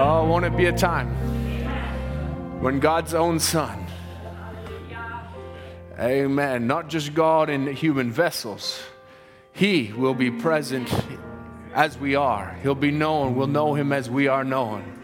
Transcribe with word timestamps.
Oh, 0.00 0.24
won't 0.28 0.44
it 0.44 0.56
be 0.56 0.66
a 0.66 0.72
time 0.72 1.08
when 2.60 2.78
God's 2.78 3.14
own 3.14 3.40
Son, 3.40 3.84
amen, 5.98 6.68
not 6.68 6.88
just 6.88 7.14
God 7.14 7.50
in 7.50 7.66
human 7.66 8.12
vessels, 8.12 8.80
He 9.50 9.92
will 9.92 10.14
be 10.14 10.30
present 10.30 10.88
as 11.74 11.98
we 11.98 12.14
are. 12.14 12.56
He'll 12.62 12.76
be 12.76 12.92
known. 12.92 13.34
We'll 13.34 13.48
know 13.48 13.74
Him 13.74 13.92
as 13.92 14.08
we 14.08 14.28
are 14.28 14.44
known. 14.44 15.00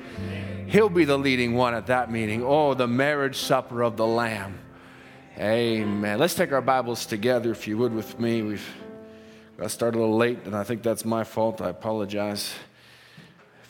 He'll 0.69 0.89
be 0.89 1.05
the 1.05 1.19
leading 1.19 1.55
one 1.55 1.75
at 1.75 1.89
that 1.89 2.09
meeting. 2.09 2.45
Oh, 2.45 2.75
the 2.75 2.87
marriage 2.87 3.39
supper 3.39 3.83
of 3.83 3.97
the 3.97 4.07
Lamb. 4.07 4.61
Amen. 5.37 6.21
Let's 6.21 6.37
take 6.37 6.53
our 6.53 6.63
Bibles 6.63 7.05
together, 7.05 7.51
if 7.51 7.67
you 7.67 7.77
would, 7.79 7.93
with 7.93 8.21
me. 8.21 8.43
We've 8.43 8.75
got 9.59 9.73
started 9.73 9.99
a 9.99 10.03
little 10.03 10.17
late, 10.17 10.39
and 10.45 10.55
I 10.55 10.63
think 10.63 10.85
that's 10.85 11.05
my 11.05 11.25
fault. 11.25 11.61
I 11.61 11.71
apologize. 11.71 12.55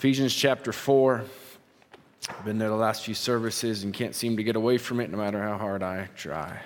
Ephesians 0.05 0.35
chapter 0.35 0.71
4. 0.71 1.25
I've 2.29 2.45
been 2.45 2.59
there 2.59 2.69
the 2.69 2.75
last 2.75 3.07
few 3.07 3.15
services 3.15 3.85
and 3.85 3.95
can't 3.95 4.15
seem 4.15 4.37
to 4.37 4.45
get 4.45 4.55
away 4.55 4.77
from 4.77 5.01
it 5.01 5.11
no 5.11 5.17
matter 5.17 5.43
how 5.43 5.57
hard 5.57 5.83
I 5.83 6.11
try. 6.15 6.61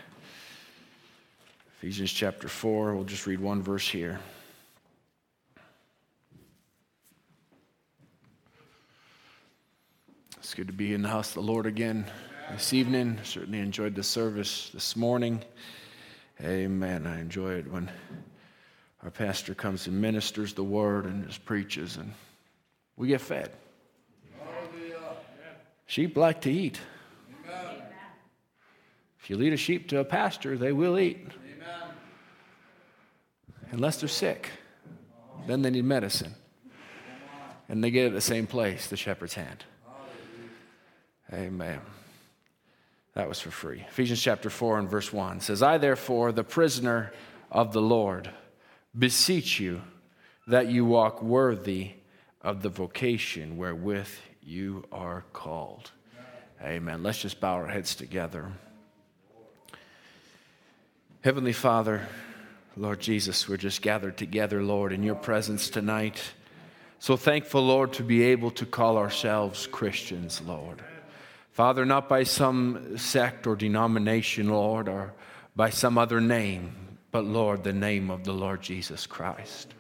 Ephesians 1.77 2.13
chapter 2.13 2.49
4, 2.49 2.97
we'll 2.97 3.05
just 3.05 3.29
read 3.29 3.39
one 3.39 3.63
verse 3.63 3.89
here. 3.89 4.19
It's 10.39 10.53
good 10.53 10.67
to 10.67 10.73
be 10.73 10.93
in 10.93 11.03
the 11.03 11.09
house 11.09 11.29
of 11.29 11.35
the 11.35 11.43
Lord 11.43 11.67
again 11.67 12.07
this 12.51 12.73
evening. 12.73 13.21
Certainly 13.23 13.61
enjoyed 13.61 13.95
the 13.95 14.03
service 14.03 14.71
this 14.75 14.97
morning. 14.97 15.45
Amen. 16.43 17.07
I 17.07 17.21
enjoy 17.21 17.53
it 17.53 17.71
when 17.71 17.89
our 19.05 19.13
pastor 19.13 19.55
comes 19.55 19.87
and 19.87 20.01
ministers 20.01 20.55
the 20.55 20.65
word 20.65 21.05
and 21.05 21.25
just 21.25 21.45
preaches, 21.45 21.99
and 21.99 22.13
we 22.99 23.09
get 23.09 23.21
fed. 23.21 23.51
Sheep 25.87 26.17
like 26.19 26.43
to 26.43 26.53
eat. 26.53 26.79
If 29.21 29.31
you 29.31 29.37
lead 29.37 29.53
a 29.53 29.57
sheep 29.57 29.89
to 29.89 30.01
a 30.01 30.05
pasture, 30.05 30.59
they 30.59 30.73
will 30.73 30.99
eat. 30.99 31.29
Unless 33.71 34.01
they're 34.01 34.09
sick, 34.09 34.51
then 35.47 35.63
they 35.63 35.71
need 35.71 35.85
medicine. 35.85 36.35
And 37.69 37.85
they 37.85 37.91
get 37.91 38.05
it 38.05 38.09
at 38.09 38.13
the 38.15 38.21
same 38.21 38.47
place, 38.47 38.89
the 38.89 38.97
shepherd's 38.97 39.35
hand. 39.35 39.65
Amen. 41.33 41.81
That 43.15 43.29
was 43.29 43.41
for 43.41 43.51
free. 43.51 43.85
Ephesians 43.89 44.23
chapter 44.23 44.49
4 44.49 44.79
and 44.79 44.91
verse 44.91 45.13
1 45.13 45.41
says, 45.41 45.63
I 45.63 45.79
therefore, 45.79 46.33
the 46.33 46.45
prisoner 46.45 47.13
of 47.51 47.73
the 47.73 47.83
Lord, 47.83 48.31
beseech 48.99 49.61
you 49.61 49.83
that 50.47 50.69
you 50.69 50.85
walk 50.85 51.23
worthy 51.23 51.93
of 52.43 52.63
the 52.63 52.69
vocation 52.69 53.57
wherewith 53.57 54.09
you 54.43 54.85
are 54.93 55.25
called. 55.33 55.91
Amen. 56.63 57.03
Let's 57.03 57.23
just 57.23 57.41
bow 57.41 57.55
our 57.55 57.69
heads 57.69 57.95
together. 57.95 58.51
Heavenly 61.23 61.53
Father, 61.53 62.07
Lord 62.77 63.01
Jesus, 63.01 63.49
we're 63.49 63.57
just 63.57 63.83
gathered 63.83 64.17
together, 64.17 64.63
Lord, 64.63 64.93
in 64.93 65.03
your 65.03 65.17
presence 65.17 65.69
tonight. 65.69 66.23
So 67.01 67.17
thankful, 67.17 67.67
Lord, 67.67 67.93
to 67.95 68.03
be 68.03 68.23
able 68.25 68.51
to 68.53 68.67
call 68.67 68.97
ourselves 68.97 69.67
Christians, 69.67 70.41
Lord. 70.47 70.83
Father, 71.51 71.85
not 71.85 72.09
by 72.09 72.23
some 72.23 72.97
sect 72.97 73.47
or 73.47 73.57
denomination, 73.57 74.49
Lord, 74.49 74.89
or 74.89 75.13
by 75.57 75.71
some 75.71 75.99
other 75.99 76.21
name, 76.21 76.73
but 77.11 77.25
Lord, 77.25 77.65
the 77.65 77.73
name 77.73 78.11
of 78.11 78.23
the 78.25 78.33
Lord 78.33 78.63
Jesus 78.63 79.07
Christ. 79.07 79.75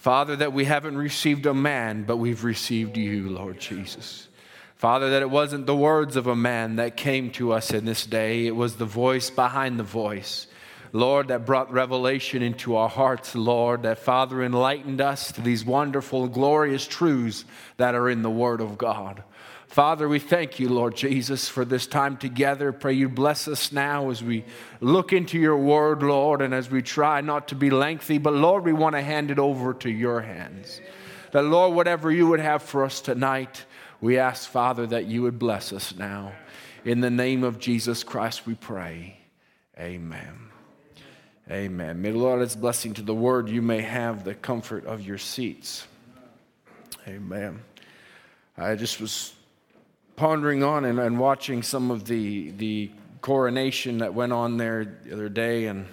Father, 0.00 0.34
that 0.36 0.54
we 0.54 0.64
haven't 0.64 0.96
received 0.96 1.44
a 1.44 1.52
man, 1.52 2.04
but 2.04 2.16
we've 2.16 2.42
received 2.42 2.96
you, 2.96 3.28
Lord 3.28 3.60
Jesus. 3.60 4.28
Father, 4.76 5.10
that 5.10 5.20
it 5.20 5.28
wasn't 5.28 5.66
the 5.66 5.76
words 5.76 6.16
of 6.16 6.26
a 6.26 6.34
man 6.34 6.76
that 6.76 6.96
came 6.96 7.30
to 7.32 7.52
us 7.52 7.70
in 7.70 7.84
this 7.84 8.06
day, 8.06 8.46
it 8.46 8.56
was 8.56 8.76
the 8.76 8.86
voice 8.86 9.28
behind 9.28 9.78
the 9.78 9.84
voice. 9.84 10.46
Lord, 10.94 11.28
that 11.28 11.44
brought 11.44 11.70
revelation 11.70 12.40
into 12.40 12.76
our 12.76 12.88
hearts, 12.88 13.34
Lord, 13.34 13.82
that 13.82 13.98
Father 13.98 14.42
enlightened 14.42 15.02
us 15.02 15.32
to 15.32 15.42
these 15.42 15.66
wonderful, 15.66 16.28
glorious 16.28 16.86
truths 16.86 17.44
that 17.76 17.94
are 17.94 18.08
in 18.08 18.22
the 18.22 18.30
Word 18.30 18.62
of 18.62 18.78
God. 18.78 19.22
Father, 19.70 20.08
we 20.08 20.18
thank 20.18 20.58
you, 20.58 20.68
Lord 20.68 20.96
Jesus, 20.96 21.48
for 21.48 21.64
this 21.64 21.86
time 21.86 22.16
together. 22.16 22.72
Pray 22.72 22.94
you 22.94 23.08
bless 23.08 23.46
us 23.46 23.70
now 23.70 24.10
as 24.10 24.20
we 24.20 24.44
look 24.80 25.12
into 25.12 25.38
your 25.38 25.56
word, 25.56 26.02
Lord, 26.02 26.42
and 26.42 26.52
as 26.52 26.68
we 26.68 26.82
try 26.82 27.20
not 27.20 27.46
to 27.48 27.54
be 27.54 27.70
lengthy, 27.70 28.18
but 28.18 28.32
Lord, 28.32 28.64
we 28.64 28.72
want 28.72 28.96
to 28.96 29.00
hand 29.00 29.30
it 29.30 29.38
over 29.38 29.72
to 29.74 29.88
your 29.88 30.22
hands. 30.22 30.80
That, 31.30 31.44
Lord, 31.44 31.76
whatever 31.76 32.10
you 32.10 32.26
would 32.26 32.40
have 32.40 32.64
for 32.64 32.84
us 32.84 33.00
tonight, 33.00 33.64
we 34.00 34.18
ask, 34.18 34.50
Father, 34.50 34.88
that 34.88 35.06
you 35.06 35.22
would 35.22 35.38
bless 35.38 35.72
us 35.72 35.94
now. 35.94 36.32
In 36.84 37.00
the 37.00 37.08
name 37.10 37.44
of 37.44 37.60
Jesus 37.60 38.02
Christ, 38.02 38.48
we 38.48 38.56
pray. 38.56 39.18
Amen. 39.78 40.50
Amen. 41.48 42.02
May 42.02 42.10
the 42.10 42.18
Lord 42.18 42.60
blessing 42.60 42.92
to 42.94 43.02
the 43.02 43.14
word. 43.14 43.48
You 43.48 43.62
may 43.62 43.82
have 43.82 44.24
the 44.24 44.34
comfort 44.34 44.84
of 44.84 45.00
your 45.02 45.18
seats. 45.18 45.86
Amen. 47.06 47.60
I 48.58 48.74
just 48.74 49.00
was 49.00 49.34
pondering 50.20 50.62
on 50.62 50.84
and, 50.84 51.00
and 51.00 51.18
watching 51.18 51.62
some 51.62 51.90
of 51.90 52.04
the, 52.04 52.50
the 52.50 52.90
coronation 53.22 53.96
that 53.96 54.12
went 54.12 54.34
on 54.34 54.58
there 54.58 54.98
the 55.02 55.14
other 55.14 55.30
day 55.30 55.64
and 55.64 55.86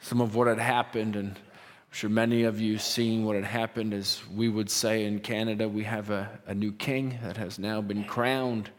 some 0.00 0.20
of 0.20 0.36
what 0.36 0.46
had 0.46 0.60
happened. 0.60 1.16
And 1.16 1.30
I'm 1.30 1.90
sure 1.90 2.08
many 2.08 2.44
of 2.44 2.60
you 2.60 2.78
seen 2.78 3.24
what 3.24 3.34
had 3.34 3.44
happened. 3.44 3.92
As 3.92 4.22
we 4.32 4.48
would 4.48 4.70
say 4.70 5.06
in 5.06 5.18
Canada, 5.18 5.68
we 5.68 5.82
have 5.82 6.10
a, 6.10 6.38
a 6.46 6.54
new 6.54 6.70
king 6.70 7.18
that 7.24 7.36
has 7.36 7.58
now 7.58 7.80
been 7.80 8.04
crowned 8.04 8.70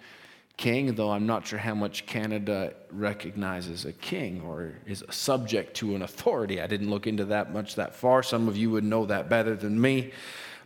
king, 0.56 0.96
though 0.96 1.12
I'm 1.12 1.28
not 1.28 1.46
sure 1.46 1.60
how 1.60 1.76
much 1.76 2.06
Canada 2.06 2.74
recognizes 2.90 3.84
a 3.84 3.92
king 3.92 4.42
or 4.44 4.76
is 4.86 5.04
subject 5.10 5.76
to 5.78 5.94
an 5.96 6.04
authority. 6.04 6.62
I 6.62 6.68
didn't 6.68 6.90
look 6.90 7.06
into 7.06 7.26
that 7.26 7.52
much 7.52 7.76
that 7.76 7.96
far. 7.96 8.24
Some 8.24 8.48
of 8.48 8.56
you 8.56 8.72
would 8.72 8.86
know 8.86 9.06
that 9.08 9.28
better 9.28 9.58
than 9.58 9.82
me. 9.82 10.14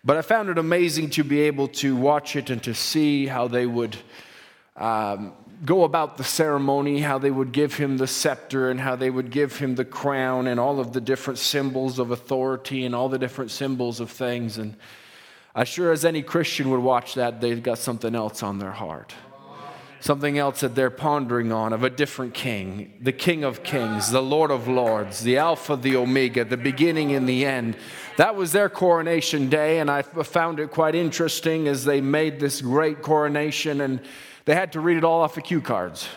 But 0.05 0.17
I 0.17 0.21
found 0.21 0.49
it 0.49 0.57
amazing 0.57 1.11
to 1.11 1.23
be 1.23 1.41
able 1.41 1.69
to 1.69 1.95
watch 1.95 2.35
it 2.35 2.49
and 2.49 2.61
to 2.63 2.73
see 2.73 3.25
how 3.25 3.47
they 3.47 3.65
would 3.65 3.95
um, 4.75 5.33
go 5.63 5.85
about 5.85 6.17
the 6.17 6.25
ceremony, 6.25 6.99
how 6.99 7.17
they 7.19 7.31
would 7.31 7.53
give 7.53 7.75
him 7.75 7.97
the 7.97 8.07
scepter 8.07 8.69
and 8.69 8.81
how 8.81 8.97
they 8.97 9.09
would 9.09 9.29
give 9.29 9.57
him 9.57 9.75
the 9.75 9.85
crown 9.85 10.47
and 10.47 10.59
all 10.59 10.79
of 10.79 10.91
the 10.91 10.99
different 10.99 11.39
symbols 11.39 11.99
of 11.99 12.11
authority 12.11 12.85
and 12.85 12.93
all 12.93 13.07
the 13.07 13.19
different 13.19 13.49
symbols 13.49 14.01
of 14.01 14.11
things. 14.11 14.57
And 14.57 14.75
I 15.55 15.63
sure 15.63 15.91
as 15.93 16.03
any 16.03 16.21
Christian 16.21 16.69
would 16.71 16.81
watch 16.81 17.13
that, 17.13 17.39
they've 17.39 17.63
got 17.63 17.77
something 17.77 18.13
else 18.13 18.43
on 18.43 18.59
their 18.59 18.71
heart 18.71 19.13
something 20.03 20.37
else 20.37 20.59
that 20.59 20.75
they're 20.75 20.89
pondering 20.89 21.53
on 21.53 21.71
of 21.71 21.81
a 21.85 21.89
different 21.89 22.33
king, 22.33 22.91
the 22.99 23.13
King 23.13 23.45
of 23.45 23.63
Kings, 23.63 24.11
the 24.11 24.21
Lord 24.21 24.51
of 24.51 24.67
Lords, 24.67 25.21
the 25.21 25.37
Alpha, 25.37 25.77
the 25.77 25.95
Omega, 25.95 26.43
the 26.43 26.57
beginning 26.57 27.13
and 27.13 27.27
the 27.27 27.45
end. 27.45 27.77
That 28.17 28.35
was 28.35 28.51
their 28.51 28.67
coronation 28.67 29.47
day, 29.47 29.79
and 29.79 29.89
I 29.89 30.01
found 30.01 30.59
it 30.59 30.71
quite 30.71 30.93
interesting 30.93 31.69
as 31.69 31.85
they 31.85 32.01
made 32.01 32.41
this 32.41 32.59
great 32.59 33.01
coronation, 33.01 33.79
and 33.79 34.01
they 34.43 34.55
had 34.55 34.73
to 34.73 34.81
read 34.81 34.97
it 34.97 35.05
all 35.05 35.21
off 35.21 35.35
the 35.35 35.41
cue 35.41 35.61
cards. 35.61 36.09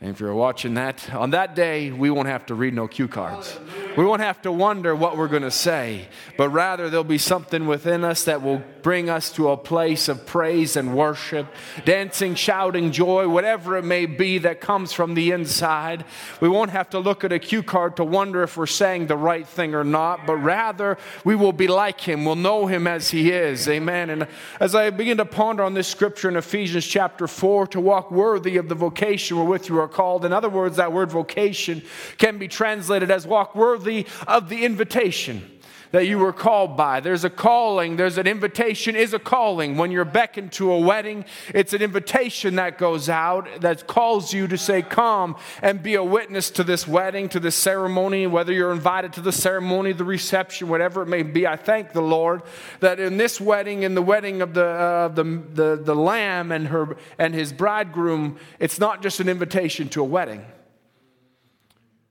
And 0.00 0.08
if 0.08 0.18
you're 0.18 0.34
watching 0.34 0.72
that, 0.74 1.12
on 1.12 1.32
that 1.32 1.54
day, 1.54 1.90
we 1.90 2.08
won't 2.08 2.28
have 2.28 2.46
to 2.46 2.54
read 2.54 2.72
no 2.72 2.88
cue 2.88 3.08
cards. 3.08 3.60
We 3.98 4.06
won't 4.06 4.22
have 4.22 4.40
to 4.42 4.52
wonder 4.52 4.96
what 4.96 5.18
we're 5.18 5.28
going 5.28 5.42
to 5.42 5.50
say, 5.50 6.08
but 6.38 6.48
rather 6.48 6.88
there'll 6.88 7.04
be 7.04 7.18
something 7.18 7.66
within 7.66 8.04
us 8.04 8.24
that 8.24 8.40
will 8.40 8.62
bring 8.82 9.08
us 9.08 9.30
to 9.32 9.50
a 9.50 9.56
place 9.56 10.08
of 10.08 10.26
praise 10.26 10.76
and 10.76 10.94
worship, 10.94 11.46
dancing, 11.84 12.34
shouting, 12.34 12.92
joy, 12.92 13.28
whatever 13.28 13.76
it 13.76 13.84
may 13.84 14.06
be 14.06 14.38
that 14.38 14.60
comes 14.60 14.92
from 14.92 15.14
the 15.14 15.30
inside. 15.30 16.04
We 16.40 16.48
won't 16.48 16.70
have 16.70 16.90
to 16.90 16.98
look 16.98 17.24
at 17.24 17.32
a 17.32 17.38
cue 17.38 17.62
card 17.62 17.96
to 17.96 18.04
wonder 18.04 18.42
if 18.42 18.56
we're 18.56 18.66
saying 18.66 19.06
the 19.06 19.16
right 19.16 19.46
thing 19.46 19.74
or 19.74 19.84
not, 19.84 20.26
but 20.26 20.36
rather 20.36 20.98
we 21.24 21.36
will 21.36 21.52
be 21.52 21.68
like 21.68 22.00
him. 22.00 22.24
We'll 22.24 22.36
know 22.36 22.66
him 22.66 22.86
as 22.86 23.10
he 23.10 23.30
is. 23.30 23.68
Amen. 23.68 24.10
And 24.10 24.26
as 24.58 24.74
I 24.74 24.90
begin 24.90 25.18
to 25.18 25.24
ponder 25.24 25.62
on 25.62 25.74
this 25.74 25.88
scripture 25.88 26.28
in 26.28 26.36
Ephesians 26.36 26.86
chapter 26.86 27.26
4, 27.26 27.60
to 27.68 27.80
walk 27.80 28.10
worthy 28.10 28.56
of 28.56 28.68
the 28.68 28.74
vocation 28.74 29.36
wherewith 29.36 29.68
you 29.68 29.78
are 29.78 29.88
called. 29.88 30.24
In 30.24 30.32
other 30.32 30.48
words, 30.48 30.76
that 30.76 30.92
word 30.92 31.10
vocation 31.10 31.82
can 32.18 32.38
be 32.38 32.48
translated 32.48 33.10
as 33.10 33.26
walk 33.26 33.54
worthy 33.54 34.06
of 34.26 34.48
the 34.48 34.64
invitation 34.64 35.59
that 35.92 36.06
you 36.06 36.18
were 36.18 36.32
called 36.32 36.76
by. 36.76 37.00
There's 37.00 37.24
a 37.24 37.30
calling, 37.30 37.96
there's 37.96 38.18
an 38.18 38.26
invitation, 38.26 38.94
is 38.94 39.12
a 39.12 39.18
calling. 39.18 39.76
When 39.76 39.90
you're 39.90 40.04
beckoned 40.04 40.52
to 40.52 40.72
a 40.72 40.78
wedding, 40.78 41.24
it's 41.52 41.72
an 41.72 41.82
invitation 41.82 42.56
that 42.56 42.78
goes 42.78 43.08
out 43.08 43.48
that 43.60 43.86
calls 43.86 44.32
you 44.32 44.46
to 44.48 44.56
say, 44.56 44.82
Come 44.82 45.36
and 45.62 45.82
be 45.82 45.94
a 45.94 46.04
witness 46.04 46.50
to 46.52 46.64
this 46.64 46.86
wedding, 46.86 47.28
to 47.30 47.40
this 47.40 47.56
ceremony, 47.56 48.26
whether 48.26 48.52
you're 48.52 48.72
invited 48.72 49.12
to 49.14 49.20
the 49.20 49.32
ceremony, 49.32 49.92
the 49.92 50.04
reception, 50.04 50.68
whatever 50.68 51.02
it 51.02 51.06
may 51.06 51.22
be. 51.22 51.46
I 51.46 51.56
thank 51.56 51.92
the 51.92 52.02
Lord 52.02 52.42
that 52.80 53.00
in 53.00 53.16
this 53.16 53.40
wedding, 53.40 53.82
in 53.82 53.94
the 53.94 54.02
wedding 54.02 54.42
of 54.42 54.54
the, 54.54 54.66
uh, 54.66 55.08
the, 55.08 55.24
the, 55.24 55.80
the 55.82 55.94
Lamb 55.94 56.52
and, 56.52 56.68
her, 56.68 56.96
and 57.18 57.34
his 57.34 57.52
bridegroom, 57.52 58.38
it's 58.58 58.78
not 58.78 59.02
just 59.02 59.20
an 59.20 59.28
invitation 59.28 59.88
to 59.90 60.00
a 60.00 60.04
wedding, 60.04 60.44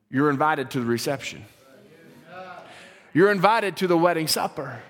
you're 0.10 0.30
invited 0.30 0.72
to 0.72 0.80
the 0.80 0.86
reception. 0.86 1.46
You're 3.14 3.32
invited 3.32 3.78
to 3.78 3.88
the 3.88 3.98
wedding 3.98 4.28
supper. 4.28 4.82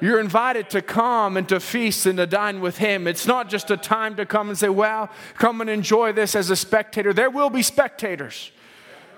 You're 0.00 0.18
invited 0.18 0.68
to 0.70 0.82
come 0.82 1.36
and 1.36 1.48
to 1.48 1.60
feast 1.60 2.06
and 2.06 2.18
to 2.18 2.26
dine 2.26 2.60
with 2.60 2.78
him. 2.78 3.06
It's 3.06 3.26
not 3.26 3.48
just 3.48 3.70
a 3.70 3.76
time 3.76 4.16
to 4.16 4.26
come 4.26 4.48
and 4.48 4.58
say, 4.58 4.68
well, 4.68 5.08
come 5.34 5.60
and 5.60 5.70
enjoy 5.70 6.12
this 6.12 6.34
as 6.34 6.50
a 6.50 6.56
spectator. 6.56 7.12
There 7.12 7.30
will 7.30 7.50
be 7.50 7.62
spectators. 7.62 8.50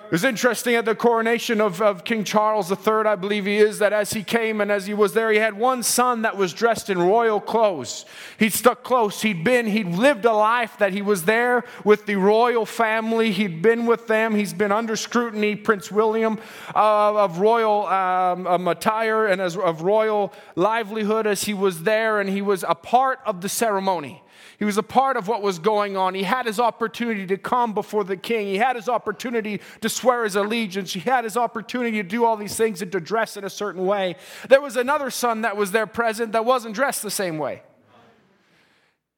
It 0.07 0.13
was 0.13 0.23
interesting 0.23 0.75
at 0.75 0.85
the 0.85 0.95
coronation 0.95 1.63
of, 1.63 1.81
of 1.81 2.05
King 2.05 2.25
Charles 2.25 2.71
III, 2.71 3.07
I 3.07 3.17
believe 3.17 3.47
he 3.47 3.57
is, 3.57 3.79
that 3.79 3.95
as 3.95 4.13
he 4.13 4.23
came 4.23 4.61
and 4.61 4.71
as 4.71 4.87
he 4.87 4.93
was 4.93 5.15
there, 5.15 5.33
he 5.33 5.39
had 5.39 5.55
one 5.55 5.83
son 5.83 6.23
that 6.23 6.37
was 6.37 6.53
dressed 6.53 6.91
in 6.91 6.99
royal 6.99 7.41
clothes. 7.41 8.05
He'd 8.39 8.53
stuck 8.53 8.85
close. 8.85 9.23
He'd 9.23 9.43
been, 9.43 9.67
he'd 9.67 9.89
lived 9.89 10.27
a 10.27 10.33
life 10.33 10.77
that 10.79 10.93
he 10.93 11.01
was 11.01 11.25
there 11.25 11.65
with 11.85 12.05
the 12.05 12.17
royal 12.17 12.67
family. 12.67 13.33
He'd 13.33 13.63
been 13.63 13.87
with 13.87 14.07
them. 14.07 14.35
He's 14.35 14.53
been 14.53 14.73
under 14.73 14.95
scrutiny, 14.95 15.57
Prince 15.57 15.91
William, 15.91 16.39
uh, 16.75 17.25
of 17.25 17.39
royal 17.39 17.87
um, 17.87 18.47
um, 18.47 18.69
attire 18.69 19.27
and 19.27 19.41
as, 19.41 19.57
of 19.57 19.83
royal 19.83 20.35
livelihood 20.55 21.27
as 21.27 21.45
he 21.45 21.55
was 21.55 21.85
there, 21.85 22.21
and 22.21 22.29
he 22.29 22.43
was 22.43 22.63
a 22.69 22.75
part 22.75 23.21
of 23.25 23.41
the 23.41 23.49
ceremony. 23.49 24.24
He 24.59 24.65
was 24.65 24.79
a 24.79 24.83
part 24.83 25.17
of 25.17 25.29
what 25.29 25.43
was 25.43 25.59
going 25.59 25.97
on. 25.97 26.15
He 26.15 26.23
had 26.23 26.47
his 26.47 26.61
opportunity 26.61 27.27
to 27.27 27.37
come 27.37 27.73
before 27.75 28.05
the 28.05 28.17
king. 28.17 28.47
He 28.47 28.59
had 28.59 28.77
his 28.77 28.89
opportunity 28.89 29.61
to 29.81 29.89
swear 29.89 30.25
his 30.25 30.37
allegiance. 30.37 30.93
He 30.93 31.01
had 31.01 31.25
his 31.25 31.37
opportunity 31.37 32.03
to 32.03 32.09
do 32.09 32.25
all 32.25 32.37
these 32.37 32.57
things 32.57 32.83
and 32.83 32.93
to 32.93 33.01
dress 33.01 33.37
in 33.37 33.45
a 33.45 33.51
certain 33.51 33.87
way. 33.87 34.17
There 34.49 34.61
was 34.61 34.77
another 34.77 35.11
son 35.11 35.43
that 35.43 35.57
was 35.57 35.73
there 35.73 35.87
present 35.87 36.33
that 36.33 36.45
wasn't 36.45 36.75
dressed 36.75 37.03
the 37.03 37.11
same 37.11 37.39
way. 37.39 37.63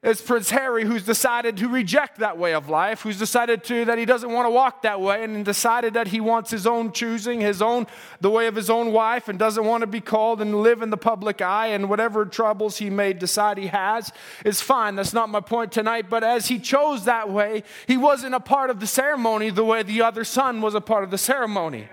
It's 0.06 0.22
Prince 0.22 0.50
Harry 0.50 0.84
who's 0.84 1.02
decided 1.02 1.56
to 1.56 1.68
reject 1.68 2.20
that 2.20 2.38
way 2.38 2.54
of 2.54 2.68
life, 2.68 3.00
who's 3.00 3.18
decided 3.18 3.64
to 3.64 3.86
that 3.86 3.98
he 3.98 4.04
doesn't 4.04 4.30
want 4.30 4.46
to 4.46 4.50
walk 4.50 4.82
that 4.82 5.00
way, 5.00 5.24
and 5.24 5.44
decided 5.44 5.94
that 5.94 6.06
he 6.06 6.20
wants 6.20 6.48
his 6.48 6.64
own 6.64 6.92
choosing, 6.92 7.40
his 7.40 7.60
own 7.60 7.88
the 8.20 8.30
way 8.30 8.46
of 8.46 8.54
his 8.54 8.70
own 8.70 8.92
wife, 8.92 9.26
and 9.26 9.36
doesn't 9.36 9.64
want 9.64 9.80
to 9.80 9.88
be 9.88 10.00
called 10.00 10.40
and 10.40 10.62
live 10.62 10.80
in 10.80 10.90
the 10.90 10.96
public 10.96 11.42
eye. 11.42 11.66
And 11.66 11.90
whatever 11.90 12.24
troubles 12.24 12.76
he 12.76 12.88
may 12.88 13.14
decide 13.14 13.58
he 13.58 13.66
has 13.66 14.12
is 14.44 14.60
fine. 14.60 14.94
That's 14.94 15.12
not 15.12 15.28
my 15.28 15.40
point 15.40 15.72
tonight. 15.72 16.08
But 16.08 16.22
as 16.22 16.46
he 16.46 16.60
chose 16.60 17.04
that 17.06 17.28
way, 17.28 17.64
he 17.88 17.96
wasn't 17.96 18.36
a 18.36 18.40
part 18.40 18.70
of 18.70 18.78
the 18.78 18.86
ceremony 18.86 19.50
the 19.50 19.64
way 19.64 19.82
the 19.82 20.02
other 20.02 20.22
son 20.22 20.60
was 20.60 20.76
a 20.76 20.80
part 20.80 21.02
of 21.02 21.10
the 21.10 21.18
ceremony. 21.18 21.88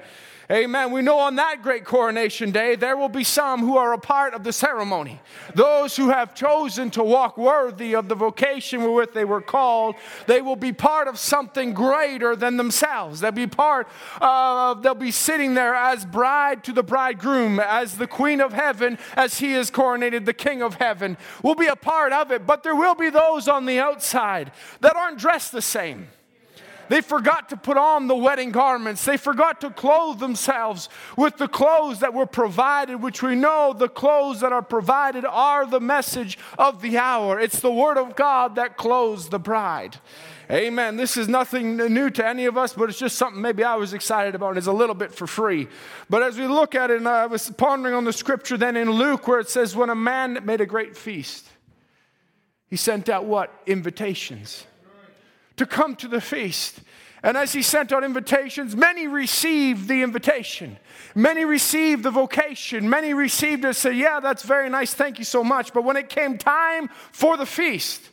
Amen. 0.52 0.92
We 0.92 1.02
know 1.02 1.20
on 1.20 1.36
that 1.36 1.62
great 1.62 1.86
coronation 1.86 2.52
day, 2.52 2.76
there 2.76 2.98
will 2.98 3.10
be 3.10 3.24
some 3.24 3.62
who 3.62 3.78
are 3.78 3.94
a 3.94 3.98
part 3.98 4.34
of 4.34 4.44
the 4.44 4.52
ceremony. 4.52 5.22
Those 5.56 5.96
who 5.96 6.10
have 6.10 6.36
chosen 6.36 6.92
to 6.92 7.04
walk 7.04 7.38
worthy 7.38 7.96
of 7.96 8.10
the 8.10 8.16
vocation 8.16 8.82
wherewith 8.82 9.14
they 9.14 9.24
were 9.24 9.42
called, 9.42 9.96
they 10.28 10.42
will 10.42 10.58
be 10.58 10.74
part 10.74 11.08
of 11.08 11.18
something 11.18 11.74
greater 11.74 12.36
than 12.36 12.58
themselves. 12.58 13.22
They'll 13.22 13.32
be 13.32 13.48
part 13.48 13.88
of, 14.20 14.84
they'll 14.84 14.96
be 14.96 15.12
sitting 15.12 15.54
there 15.54 15.76
as 15.76 16.06
bride 16.06 16.66
to 16.66 16.74
the 16.74 16.84
bridegroom, 16.84 17.62
as 17.62 17.96
the 17.96 18.08
queen 18.08 18.42
of 18.42 18.52
heaven, 18.52 18.98
as 19.16 19.40
he 19.40 19.54
is 19.54 19.72
coronated 19.72 20.26
the 20.26 20.34
king 20.34 20.62
of 20.62 20.76
heaven. 20.76 21.16
We'll 21.42 21.56
be 21.56 21.68
a 21.68 21.76
part 21.78 22.12
of 22.12 22.32
it, 22.32 22.46
but 22.46 22.64
there 22.64 22.76
will 22.76 22.96
be 22.96 23.10
those 23.10 23.48
on 23.48 23.66
the 23.66 23.80
outside 23.80 24.52
that 24.82 24.98
aren't 24.98 25.20
dressed 25.20 25.54
the 25.54 25.62
same. 25.62 26.08
They 26.90 27.02
forgot 27.02 27.50
to 27.50 27.58
put 27.58 27.78
on 27.78 28.08
the 28.08 28.16
wedding 28.16 28.52
garments. 28.52 29.06
They 29.06 29.18
forgot 29.18 29.62
to 29.62 29.70
clothe 29.70 30.20
themselves 30.20 30.90
with 31.18 31.38
the 31.38 31.48
clothes 31.48 32.00
that 32.00 32.13
were 32.13 32.25
provided, 32.25 33.02
which 33.02 33.22
we 33.24 33.36
know 33.36 33.74
the 33.74 33.90
clothes 33.90 34.42
that 34.42 34.52
are 34.52 34.62
provided 34.62 35.25
are 35.25 35.66
the 35.66 35.80
message 35.80 36.38
of 36.58 36.82
the 36.82 36.98
hour. 36.98 37.40
It's 37.40 37.60
the 37.60 37.72
Word 37.72 37.98
of 37.98 38.16
God 38.16 38.56
that 38.56 38.78
clothes 38.78 39.30
the 39.30 39.40
bride. 39.40 39.98
Amen. 40.52 40.98
This 40.98 41.16
is 41.16 41.28
nothing 41.30 41.78
new 41.78 42.10
to 42.10 42.25
any 42.25 42.46
of 42.46 42.58
us, 42.58 42.74
but 42.74 42.90
it's 42.90 43.00
just 43.00 43.18
something 43.18 43.42
maybe 43.42 43.63
I 43.63 43.75
was 43.75 43.94
excited 43.94 44.36
about. 44.36 44.50
and 44.50 44.58
It's 44.58 44.68
a 44.68 44.74
little 44.74 44.96
bit 44.96 45.13
for 45.13 45.25
free. 45.25 45.70
But 46.10 46.22
as 46.22 46.38
we 46.38 46.48
look 46.48 46.75
at 46.75 46.92
it, 46.92 46.98
and 46.98 47.08
I 47.08 47.25
was 47.28 47.50
pondering 47.52 47.96
on 47.96 48.04
the 48.04 48.13
scripture 48.13 48.58
then 48.58 48.75
in 48.75 48.92
Luke 48.92 49.28
where 49.28 49.40
it 49.40 49.50
says, 49.50 49.75
when 49.75 49.90
a 49.90 49.96
man 49.96 50.40
made 50.44 50.60
a 50.60 50.66
great 50.66 50.98
feast, 50.98 51.48
he 52.70 52.75
sent 52.75 53.08
out 53.08 53.25
what? 53.25 53.54
Invitations 53.66 54.66
to 55.57 55.65
come 55.65 55.95
to 55.98 56.07
the 56.07 56.22
feast. 56.22 56.81
And 57.22 57.38
as 57.38 57.53
he 57.53 57.62
sent 57.62 57.93
out 57.93 58.03
invitations, 58.03 58.75
many 58.75 59.07
received 59.07 59.88
the 59.88 60.01
invitation. 60.01 60.77
Many 61.15 61.45
received 61.45 62.03
the 62.03 62.12
vocation. 62.12 62.89
Many 62.89 63.13
received 63.13 63.63
it, 63.63 63.75
said, 63.75 63.95
Yeah, 63.95 64.19
that's 64.19 64.43
very 64.43 64.69
nice, 64.69 64.93
thank 64.93 65.19
you 65.19 65.25
so 65.25 65.41
much. 65.43 65.74
But 65.74 65.86
when 65.86 65.95
it 65.95 66.10
came 66.10 66.38
time 66.38 66.89
for 67.12 67.38
the 67.38 67.45
feast, 67.45 68.10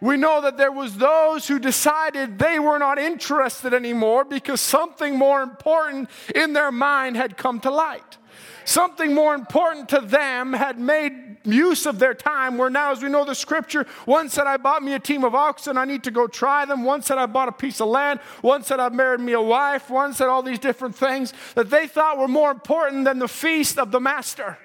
we 0.00 0.16
know 0.16 0.42
that 0.42 0.58
there 0.58 0.72
was 0.72 0.96
those 0.96 1.48
who 1.48 1.58
decided 1.58 2.38
they 2.38 2.58
were 2.58 2.78
not 2.78 2.98
interested 2.98 3.72
anymore 3.72 4.24
because 4.24 4.60
something 4.60 5.16
more 5.16 5.42
important 5.42 6.10
in 6.34 6.52
their 6.52 6.70
mind 6.70 7.16
had 7.16 7.36
come 7.36 7.60
to 7.60 7.70
light. 7.70 8.18
Something 8.64 9.14
more 9.14 9.34
important 9.34 9.88
to 9.90 10.00
them 10.00 10.52
had 10.52 10.78
made 10.78 11.25
use 11.46 11.86
of 11.86 11.98
their 11.98 12.14
time. 12.14 12.58
Where 12.58 12.70
now, 12.70 12.92
as 12.92 13.02
we 13.02 13.08
know 13.08 13.24
the 13.24 13.34
scripture, 13.34 13.86
one 14.04 14.28
said, 14.28 14.46
I 14.46 14.56
bought 14.56 14.82
me 14.82 14.94
a 14.94 14.98
team 14.98 15.24
of 15.24 15.34
oxen, 15.34 15.76
I 15.76 15.84
need 15.84 16.04
to 16.04 16.10
go 16.10 16.26
try 16.26 16.64
them. 16.64 16.84
One 16.84 17.02
said, 17.02 17.18
I 17.18 17.26
bought 17.26 17.48
a 17.48 17.52
piece 17.52 17.80
of 17.80 17.88
land. 17.88 18.20
One 18.42 18.62
said, 18.62 18.80
I 18.80 18.88
married 18.88 19.20
me 19.20 19.32
a 19.32 19.40
wife. 19.40 19.90
One 19.90 20.14
said, 20.14 20.28
all 20.28 20.42
these 20.42 20.58
different 20.58 20.96
things 20.96 21.32
that 21.54 21.70
they 21.70 21.86
thought 21.86 22.18
were 22.18 22.28
more 22.28 22.50
important 22.50 23.04
than 23.04 23.18
the 23.18 23.28
feast 23.28 23.78
of 23.78 23.90
the 23.90 24.00
master. 24.00 24.58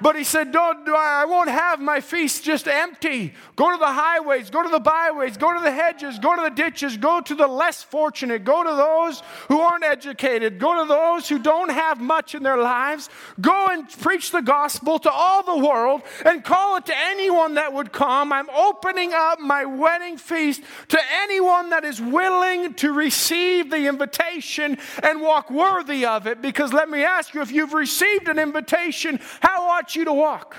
But 0.00 0.16
he 0.16 0.24
said, 0.24 0.52
Don't, 0.52 0.88
I 0.88 1.24
won't 1.24 1.48
have 1.48 1.80
my 1.80 2.00
feast 2.00 2.44
just 2.44 2.68
empty. 2.68 3.34
Go 3.54 3.70
to 3.70 3.78
the 3.78 3.92
highways, 3.92 4.50
go 4.50 4.62
to 4.62 4.68
the 4.68 4.80
byways, 4.80 5.36
go 5.36 5.54
to 5.54 5.60
the 5.60 5.70
hedges, 5.70 6.18
go 6.18 6.36
to 6.36 6.42
the 6.42 6.50
ditches, 6.50 6.96
go 6.96 7.20
to 7.20 7.34
the 7.34 7.46
less 7.46 7.82
fortunate, 7.82 8.44
go 8.44 8.62
to 8.62 8.70
those 8.70 9.22
who 9.48 9.60
aren't 9.60 9.84
educated, 9.84 10.58
go 10.58 10.82
to 10.82 10.88
those 10.88 11.28
who 11.28 11.38
don't 11.38 11.70
have 11.70 12.00
much 12.00 12.34
in 12.34 12.42
their 12.42 12.58
lives. 12.58 13.08
Go 13.40 13.68
and 13.70 13.88
preach 13.88 14.30
the 14.30 14.42
gospel 14.42 14.98
to 15.00 15.10
all 15.10 15.42
the 15.42 15.66
world 15.66 16.02
and 16.24 16.44
call 16.44 16.76
it 16.76 16.86
to 16.86 16.96
anyone 16.96 17.54
that 17.54 17.72
would 17.72 17.92
come. 17.92 18.32
I'm 18.32 18.50
opening 18.50 19.12
up 19.14 19.40
my 19.40 19.64
wedding 19.64 20.18
feast 20.18 20.62
to 20.88 21.00
anyone 21.22 21.70
that 21.70 21.84
is 21.84 22.00
willing 22.00 22.74
to 22.74 22.92
receive 22.92 23.70
the 23.70 23.86
invitation 23.86 24.78
and 25.02 25.22
walk 25.22 25.50
worthy 25.50 26.04
of 26.04 26.26
it. 26.26 26.42
Because 26.42 26.72
let 26.72 26.90
me 26.90 27.02
ask 27.02 27.34
you, 27.34 27.40
if 27.40 27.50
you've 27.50 27.72
received 27.72 28.28
an 28.28 28.38
invitation, 28.38 29.20
how 29.40 29.68
ought 29.68 29.85
you 29.94 30.04
to 30.06 30.12
walk? 30.12 30.56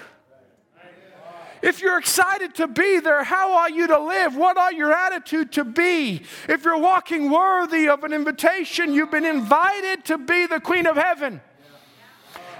If 1.62 1.82
you're 1.82 1.98
excited 1.98 2.56
to 2.56 2.68
be 2.68 3.00
there, 3.00 3.24
how 3.24 3.58
are 3.58 3.70
you 3.70 3.88
to 3.88 4.00
live? 4.00 4.36
What 4.36 4.58
are 4.58 4.72
your 4.72 4.94
attitude 4.94 5.52
to 5.54 5.64
be? 5.64 6.22
If 6.48 6.64
you're 6.64 6.78
walking 6.78 7.32
worthy 7.32 7.90
of 7.90 8.04
an 8.04 8.14
invitation, 8.14 8.94
you've 8.94 9.12
been 9.12 9.26
invited 9.26 10.06
to 10.06 10.18
be 10.18 10.46
the 10.46 10.60
Queen 10.60 10.86
of 10.86 10.98
Heaven. 10.98 11.42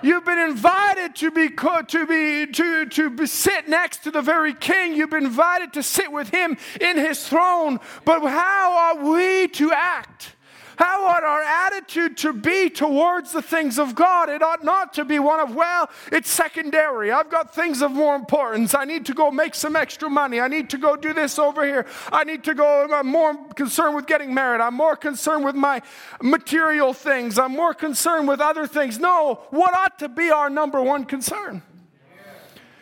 You've 0.02 0.26
been 0.26 0.40
invited 0.40 1.16
to 1.16 1.32
be, 1.32 1.50
to 1.50 2.06
be 2.06 2.52
to, 2.52 2.86
to 2.86 3.10
be, 3.10 3.26
sit 3.26 3.68
next 3.68 4.04
to 4.04 4.12
the 4.12 4.22
very 4.22 4.54
king. 4.54 4.96
You've 4.96 5.10
been 5.10 5.26
invited 5.26 5.74
to 5.74 5.84
sit 5.84 6.12
with 6.12 6.30
him 6.30 6.58
in 6.80 6.98
his 6.98 7.28
throne. 7.28 7.80
But 8.06 8.22
how 8.22 8.98
are 8.98 9.12
we 9.12 9.48
to 9.50 9.72
act? 9.72 10.36
How 10.78 11.08
ought 11.08 11.24
our 11.24 11.42
attitude 11.42 12.18
to 12.18 12.34
be 12.34 12.70
towards 12.70 13.32
the 13.32 13.42
things 13.42 13.80
of 13.80 13.96
God? 13.96 14.30
It 14.30 14.44
ought 14.44 14.64
not 14.64 14.94
to 14.94 15.06
be 15.06 15.18
one 15.18 15.40
of, 15.40 15.56
well, 15.56 15.90
it's 16.12 16.30
secondary. 16.30 17.12
I've 17.12 17.32
got 17.32 17.54
things 17.54 17.82
of 17.82 17.92
more 17.92 18.16
importance. 18.16 18.76
I 18.76 18.86
need 18.86 19.04
to 19.08 19.16
go 19.16 19.32
make 19.32 19.56
some 19.56 19.76
extra 19.76 20.08
money. 20.08 20.40
I 20.40 20.48
need 20.48 20.70
to 20.70 20.78
go 20.78 20.96
do 20.96 21.14
this 21.14 21.40
over 21.40 21.66
here. 21.66 21.88
I 22.12 22.24
need 22.24 22.44
to 22.44 22.54
go, 22.54 22.88
I'm 22.92 23.08
more 23.08 23.36
concerned 23.56 23.96
with 23.96 24.06
getting 24.06 24.36
married. 24.36 24.62
I'm 24.62 24.76
more 24.76 24.96
concerned 24.96 25.44
with 25.44 25.56
my 25.56 25.82
material 26.22 26.94
things. 26.94 27.40
I'm 27.40 27.54
more 27.54 27.74
concerned 27.74 28.28
with 28.28 28.40
other 28.40 28.68
things. 28.68 29.00
No, 29.00 29.42
what 29.50 29.74
ought 29.74 29.98
to 29.98 30.10
be 30.10 30.30
our 30.30 30.50
number 30.50 30.80
one 30.80 31.06
concern? 31.06 31.64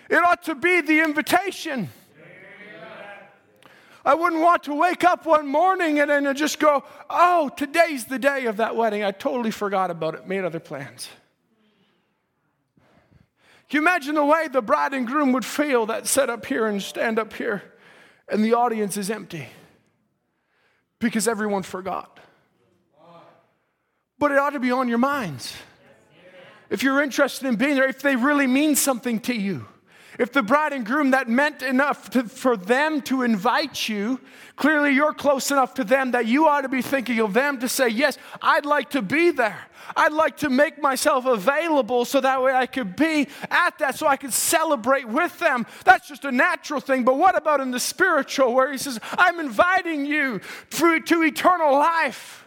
It 0.10 0.18
ought 0.18 0.44
to 0.44 0.56
be 0.56 0.82
the 0.82 1.00
invitation. 1.00 1.90
I 4.06 4.14
wouldn't 4.14 4.42
want 4.42 4.64
to 4.64 4.76
wake 4.76 5.04
up 5.04 5.26
one 5.26 5.48
morning 5.48 6.00
and 6.00 6.12
then 6.12 6.36
just 6.36 6.60
go, 6.60 6.84
oh, 7.10 7.50
today's 7.50 8.06
the 8.06 8.20
day 8.20 8.46
of 8.46 8.58
that 8.58 8.76
wedding. 8.76 9.04
I 9.04 9.10
totally 9.10 9.50
forgot 9.50 9.90
about 9.90 10.14
it, 10.14 10.28
made 10.28 10.46
other 10.46 10.60
plans. 10.60 11.10
Can 13.68 13.82
you 13.82 13.82
imagine 13.82 14.14
the 14.14 14.24
way 14.24 14.48
the 14.48 14.62
bride 14.62 14.94
and 14.94 15.08
groom 15.08 15.32
would 15.32 15.44
feel 15.44 15.88
that 15.88 16.06
set 16.06 16.30
up 16.30 16.46
here 16.46 16.68
and 16.68 16.82
stand 16.84 17.18
up 17.18 17.34
here 17.34 17.64
and 18.30 18.46
the 18.46 18.54
audience 18.54 18.96
is 18.96 19.10
empty 19.10 19.48
because 21.00 21.28
everyone 21.28 21.64
forgot? 21.64 22.20
But 24.20 24.32
it 24.32 24.38
ought 24.38 24.52
to 24.52 24.60
be 24.60 24.72
on 24.72 24.88
your 24.88 25.00
minds. 25.00 25.52
If 26.70 26.84
you're 26.84 27.02
interested 27.02 27.48
in 27.48 27.56
being 27.56 27.76
there, 27.76 27.88
if 27.88 28.04
they 28.04 28.16
really 28.16 28.48
mean 28.48 28.76
something 28.76 29.20
to 29.22 29.34
you. 29.34 29.66
If 30.18 30.32
the 30.32 30.44
bride 30.44 30.74
and 30.74 30.86
groom 30.86 31.12
that 31.12 31.28
meant 31.28 31.62
enough 31.62 32.10
to, 32.12 32.24
for 32.24 32.56
them 32.56 33.02
to 33.04 33.24
invite 33.24 33.90
you, 33.90 34.22
clearly 34.56 34.92
you're 34.92 35.14
close 35.14 35.52
enough 35.52 35.74
to 35.76 35.84
them 35.84 36.12
that 36.12 36.26
you 36.26 36.48
ought 36.48 36.62
to 36.62 36.70
be 36.70 36.82
thinking 36.82 37.20
of 37.20 37.34
them 37.34 37.60
to 37.60 37.68
say, 37.68 37.90
Yes, 37.90 38.18
I'd 38.42 38.66
like 38.66 38.92
to 38.92 39.02
be 39.02 39.32
there. 39.32 39.60
I'd 39.96 40.14
like 40.14 40.38
to 40.38 40.50
make 40.50 40.82
myself 40.82 41.26
available 41.26 42.06
so 42.06 42.22
that 42.22 42.42
way 42.42 42.54
I 42.54 42.66
could 42.66 42.96
be 42.96 43.28
at 43.52 43.78
that, 43.80 43.96
so 43.96 44.08
I 44.08 44.18
could 44.18 44.34
celebrate 44.34 45.08
with 45.08 45.38
them. 45.40 45.66
That's 45.84 46.08
just 46.08 46.26
a 46.26 46.32
natural 46.32 46.80
thing. 46.80 47.04
But 47.04 47.18
what 47.18 47.38
about 47.38 47.60
in 47.60 47.72
the 47.72 47.80
spiritual, 47.80 48.54
where 48.54 48.72
he 48.72 48.78
says, 48.78 49.00
I'm 49.18 49.40
inviting 49.40 50.06
you 50.06 50.42
to 50.72 51.24
eternal 51.24 51.74
life? 51.74 52.45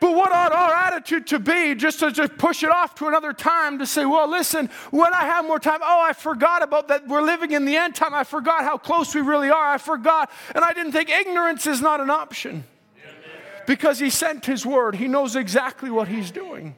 But 0.00 0.14
what 0.14 0.30
ought 0.30 0.52
our 0.52 0.72
attitude 0.72 1.26
to 1.28 1.40
be 1.40 1.74
just 1.74 1.98
to 2.00 2.12
just 2.12 2.38
push 2.38 2.62
it 2.62 2.70
off 2.70 2.94
to 2.96 3.08
another 3.08 3.32
time 3.32 3.80
to 3.80 3.86
say, 3.86 4.06
well, 4.06 4.30
listen, 4.30 4.70
when 4.92 5.12
I 5.12 5.24
have 5.24 5.44
more 5.44 5.58
time, 5.58 5.80
oh, 5.82 6.00
I 6.00 6.12
forgot 6.12 6.62
about 6.62 6.88
that. 6.88 7.08
We're 7.08 7.22
living 7.22 7.50
in 7.50 7.64
the 7.64 7.76
end 7.76 7.96
time. 7.96 8.14
I 8.14 8.22
forgot 8.22 8.62
how 8.62 8.78
close 8.78 9.12
we 9.14 9.22
really 9.22 9.50
are. 9.50 9.72
I 9.72 9.78
forgot. 9.78 10.30
And 10.54 10.64
I 10.64 10.72
didn't 10.72 10.92
think 10.92 11.10
ignorance 11.10 11.66
is 11.66 11.80
not 11.80 12.00
an 12.00 12.10
option 12.10 12.64
because 13.66 13.98
he 13.98 14.08
sent 14.08 14.46
his 14.46 14.64
word. 14.64 14.94
He 14.94 15.08
knows 15.08 15.34
exactly 15.34 15.90
what 15.90 16.06
he's 16.06 16.30
doing. 16.30 16.76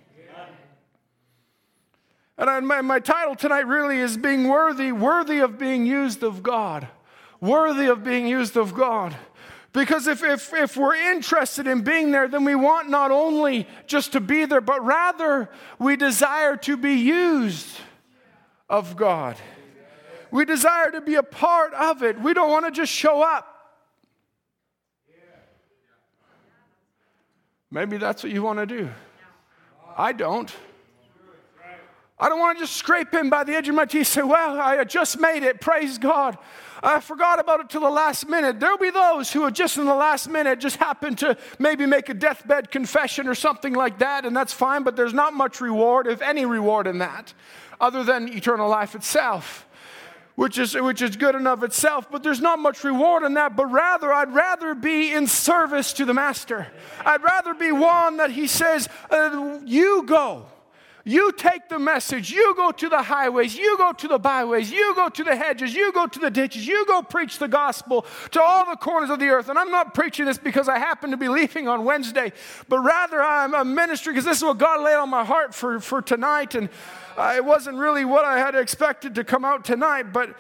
And 2.39 2.67
my, 2.67 2.81
my 2.81 3.01
title 3.01 3.35
tonight 3.35 3.67
really 3.67 3.99
is 3.99 4.17
being 4.17 4.49
worthy, 4.49 4.93
worthy 4.93 5.41
of 5.41 5.59
being 5.59 5.85
used 5.85 6.23
of 6.23 6.43
God. 6.43 6.89
Worthy 7.39 7.87
of 7.87 8.03
being 8.03 8.27
used 8.27 8.57
of 8.57 8.75
God. 8.75 9.15
Because 9.73 10.09
if, 10.09 10.25
if, 10.25 10.53
if 10.53 10.77
we're 10.77 10.97
interested 10.97 11.67
in 11.69 11.83
being 11.83 12.11
there, 12.11 12.27
then 12.27 12.45
we 12.45 12.57
want 12.57 12.91
not 12.91 13.13
only 13.13 13.69
just 13.87 14.13
to 14.13 14.21
be 14.21 14.45
there, 14.45 14.61
but 14.61 14.85
rather 14.85 15.49
we 15.79 15.97
desire 15.97 16.57
to 16.57 16.77
be 16.77 16.95
used 16.95 17.69
of 18.69 18.97
God. 18.97 19.37
We 20.33 20.45
desire 20.45 20.91
to 20.91 21.01
be 21.01 21.15
a 21.15 21.23
part 21.23 21.73
of 21.75 22.03
it. 22.03 22.21
We 22.21 22.35
don't 22.35 22.51
want 22.51 22.67
to 22.67 22.73
just 22.73 22.93
show 22.93 23.23
up. 23.23 23.47
Maybe 27.71 27.97
that's 27.97 28.25
what 28.25 28.33
you 28.33 28.43
want 28.43 28.59
to 28.59 28.67
do. 28.67 28.91
I 29.97 30.13
don't. 30.13 30.53
I 32.21 32.29
don't 32.29 32.39
want 32.39 32.59
to 32.59 32.65
just 32.65 32.77
scrape 32.77 33.15
in 33.15 33.31
by 33.31 33.45
the 33.45 33.55
edge 33.55 33.69
of 33.69 33.75
my 33.75 33.87
teeth 33.87 34.01
and 34.01 34.07
say, 34.07 34.23
Well, 34.23 34.61
I 34.61 34.85
just 34.85 35.19
made 35.19 35.43
it. 35.43 35.61
Praise 35.61 35.97
God. 35.97 36.37
I 36.83 37.01
forgot 37.01 37.41
about 37.41 37.61
it 37.61 37.69
till 37.69 37.83
the 37.83 37.91
last 37.91 38.29
minute. 38.29 38.61
There'll 38.61 38.79
be 38.79 38.91
those 38.91 39.33
who 39.33 39.43
are 39.43 39.51
just 39.51 39.77
in 39.77 39.85
the 39.85 39.95
last 39.95 40.29
minute 40.29 40.61
just 40.61 40.77
happen 40.77 41.15
to 41.17 41.37
maybe 41.59 41.85
make 41.85 42.09
a 42.09 42.15
deathbed 42.15 42.71
confession 42.71 43.27
or 43.29 43.35
something 43.35 43.75
like 43.75 43.99
that, 43.99 44.25
and 44.25 44.35
that's 44.35 44.53
fine, 44.53 44.83
but 44.83 44.97
there's 44.97 45.13
not 45.13 45.35
much 45.35 45.61
reward, 45.61 46.07
if 46.07 46.23
any 46.23 46.47
reward 46.47 46.87
in 46.87 46.99
that, 46.99 47.35
other 47.81 48.03
than 48.03 48.29
eternal 48.29 48.69
life 48.69 48.95
itself. 48.95 49.67
Which 50.37 50.57
is, 50.57 50.75
which 50.75 51.03
is 51.03 51.17
good 51.17 51.35
enough 51.35 51.63
itself, 51.63 52.11
but 52.11 52.23
there's 52.23 52.41
not 52.41 52.59
much 52.59 52.83
reward 52.83 53.25
in 53.25 53.35
that. 53.35 53.57
But 53.57 53.67
rather, 53.67 54.11
I'd 54.11 54.33
rather 54.33 54.75
be 54.75 55.13
in 55.13 55.27
service 55.27 55.93
to 55.95 56.07
the 56.07 56.15
Master. 56.15 56.67
I'd 57.05 57.23
rather 57.23 57.53
be 57.53 57.73
one 57.73 58.17
that 58.19 58.31
He 58.31 58.47
says, 58.47 58.89
uh, 59.11 59.59
You 59.67 60.05
go. 60.07 60.47
You 61.05 61.33
take 61.33 61.69
the 61.69 61.79
message, 61.79 62.31
you 62.31 62.55
go 62.57 62.73
to 62.73 62.89
the 62.89 63.03
highways, 63.03 63.57
you 63.57 63.79
go 63.79 63.93
to 63.93 64.09
the 64.09 64.19
byways, 64.19 64.71
you 64.71 64.95
go 64.95 65.09
to 65.09 65.25
the 65.25 65.35
hedges, 65.35 65.75
you 65.75 65.93
go 65.93 66.07
to 66.07 66.19
the 66.19 66.31
ditches, 66.31 66.67
you 66.67 66.85
go 66.87 67.01
preach 67.01 67.39
the 67.39 67.49
gospel 67.49 68.05
to 68.33 68.43
all 68.43 68.67
the 68.67 68.77
corners 68.77 69.09
of 69.09 69.19
the 69.19 69.29
earth. 69.29 69.49
And 69.49 69.59
I'm 69.59 69.71
not 69.71 69.95
preaching 69.95 70.27
this 70.27 70.37
because 70.37 70.69
I 70.69 70.79
happen 70.79 71.11
to 71.11 71.17
be 71.17 71.29
leaving 71.29 71.69
on 71.69 71.85
Wednesday, 71.85 72.33
but 72.69 72.81
rather 72.81 73.23
I'm 73.23 73.55
a 73.55 73.65
ministry 73.65 74.13
because 74.13 74.27
this 74.27 74.39
is 74.39 74.45
what 74.45 74.59
God 74.59 74.83
laid 74.85 74.97
on 74.97 75.09
my 75.09 75.25
heart 75.25 75.55
for, 75.55 75.81
for 75.81 76.03
tonight. 76.03 76.55
And 76.55 76.69
it 77.19 77.45
wasn't 77.45 77.79
really 77.79 78.05
what 78.05 78.27
I 78.27 78.39
had 78.39 78.55
expected 78.55 79.15
to 79.15 79.25
come 79.25 79.45
out 79.45 79.65
tonight, 79.65 80.13
but, 80.13 80.37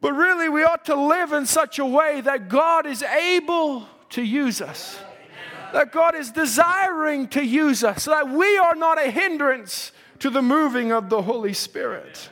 but 0.00 0.12
really 0.12 0.48
we 0.48 0.62
ought 0.62 0.84
to 0.84 0.94
live 0.94 1.32
in 1.32 1.46
such 1.46 1.80
a 1.80 1.86
way 1.86 2.20
that 2.20 2.48
God 2.48 2.86
is 2.86 3.02
able 3.02 3.88
to 4.10 4.22
use 4.22 4.60
us 4.60 5.00
that 5.72 5.92
God 5.92 6.14
is 6.14 6.30
desiring 6.30 7.28
to 7.28 7.44
use 7.44 7.84
us, 7.84 8.04
so 8.04 8.10
that 8.10 8.28
we 8.28 8.58
are 8.58 8.74
not 8.74 8.98
a 9.04 9.10
hindrance 9.10 9.92
to 10.20 10.30
the 10.30 10.42
moving 10.42 10.92
of 10.92 11.08
the 11.08 11.22
Holy 11.22 11.52
Spirit. 11.52 12.30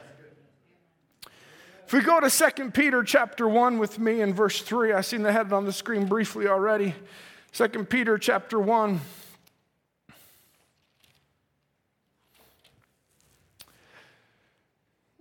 If 1.87 1.95
we 1.95 2.03
go 2.03 2.21
to 2.21 2.29
2 2.29 2.71
Peter 2.73 3.03
chapter 3.03 3.49
1 3.49 3.79
with 3.79 3.99
me 3.99 4.21
in 4.21 4.35
verse 4.35 4.61
3, 4.61 4.93
I've 4.93 5.07
seen 5.07 5.23
the 5.23 5.33
head 5.33 5.53
on 5.55 5.65
the 5.65 5.73
screen 5.73 6.07
briefly 6.07 6.47
already. 6.47 6.95
2 7.53 7.69
Peter 7.85 8.19
chapter 8.19 8.61
1. 8.61 9.01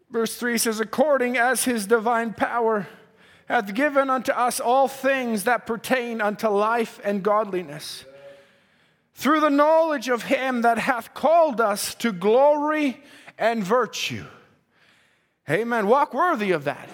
Verse 0.10 0.36
3 0.36 0.58
says, 0.58 0.80
According 0.80 1.38
as 1.38 1.64
his 1.64 1.86
divine 1.86 2.34
power 2.34 2.88
hath 3.48 3.74
given 3.74 4.10
unto 4.10 4.34
us 4.34 4.60
all 4.60 4.88
things 4.88 5.46
that 5.46 5.66
pertain 5.66 6.20
unto 6.20 6.50
life 6.50 7.00
and 7.04 7.24
godliness, 7.24 8.04
through 9.18 9.40
the 9.40 9.50
knowledge 9.50 10.10
of 10.10 10.22
him 10.24 10.62
that 10.62 10.78
hath 10.78 11.16
called 11.16 11.60
us 11.60 11.96
to 11.96 12.12
glory 12.12 13.02
and 13.36 13.64
virtue. 13.64 14.26
Amen. 15.50 15.88
Walk 15.88 16.14
worthy 16.14 16.52
of 16.52 16.66
that. 16.66 16.88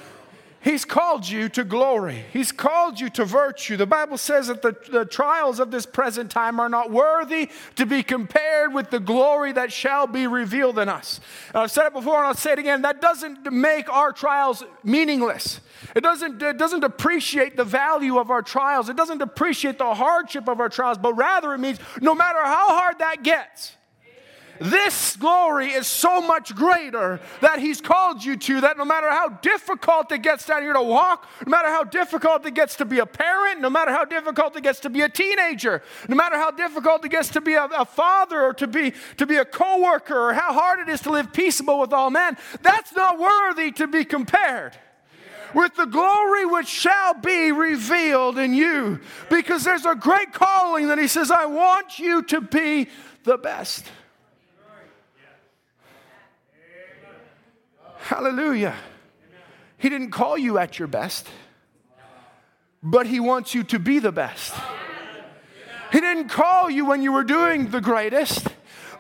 He's 0.64 0.86
called 0.86 1.28
you 1.28 1.50
to 1.50 1.66
glory. 1.66 2.24
He's 2.32 2.54
called 2.54 2.98
you 2.98 3.10
to 3.12 3.26
virtue. 3.26 3.76
The 3.76 3.86
Bible 3.86 4.18
says 4.18 4.48
that 4.48 4.62
the, 4.62 4.74
the 4.90 5.04
trials 5.04 5.60
of 5.60 5.72
this 5.72 5.86
present 5.86 6.32
time 6.32 6.58
are 6.58 6.70
not 6.70 6.90
worthy 6.90 7.50
to 7.76 7.86
be 7.86 8.02
compared 8.02 8.74
with 8.74 8.90
the 8.90 9.02
glory 9.02 9.52
that 9.52 9.74
shall 9.74 10.08
be 10.08 10.26
revealed 10.26 10.80
in 10.80 10.88
us. 10.88 11.20
And 11.50 11.58
I've 11.58 11.72
said 11.72 11.88
it 11.88 11.94
before 11.94 12.16
and 12.16 12.28
I'll 12.28 12.34
say 12.34 12.54
it 12.54 12.60
again. 12.60 12.84
That 12.84 13.02
doesn't 13.02 13.52
make 13.52 13.92
our 13.92 14.14
trials 14.14 14.64
meaningless. 14.86 15.60
It 15.98 16.02
doesn't, 16.02 16.42
it 16.42 16.58
doesn't 16.58 16.86
appreciate 16.86 17.58
the 17.58 17.66
value 17.66 18.18
of 18.18 18.32
our 18.32 18.42
trials. 18.42 18.88
It 18.88 18.96
doesn't 18.96 19.22
appreciate 19.22 19.78
the 19.78 19.94
hardship 19.94 20.48
of 20.48 20.62
our 20.62 20.70
trials, 20.70 20.98
but 20.98 21.14
rather 21.16 21.54
it 21.54 21.58
means 21.58 21.80
no 22.00 22.16
matter 22.16 22.40
how 22.42 22.70
hard 22.70 23.00
that 23.00 23.22
gets, 23.22 23.76
this 24.64 25.18
glory 25.18 25.72
is 25.72 25.88
so 25.88 26.22
much 26.22 26.56
greater 26.56 27.20
that 27.42 27.60
He's 27.60 27.82
called 27.82 28.24
you 28.24 28.38
to 28.38 28.62
that 28.62 28.78
no 28.78 28.86
matter 28.86 29.12
how 29.12 29.28
difficult 29.28 30.12
it 30.14 30.22
gets 30.22 30.46
down 30.46 30.62
here 30.62 30.72
to 30.72 30.82
walk, 30.82 31.28
no 31.46 31.52
matter 31.52 31.68
how 31.68 31.84
difficult 31.84 32.46
it 32.46 32.54
gets 32.54 32.78
to 32.78 32.86
be 32.86 33.00
a 33.00 33.06
parent, 33.06 33.60
no 33.60 33.70
matter 33.70 33.92
how 33.92 34.06
difficult 34.06 34.56
it 34.56 34.64
gets 34.64 34.80
to 34.82 34.90
be 34.90 35.02
a 35.02 35.10
teenager, 35.10 35.84
no 36.08 36.16
matter 36.16 36.38
how 36.38 36.50
difficult 36.50 37.04
it 37.04 37.10
gets 37.10 37.28
to 37.30 37.42
be 37.42 37.56
a, 37.56 37.66
a 37.66 37.84
father 37.84 38.42
or 38.42 38.54
to 38.54 38.66
be, 38.66 38.94
to 39.18 39.26
be 39.26 39.36
a 39.36 39.44
co 39.44 39.82
worker, 39.82 40.30
or 40.30 40.34
how 40.34 40.54
hard 40.54 40.80
it 40.80 40.88
is 40.88 41.02
to 41.02 41.10
live 41.10 41.34
peaceable 41.34 41.80
with 41.80 41.92
all 41.92 42.10
men, 42.10 42.38
that's 42.62 42.96
not 42.96 43.20
worthy 43.20 43.70
to 43.74 43.86
be 43.86 44.06
compared 44.06 44.78
with 45.54 45.76
the 45.76 45.86
glory 45.86 46.46
which 46.46 46.68
shall 46.68 47.14
be 47.16 47.52
revealed 47.52 48.38
in 48.38 48.54
you. 48.54 49.00
Because 49.30 49.64
there's 49.64 49.86
a 49.86 49.94
great 49.94 50.34
calling 50.34 50.88
that 50.88 50.98
he 50.98 51.08
says, 51.08 51.32
I 51.32 51.46
want 51.46 52.00
you 52.00 52.24
to 52.24 52.42
be 52.42 52.88
the 53.24 53.38
best. 53.38 53.86
Hallelujah. 58.14 58.76
He 59.80 59.90
didn't 59.90 60.12
call 60.12 60.38
you 60.38 60.60
at 60.60 60.78
your 60.78 60.88
best, 60.88 61.28
but 62.84 63.08
He 63.08 63.20
wants 63.20 63.56
you 63.56 63.64
to 63.64 63.80
be 63.80 63.98
the 63.98 64.12
best. 64.12 64.54
He 65.92 66.00
didn't 66.00 66.30
call 66.30 66.70
you 66.70 66.86
when 66.86 67.02
you 67.02 67.12
were 67.12 67.24
doing 67.24 67.72
the 67.72 67.82
greatest, 67.82 68.50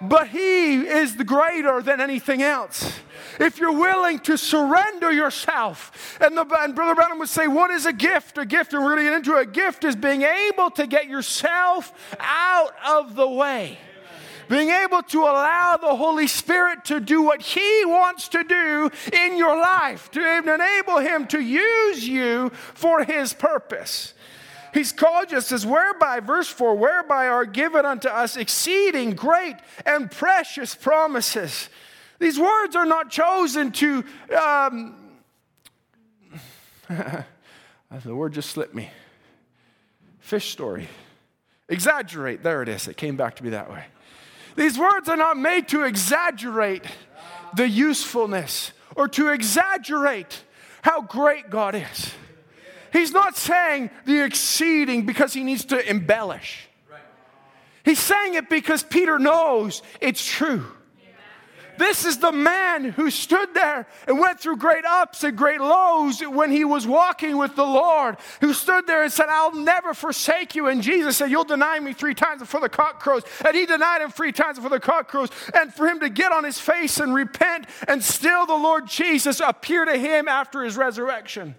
but 0.01 0.29
He 0.29 0.77
is 0.87 1.15
the 1.15 1.23
greater 1.23 1.79
than 1.83 2.01
anything 2.01 2.41
else. 2.41 2.91
If 3.39 3.59
you're 3.59 3.79
willing 3.79 4.17
to 4.21 4.35
surrender 4.35 5.11
yourself, 5.11 6.17
and, 6.19 6.35
the, 6.35 6.47
and 6.61 6.73
Brother 6.73 6.95
Branham 6.95 7.19
would 7.19 7.29
say, 7.29 7.47
What 7.47 7.69
is 7.69 7.85
a 7.85 7.93
gift? 7.93 8.39
A 8.39 8.47
gift, 8.47 8.73
and 8.73 8.83
we're 8.83 8.95
going 8.95 9.05
to 9.05 9.11
get 9.11 9.17
into 9.17 9.35
a 9.35 9.45
gift, 9.45 9.83
is 9.83 9.95
being 9.95 10.23
able 10.23 10.71
to 10.71 10.87
get 10.87 11.07
yourself 11.07 11.93
out 12.19 12.73
of 12.83 13.13
the 13.13 13.29
way 13.29 13.77
being 14.49 14.69
able 14.69 15.01
to 15.03 15.21
allow 15.21 15.77
the 15.77 15.95
Holy 15.95 16.27
Spirit 16.27 16.85
to 16.85 16.99
do 16.99 17.21
what 17.21 17.41
He 17.41 17.85
wants 17.85 18.27
to 18.29 18.43
do 18.43 18.89
in 19.11 19.37
your 19.37 19.57
life, 19.57 20.11
to 20.11 20.37
enable 20.37 20.99
Him 20.99 21.27
to 21.27 21.39
use 21.39 22.07
you 22.07 22.49
for 22.49 23.03
His 23.03 23.33
purpose. 23.33 24.13
He's 24.73 24.91
called 24.91 25.31
you, 25.31 25.39
says, 25.39 25.65
whereby, 25.65 26.19
verse 26.19 26.47
4, 26.47 26.75
whereby 26.75 27.27
are 27.27 27.45
given 27.45 27.85
unto 27.85 28.07
us 28.07 28.35
exceeding 28.35 29.11
great 29.11 29.55
and 29.85 30.09
precious 30.09 30.73
promises. 30.73 31.69
These 32.17 32.39
words 32.39 32.75
are 32.75 32.85
not 32.85 33.11
chosen 33.11 33.71
to, 33.73 34.03
um, 34.35 34.95
the 36.89 37.25
word 38.15 38.33
just 38.33 38.49
slipped 38.49 38.73
me. 38.73 38.89
Fish 40.19 40.51
story. 40.51 40.87
Exaggerate. 41.69 42.41
There 42.41 42.63
it 42.63 42.69
is. 42.69 42.87
It 42.87 42.97
came 42.97 43.15
back 43.15 43.35
to 43.35 43.43
me 43.43 43.51
that 43.51 43.69
way. 43.69 43.83
These 44.55 44.77
words 44.77 45.09
are 45.09 45.17
not 45.17 45.37
made 45.37 45.67
to 45.69 45.83
exaggerate 45.83 46.83
the 47.55 47.67
usefulness 47.67 48.71
or 48.95 49.07
to 49.09 49.29
exaggerate 49.29 50.43
how 50.81 51.01
great 51.01 51.49
God 51.49 51.75
is. 51.75 52.13
He's 52.91 53.11
not 53.11 53.35
saying 53.35 53.89
the 54.05 54.23
exceeding 54.23 55.05
because 55.05 55.33
he 55.33 55.43
needs 55.43 55.65
to 55.65 55.89
embellish. 55.89 56.67
He's 57.83 57.99
saying 57.99 58.35
it 58.35 58.49
because 58.49 58.83
Peter 58.83 59.19
knows 59.19 59.81
it's 59.99 60.23
true. 60.25 60.65
This 61.77 62.05
is 62.05 62.17
the 62.19 62.31
man 62.31 62.83
who 62.85 63.09
stood 63.09 63.53
there 63.53 63.87
and 64.07 64.19
went 64.19 64.39
through 64.39 64.57
great 64.57 64.85
ups 64.85 65.23
and 65.23 65.37
great 65.37 65.59
lows 65.59 66.21
when 66.21 66.51
he 66.51 66.65
was 66.65 66.85
walking 66.85 67.37
with 67.37 67.55
the 67.55 67.65
Lord, 67.65 68.17
who 68.41 68.53
stood 68.53 68.85
there 68.87 69.03
and 69.03 69.11
said, 69.11 69.27
I'll 69.29 69.55
never 69.55 69.93
forsake 69.93 70.55
you. 70.55 70.67
And 70.67 70.81
Jesus 70.81 71.17
said, 71.17 71.31
You'll 71.31 71.43
deny 71.43 71.79
me 71.79 71.93
three 71.93 72.13
times 72.13 72.41
before 72.41 72.61
the 72.61 72.69
cock 72.69 72.99
crows. 72.99 73.23
And 73.45 73.55
he 73.55 73.65
denied 73.65 74.01
him 74.01 74.11
three 74.11 74.31
times 74.31 74.57
before 74.57 74.69
the 74.69 74.79
cock 74.79 75.07
crows. 75.07 75.29
And 75.53 75.73
for 75.73 75.87
him 75.87 75.99
to 76.01 76.09
get 76.09 76.31
on 76.31 76.43
his 76.43 76.59
face 76.59 76.99
and 76.99 77.13
repent, 77.13 77.65
and 77.87 78.03
still 78.03 78.45
the 78.45 78.53
Lord 78.53 78.87
Jesus 78.87 79.39
appear 79.39 79.85
to 79.85 79.97
him 79.97 80.27
after 80.27 80.63
his 80.63 80.77
resurrection. 80.77 81.55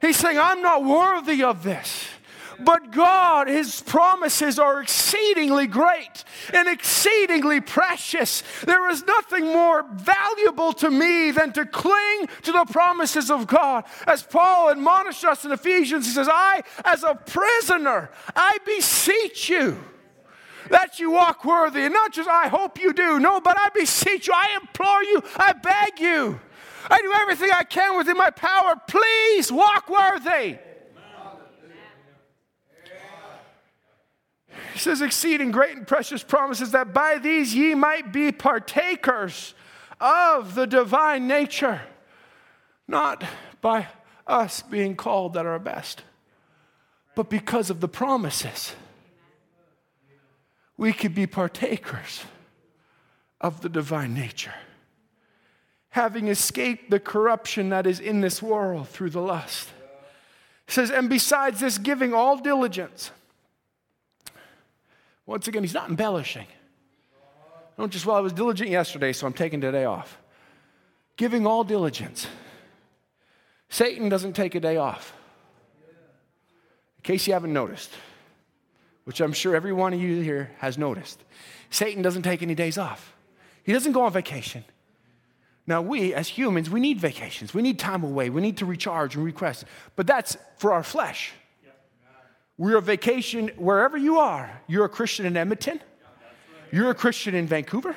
He's 0.00 0.16
saying, 0.16 0.38
I'm 0.38 0.62
not 0.62 0.84
worthy 0.84 1.42
of 1.42 1.62
this. 1.62 2.08
But 2.60 2.90
God, 2.90 3.48
His 3.48 3.80
promises 3.80 4.58
are 4.58 4.80
exceedingly 4.80 5.66
great 5.66 6.24
and 6.52 6.68
exceedingly 6.68 7.60
precious. 7.60 8.42
There 8.64 8.88
is 8.90 9.04
nothing 9.04 9.46
more 9.46 9.84
valuable 9.92 10.72
to 10.74 10.90
me 10.90 11.30
than 11.30 11.52
to 11.52 11.66
cling 11.66 12.28
to 12.42 12.52
the 12.52 12.64
promises 12.70 13.30
of 13.30 13.46
God. 13.46 13.84
As 14.06 14.22
Paul 14.22 14.70
admonished 14.70 15.24
us 15.24 15.44
in 15.44 15.52
Ephesians, 15.52 16.06
he 16.06 16.12
says, 16.12 16.28
I, 16.30 16.62
as 16.84 17.02
a 17.02 17.14
prisoner, 17.14 18.10
I 18.34 18.58
beseech 18.64 19.48
you 19.48 19.78
that 20.70 20.98
you 20.98 21.10
walk 21.10 21.44
worthy. 21.44 21.82
And 21.82 21.94
not 21.94 22.12
just, 22.12 22.28
I 22.28 22.48
hope 22.48 22.80
you 22.80 22.92
do. 22.92 23.20
No, 23.20 23.40
but 23.40 23.56
I 23.58 23.68
beseech 23.70 24.28
you, 24.28 24.34
I 24.34 24.58
implore 24.60 25.02
you, 25.02 25.22
I 25.36 25.52
beg 25.52 26.00
you. 26.00 26.40
I 26.90 27.00
do 27.00 27.12
everything 27.14 27.50
I 27.50 27.64
can 27.64 27.96
within 27.96 28.16
my 28.16 28.30
power. 28.30 28.74
Please 28.86 29.50
walk 29.50 29.88
worthy. 29.88 30.58
He 34.74 34.80
says, 34.80 35.00
exceeding 35.00 35.52
great 35.52 35.76
and 35.76 35.86
precious 35.86 36.24
promises, 36.24 36.72
that 36.72 36.92
by 36.92 37.18
these 37.18 37.54
ye 37.54 37.76
might 37.76 38.12
be 38.12 38.32
partakers 38.32 39.54
of 40.00 40.56
the 40.56 40.66
divine 40.66 41.28
nature, 41.28 41.82
not 42.88 43.22
by 43.60 43.86
us 44.26 44.62
being 44.62 44.96
called 44.96 45.36
at 45.36 45.46
our 45.46 45.60
best, 45.60 46.02
but 47.14 47.30
because 47.30 47.70
of 47.70 47.78
the 47.80 47.86
promises. 47.86 48.74
We 50.76 50.92
could 50.92 51.14
be 51.14 51.28
partakers 51.28 52.24
of 53.40 53.60
the 53.60 53.68
divine 53.68 54.12
nature, 54.12 54.54
having 55.90 56.26
escaped 56.26 56.90
the 56.90 56.98
corruption 56.98 57.68
that 57.68 57.86
is 57.86 58.00
in 58.00 58.22
this 58.22 58.42
world 58.42 58.88
through 58.88 59.10
the 59.10 59.20
lust. 59.20 59.68
He 60.66 60.72
says, 60.72 60.90
and 60.90 61.08
besides 61.08 61.60
this, 61.60 61.78
giving 61.78 62.12
all 62.12 62.36
diligence 62.38 63.12
once 65.26 65.48
again, 65.48 65.62
he's 65.62 65.74
not 65.74 65.88
embellishing. 65.88 66.46
Don't 67.76 67.90
just, 67.90 68.06
well, 68.06 68.16
I 68.16 68.20
was 68.20 68.32
diligent 68.32 68.70
yesterday, 68.70 69.12
so 69.12 69.26
I'm 69.26 69.32
taking 69.32 69.60
today 69.60 69.84
off. 69.84 70.18
Giving 71.16 71.46
all 71.46 71.64
diligence. 71.64 72.26
Satan 73.68 74.08
doesn't 74.08 74.34
take 74.34 74.54
a 74.54 74.60
day 74.60 74.76
off. 74.76 75.12
In 76.98 77.02
case 77.02 77.26
you 77.26 77.32
haven't 77.32 77.52
noticed, 77.52 77.90
which 79.04 79.20
I'm 79.20 79.32
sure 79.32 79.56
every 79.56 79.72
one 79.72 79.92
of 79.92 80.00
you 80.00 80.20
here 80.20 80.52
has 80.58 80.78
noticed, 80.78 81.22
Satan 81.70 82.02
doesn't 82.02 82.22
take 82.22 82.42
any 82.42 82.54
days 82.54 82.78
off. 82.78 83.14
He 83.64 83.72
doesn't 83.72 83.92
go 83.92 84.02
on 84.02 84.12
vacation. 84.12 84.64
Now, 85.66 85.80
we 85.80 86.12
as 86.12 86.28
humans, 86.28 86.68
we 86.68 86.78
need 86.78 87.00
vacations. 87.00 87.54
We 87.54 87.62
need 87.62 87.78
time 87.78 88.04
away. 88.04 88.28
We 88.30 88.42
need 88.42 88.58
to 88.58 88.66
recharge 88.66 89.16
and 89.16 89.24
request. 89.24 89.64
But 89.96 90.06
that's 90.06 90.36
for 90.58 90.72
our 90.72 90.82
flesh. 90.82 91.32
We're 92.56 92.76
a 92.76 92.82
vacation 92.82 93.48
wherever 93.56 93.96
you 93.96 94.18
are. 94.18 94.62
You're 94.68 94.84
a 94.84 94.88
Christian 94.88 95.26
in 95.26 95.36
Edmonton. 95.36 95.80
You're 96.70 96.90
a 96.90 96.94
Christian 96.94 97.34
in 97.34 97.46
Vancouver. 97.46 97.96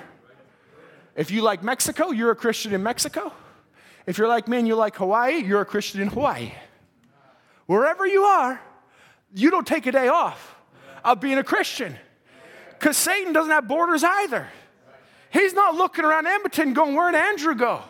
If 1.15 1.31
you 1.31 1.41
like 1.41 1.63
Mexico, 1.63 2.11
you're 2.11 2.31
a 2.31 2.35
Christian 2.35 2.73
in 2.73 2.83
Mexico. 2.83 3.33
If 4.05 4.17
you're 4.17 4.27
like 4.27 4.47
me 4.47 4.57
and 4.57 4.67
you 4.67 4.75
like 4.75 4.95
Hawaii, 4.95 5.43
you're 5.43 5.61
a 5.61 5.65
Christian 5.65 6.01
in 6.01 6.07
Hawaii. 6.07 6.51
Wherever 7.65 8.07
you 8.07 8.23
are, 8.23 8.61
you 9.33 9.51
don't 9.51 9.67
take 9.67 9.85
a 9.85 9.91
day 9.91 10.07
off 10.07 10.55
of 11.03 11.19
being 11.19 11.37
a 11.37 11.43
Christian. 11.43 11.95
Because 12.69 12.97
Satan 12.97 13.33
doesn't 13.33 13.51
have 13.51 13.67
borders 13.67 14.03
either. 14.03 14.47
He's 15.31 15.53
not 15.53 15.75
looking 15.75 16.05
around 16.05 16.27
Edmonton 16.27 16.73
going, 16.73 16.95
Where'd 16.95 17.15
Andrew 17.15 17.55
go? 17.55 17.81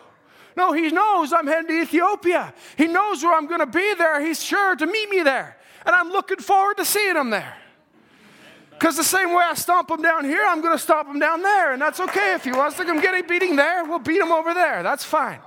No, 0.56 0.72
he 0.72 0.90
knows 0.90 1.32
I'm 1.32 1.46
heading 1.46 1.68
to 1.68 1.82
Ethiopia. 1.82 2.52
He 2.76 2.88
knows 2.88 3.22
where 3.22 3.34
I'm 3.34 3.46
going 3.46 3.60
to 3.60 3.66
be 3.66 3.94
there. 3.94 4.20
He's 4.20 4.42
sure 4.42 4.74
to 4.74 4.86
meet 4.86 5.08
me 5.08 5.22
there 5.22 5.57
and 5.88 5.96
I'm 5.96 6.10
looking 6.10 6.36
forward 6.36 6.76
to 6.76 6.84
seeing 6.84 7.14
them 7.14 7.30
there. 7.30 7.56
Because 8.72 8.94
the 8.94 9.02
same 9.02 9.30
way 9.30 9.42
I 9.42 9.54
stomp 9.54 9.88
them 9.88 10.02
down 10.02 10.22
here, 10.26 10.44
I'm 10.46 10.60
going 10.60 10.74
to 10.74 10.78
stomp 10.78 11.08
them 11.08 11.18
down 11.18 11.42
there, 11.42 11.72
and 11.72 11.80
that's 11.80 11.98
okay. 11.98 12.34
If 12.34 12.44
he 12.44 12.52
wants 12.52 12.76
to 12.76 12.84
come 12.84 13.00
get 13.00 13.14
a 13.14 13.26
beating 13.26 13.56
there, 13.56 13.84
we'll 13.86 13.98
beat 13.98 14.20
him 14.20 14.30
over 14.30 14.52
there. 14.52 14.82
That's 14.82 15.02
fine. 15.02 15.40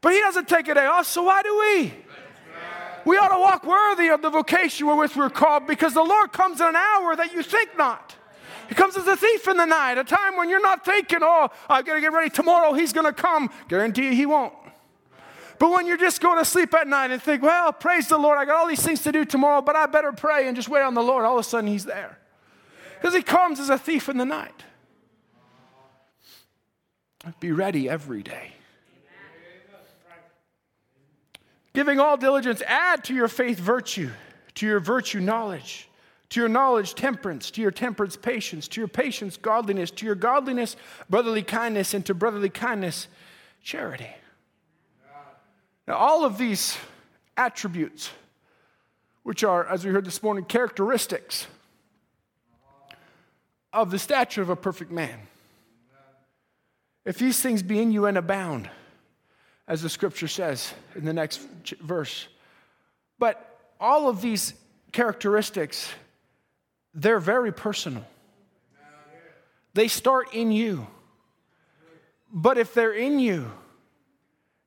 But 0.00 0.14
he 0.14 0.20
doesn't 0.20 0.48
take 0.48 0.68
a 0.68 0.74
day 0.74 0.86
off, 0.86 1.06
so 1.06 1.24
why 1.24 1.42
do 1.42 1.58
we? 1.58 1.92
We 3.04 3.18
ought 3.18 3.28
to 3.28 3.38
walk 3.38 3.66
worthy 3.66 4.08
of 4.08 4.22
the 4.22 4.30
vocation 4.30 4.86
wherewith 4.86 5.14
we're 5.14 5.28
called 5.28 5.66
because 5.66 5.92
the 5.92 6.02
Lord 6.02 6.32
comes 6.32 6.60
in 6.62 6.68
an 6.68 6.74
hour 6.74 7.14
that 7.14 7.34
you 7.34 7.42
think 7.42 7.76
not. 7.76 8.16
He 8.70 8.74
comes 8.74 8.96
as 8.96 9.06
a 9.06 9.16
thief 9.16 9.46
in 9.46 9.58
the 9.58 9.66
night, 9.66 9.98
a 9.98 10.04
time 10.04 10.36
when 10.38 10.48
you're 10.48 10.62
not 10.62 10.82
thinking, 10.82 11.18
oh, 11.20 11.50
I've 11.68 11.84
got 11.84 11.94
to 11.94 12.00
get 12.00 12.12
ready 12.12 12.30
tomorrow, 12.30 12.72
he's 12.72 12.94
going 12.94 13.06
to 13.06 13.12
come. 13.12 13.50
Guarantee 13.68 14.06
you 14.06 14.12
he 14.12 14.24
won't. 14.24 14.54
But 15.58 15.70
when 15.70 15.86
you're 15.86 15.96
just 15.96 16.20
going 16.20 16.38
to 16.38 16.44
sleep 16.44 16.74
at 16.74 16.86
night 16.86 17.10
and 17.10 17.22
think, 17.22 17.42
well, 17.42 17.72
praise 17.72 18.08
the 18.08 18.18
Lord, 18.18 18.38
I 18.38 18.44
got 18.44 18.56
all 18.56 18.66
these 18.66 18.82
things 18.82 19.02
to 19.02 19.12
do 19.12 19.24
tomorrow, 19.24 19.62
but 19.62 19.76
I 19.76 19.86
better 19.86 20.12
pray 20.12 20.46
and 20.46 20.56
just 20.56 20.68
wait 20.68 20.82
on 20.82 20.94
the 20.94 21.02
Lord, 21.02 21.24
all 21.24 21.38
of 21.38 21.40
a 21.40 21.48
sudden 21.48 21.68
He's 21.68 21.84
there. 21.84 22.18
Because 23.00 23.14
He 23.14 23.22
comes 23.22 23.60
as 23.60 23.70
a 23.70 23.78
thief 23.78 24.08
in 24.08 24.18
the 24.18 24.24
night. 24.24 24.64
Be 27.40 27.52
ready 27.52 27.88
every 27.88 28.22
day. 28.22 28.52
Giving 31.72 32.00
all 32.00 32.16
diligence, 32.16 32.62
add 32.66 33.04
to 33.04 33.14
your 33.14 33.28
faith 33.28 33.58
virtue, 33.58 34.10
to 34.54 34.66
your 34.66 34.80
virtue 34.80 35.20
knowledge, 35.20 35.88
to 36.30 36.40
your 36.40 36.48
knowledge 36.48 36.94
temperance, 36.94 37.50
to 37.50 37.60
your 37.60 37.70
temperance 37.70 38.16
patience, 38.16 38.66
to 38.68 38.80
your 38.80 38.88
patience 38.88 39.36
godliness, 39.36 39.90
to 39.90 40.06
your 40.06 40.14
godliness 40.14 40.76
brotherly 41.10 41.42
kindness, 41.42 41.92
and 41.92 42.06
to 42.06 42.14
brotherly 42.14 42.48
kindness 42.48 43.08
charity. 43.62 44.08
Now, 45.86 45.94
all 45.94 46.24
of 46.24 46.38
these 46.38 46.76
attributes, 47.36 48.10
which 49.22 49.44
are, 49.44 49.66
as 49.66 49.84
we 49.84 49.92
heard 49.92 50.04
this 50.04 50.22
morning, 50.22 50.44
characteristics 50.44 51.46
of 53.72 53.90
the 53.90 53.98
stature 53.98 54.42
of 54.42 54.50
a 54.50 54.56
perfect 54.56 54.90
man, 54.90 55.18
if 57.04 57.18
these 57.18 57.40
things 57.40 57.62
be 57.62 57.80
in 57.80 57.92
you 57.92 58.06
and 58.06 58.18
abound, 58.18 58.68
as 59.68 59.82
the 59.82 59.88
scripture 59.88 60.28
says 60.28 60.72
in 60.94 61.04
the 61.04 61.12
next 61.12 61.40
verse, 61.80 62.28
but 63.18 63.58
all 63.80 64.08
of 64.08 64.20
these 64.20 64.54
characteristics, 64.92 65.88
they're 66.94 67.20
very 67.20 67.52
personal. 67.52 68.04
They 69.74 69.88
start 69.88 70.32
in 70.32 70.52
you. 70.52 70.86
But 72.32 72.58
if 72.58 72.74
they're 72.74 72.94
in 72.94 73.18
you, 73.18 73.52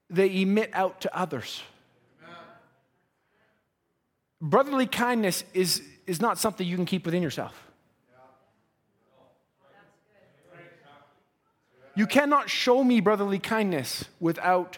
they 0.10 0.41
emit 0.41 0.72
out 0.74 1.02
to 1.02 1.17
others. 1.17 1.62
Brotherly 4.41 4.88
kindness 4.88 5.43
is, 5.54 5.82
is 6.08 6.22
not 6.22 6.38
something 6.38 6.65
you 6.65 6.76
can 6.76 6.86
keep 6.86 7.06
within 7.06 7.22
yourself. 7.22 7.69
You 11.95 12.08
cannot 12.08 12.50
show 12.50 12.82
me 12.84 13.02
brotherly 13.02 13.39
kindness 13.39 14.06
without 14.22 14.78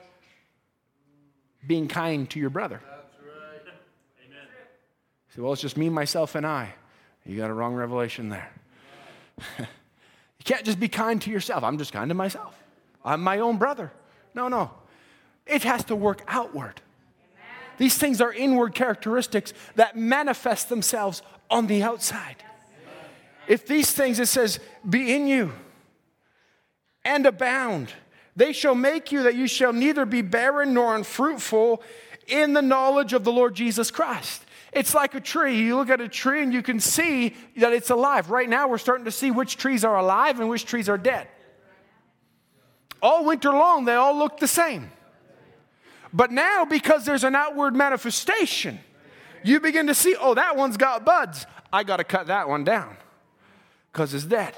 being 1.67 1.87
kind 1.87 2.27
to 2.31 2.39
your 2.39 2.49
brother. 2.49 2.81
So, 5.35 5.43
well, 5.43 5.53
it's 5.53 5.61
just 5.61 5.77
me, 5.77 5.89
myself, 5.89 6.35
and 6.35 6.45
I. 6.45 6.73
You 7.25 7.37
got 7.37 7.49
a 7.49 7.53
wrong 7.53 7.73
revelation 7.73 8.29
there. 8.29 8.51
you 9.59 9.65
can't 10.43 10.65
just 10.65 10.79
be 10.79 10.87
kind 10.89 11.21
to 11.21 11.29
yourself. 11.29 11.63
I'm 11.63 11.77
just 11.77 11.93
kind 11.93 12.09
to 12.09 12.15
myself. 12.15 12.55
I'm 13.05 13.21
my 13.21 13.39
own 13.39 13.57
brother. 13.57 13.91
No, 14.33 14.47
no. 14.47 14.71
It 15.45 15.63
has 15.63 15.83
to 15.85 15.95
work 15.95 16.23
outward. 16.27 16.81
These 17.77 17.97
things 17.97 18.21
are 18.21 18.31
inward 18.31 18.75
characteristics 18.75 19.53
that 19.75 19.97
manifest 19.97 20.69
themselves 20.69 21.21
on 21.49 21.67
the 21.67 21.83
outside. 21.83 22.37
If 23.47 23.65
these 23.65 23.91
things, 23.91 24.19
it 24.19 24.27
says, 24.27 24.59
be 24.87 25.13
in 25.13 25.27
you 25.27 25.51
and 27.03 27.25
abound, 27.25 27.91
they 28.35 28.53
shall 28.53 28.75
make 28.75 29.11
you 29.11 29.23
that 29.23 29.35
you 29.35 29.47
shall 29.47 29.73
neither 29.73 30.05
be 30.05 30.21
barren 30.21 30.73
nor 30.73 30.95
unfruitful 30.95 31.81
in 32.27 32.53
the 32.53 32.61
knowledge 32.61 33.13
of 33.13 33.23
the 33.23 33.31
Lord 33.31 33.55
Jesus 33.55 33.91
Christ. 33.91 34.45
It's 34.71 34.93
like 34.93 35.15
a 35.15 35.19
tree. 35.19 35.59
You 35.59 35.75
look 35.75 35.89
at 35.89 35.99
a 35.99 36.07
tree 36.07 36.41
and 36.43 36.53
you 36.53 36.61
can 36.61 36.79
see 36.79 37.35
that 37.57 37.73
it's 37.73 37.89
alive. 37.89 38.29
Right 38.29 38.47
now, 38.47 38.69
we're 38.69 38.77
starting 38.77 39.05
to 39.05 39.11
see 39.11 39.31
which 39.31 39.57
trees 39.57 39.83
are 39.83 39.97
alive 39.97 40.39
and 40.39 40.47
which 40.47 40.65
trees 40.65 40.87
are 40.87 40.97
dead. 40.97 41.27
All 43.01 43.25
winter 43.25 43.51
long, 43.51 43.83
they 43.83 43.95
all 43.95 44.15
look 44.15 44.39
the 44.39 44.47
same. 44.47 44.91
But 46.13 46.31
now, 46.31 46.65
because 46.65 47.05
there's 47.05 47.23
an 47.23 47.35
outward 47.35 47.75
manifestation, 47.75 48.79
you 49.43 49.59
begin 49.59 49.87
to 49.87 49.95
see, 49.95 50.15
oh, 50.19 50.33
that 50.33 50.55
one's 50.55 50.77
got 50.77 51.05
buds. 51.05 51.45
I 51.71 51.83
got 51.83 51.97
to 51.97 52.03
cut 52.03 52.27
that 52.27 52.49
one 52.49 52.63
down 52.63 52.97
because 53.91 54.13
it's 54.13 54.25
dead. 54.25 54.53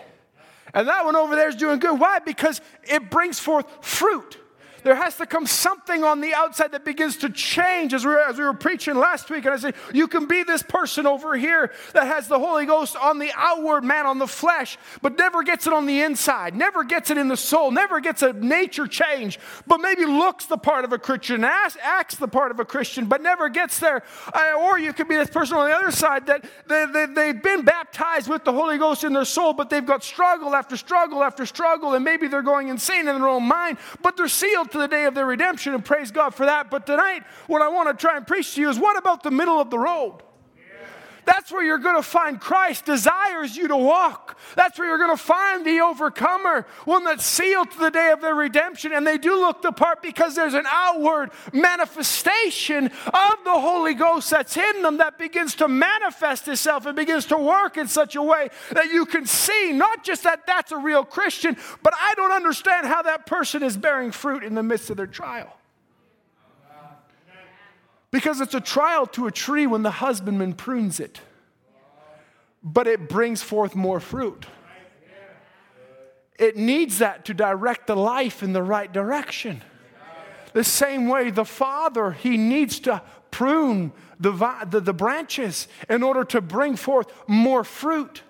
And 0.73 0.87
that 0.87 1.05
one 1.05 1.15
over 1.15 1.35
there 1.35 1.49
is 1.49 1.55
doing 1.55 1.79
good. 1.79 1.99
Why? 1.99 2.19
Because 2.19 2.59
it 2.83 3.11
brings 3.11 3.39
forth 3.39 3.65
fruit. 3.85 4.37
There 4.83 4.95
has 4.95 5.17
to 5.17 5.25
come 5.25 5.47
something 5.47 6.03
on 6.03 6.21
the 6.21 6.33
outside 6.33 6.71
that 6.73 6.85
begins 6.85 7.17
to 7.17 7.29
change. 7.29 7.93
As 7.93 8.05
we, 8.05 8.11
were, 8.11 8.19
as 8.19 8.37
we 8.37 8.43
were 8.43 8.53
preaching 8.53 8.95
last 8.95 9.29
week, 9.29 9.45
and 9.45 9.53
I 9.53 9.57
said, 9.57 9.75
You 9.93 10.07
can 10.07 10.25
be 10.25 10.43
this 10.43 10.61
person 10.61 11.07
over 11.07 11.35
here 11.35 11.71
that 11.93 12.07
has 12.07 12.27
the 12.27 12.39
Holy 12.39 12.65
Ghost 12.65 12.95
on 12.95 13.19
the 13.19 13.31
outward 13.35 13.83
man, 13.83 14.05
on 14.05 14.19
the 14.19 14.27
flesh, 14.27 14.77
but 15.01 15.17
never 15.17 15.43
gets 15.43 15.67
it 15.67 15.73
on 15.73 15.85
the 15.85 16.01
inside, 16.01 16.55
never 16.55 16.83
gets 16.83 17.09
it 17.09 17.17
in 17.17 17.29
the 17.29 17.37
soul, 17.37 17.71
never 17.71 17.99
gets 17.99 18.21
a 18.21 18.33
nature 18.33 18.87
change, 18.87 19.39
but 19.67 19.79
maybe 19.79 20.05
looks 20.05 20.45
the 20.45 20.57
part 20.57 20.83
of 20.85 20.91
a 20.91 20.97
Christian, 20.97 21.43
acts, 21.43 22.15
the 22.17 22.27
part 22.27 22.51
of 22.51 22.59
a 22.59 22.65
Christian, 22.65 23.05
but 23.05 23.21
never 23.21 23.49
gets 23.49 23.79
there. 23.79 24.03
Or 24.57 24.77
you 24.77 24.93
could 24.93 25.07
be 25.07 25.15
this 25.15 25.29
person 25.29 25.57
on 25.57 25.69
the 25.69 25.75
other 25.75 25.91
side 25.91 26.27
that 26.27 26.45
they, 26.67 26.85
they, 26.85 27.05
they've 27.05 27.43
been 27.43 27.63
baptized 27.63 28.27
with 28.29 28.43
the 28.43 28.51
Holy 28.51 28.77
Ghost 28.77 29.03
in 29.03 29.13
their 29.13 29.25
soul, 29.25 29.53
but 29.53 29.69
they've 29.69 29.85
got 29.85 30.03
struggle 30.03 30.53
after 30.53 30.75
struggle 30.75 31.23
after 31.23 31.45
struggle, 31.45 31.93
and 31.93 32.03
maybe 32.03 32.27
they're 32.27 32.41
going 32.41 32.67
insane 32.67 33.07
in 33.07 33.19
their 33.19 33.27
own 33.27 33.43
mind, 33.43 33.77
but 34.01 34.17
they're 34.17 34.27
sealed 34.27 34.72
to 34.73 34.79
the 34.79 34.87
day 34.87 35.05
of 35.05 35.15
their 35.15 35.25
redemption, 35.25 35.73
and 35.73 35.83
praise 35.83 36.11
God 36.11 36.35
for 36.35 36.45
that. 36.45 36.69
But 36.69 36.85
tonight, 36.85 37.23
what 37.47 37.61
I 37.61 37.69
want 37.69 37.89
to 37.89 37.99
try 37.99 38.17
and 38.17 38.27
preach 38.27 38.55
to 38.55 38.61
you 38.61 38.69
is 38.69 38.77
what 38.77 38.97
about 38.97 39.23
the 39.23 39.31
middle 39.31 39.59
of 39.59 39.69
the 39.69 39.79
road? 39.79 40.21
That's 41.25 41.51
where 41.51 41.63
you're 41.63 41.77
going 41.77 41.95
to 41.95 42.03
find 42.03 42.39
Christ 42.39 42.85
desires 42.85 43.55
you 43.55 43.67
to 43.67 43.77
walk. 43.77 44.37
That's 44.55 44.77
where 44.77 44.87
you're 44.87 44.97
going 44.97 45.15
to 45.15 45.23
find 45.23 45.65
the 45.65 45.79
overcomer, 45.81 46.65
one 46.85 47.03
that's 47.03 47.25
sealed 47.25 47.71
to 47.71 47.79
the 47.79 47.91
day 47.91 48.11
of 48.11 48.21
their 48.21 48.35
redemption. 48.35 48.93
And 48.93 49.05
they 49.05 49.17
do 49.17 49.39
look 49.39 49.61
the 49.61 49.71
part 49.71 50.01
because 50.01 50.35
there's 50.35 50.53
an 50.53 50.65
outward 50.67 51.31
manifestation 51.51 52.87
of 52.87 53.43
the 53.43 53.59
Holy 53.59 53.93
Ghost 53.93 54.29
that's 54.29 54.57
in 54.57 54.81
them 54.81 54.97
that 54.97 55.17
begins 55.17 55.55
to 55.55 55.67
manifest 55.67 56.47
itself 56.47 56.85
and 56.85 56.95
begins 56.95 57.25
to 57.27 57.37
work 57.37 57.77
in 57.77 57.87
such 57.87 58.15
a 58.15 58.21
way 58.21 58.49
that 58.71 58.87
you 58.87 59.05
can 59.05 59.25
see 59.25 59.71
not 59.71 60.03
just 60.03 60.23
that 60.23 60.45
that's 60.45 60.71
a 60.71 60.77
real 60.77 61.03
Christian, 61.03 61.57
but 61.81 61.93
I 61.99 62.13
don't 62.15 62.31
understand 62.31 62.87
how 62.87 63.01
that 63.03 63.25
person 63.25 63.63
is 63.63 63.77
bearing 63.77 64.11
fruit 64.11 64.43
in 64.43 64.55
the 64.55 64.63
midst 64.63 64.89
of 64.89 64.97
their 64.97 65.07
trial. 65.07 65.57
Because 68.13 68.41
it's 68.41 68.53
a 68.53 68.61
trial 68.61 69.07
to 69.07 69.25
a 69.25 69.31
tree 69.31 69.65
when 69.65 69.81
the 69.81 69.89
husbandman 69.89 70.53
prunes 70.53 70.99
it, 70.99 71.19
but 72.61 72.85
it 72.85 73.09
brings 73.09 73.41
forth 73.41 73.73
more 73.73 73.99
fruit. 73.99 74.45
It 76.37 76.55
needs 76.55 76.99
that 76.99 77.25
to 77.25 77.33
direct 77.33 77.87
the 77.87 77.95
life 77.95 78.43
in 78.43 78.53
the 78.53 78.61
right 78.61 78.93
direction. 78.93 79.63
The 80.53 80.63
same 80.63 81.07
way 81.07 81.31
the 81.31 81.43
father, 81.43 82.11
he 82.11 82.37
needs 82.37 82.79
to 82.81 83.01
prune 83.31 83.91
the, 84.19 84.31
the, 84.69 84.79
the 84.79 84.93
branches 84.93 85.67
in 85.89 86.03
order 86.03 86.23
to 86.25 86.39
bring 86.39 86.75
forth 86.75 87.11
more 87.25 87.63
fruit. 87.63 88.21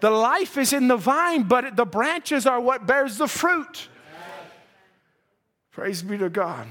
The 0.00 0.10
life 0.10 0.56
is 0.56 0.72
in 0.72 0.88
the 0.88 0.96
vine, 0.96 1.42
but 1.42 1.76
the 1.76 1.84
branches 1.84 2.46
are 2.46 2.58
what 2.58 2.86
bears 2.86 3.18
the 3.18 3.28
fruit. 3.28 3.88
Praise 5.72 6.02
be 6.02 6.16
to 6.16 6.30
God. 6.30 6.66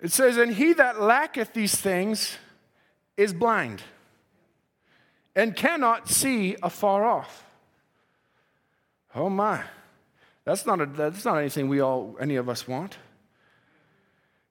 It 0.00 0.12
says, 0.12 0.36
And 0.36 0.54
he 0.54 0.72
that 0.74 1.00
lacketh 1.00 1.52
these 1.52 1.74
things 1.74 2.38
is 3.16 3.32
blind 3.32 3.82
and 5.34 5.54
cannot 5.54 6.08
see 6.08 6.56
afar 6.62 7.04
off. 7.04 7.44
Oh 9.14 9.28
my. 9.28 9.62
That's 10.44 10.64
not, 10.64 10.80
a, 10.80 10.86
that's 10.86 11.24
not 11.24 11.38
anything 11.38 11.68
we 11.68 11.80
all, 11.80 12.16
any 12.20 12.36
of 12.36 12.48
us 12.48 12.66
want. 12.66 12.96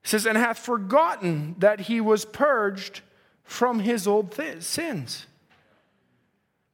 It 0.04 0.08
says, 0.08 0.26
and 0.26 0.38
hath 0.38 0.58
forgotten 0.58 1.56
that 1.58 1.80
he 1.80 2.00
was 2.00 2.24
purged 2.24 3.00
from 3.42 3.80
his 3.80 4.06
old 4.06 4.32
th- 4.32 4.62
sins. 4.62 5.26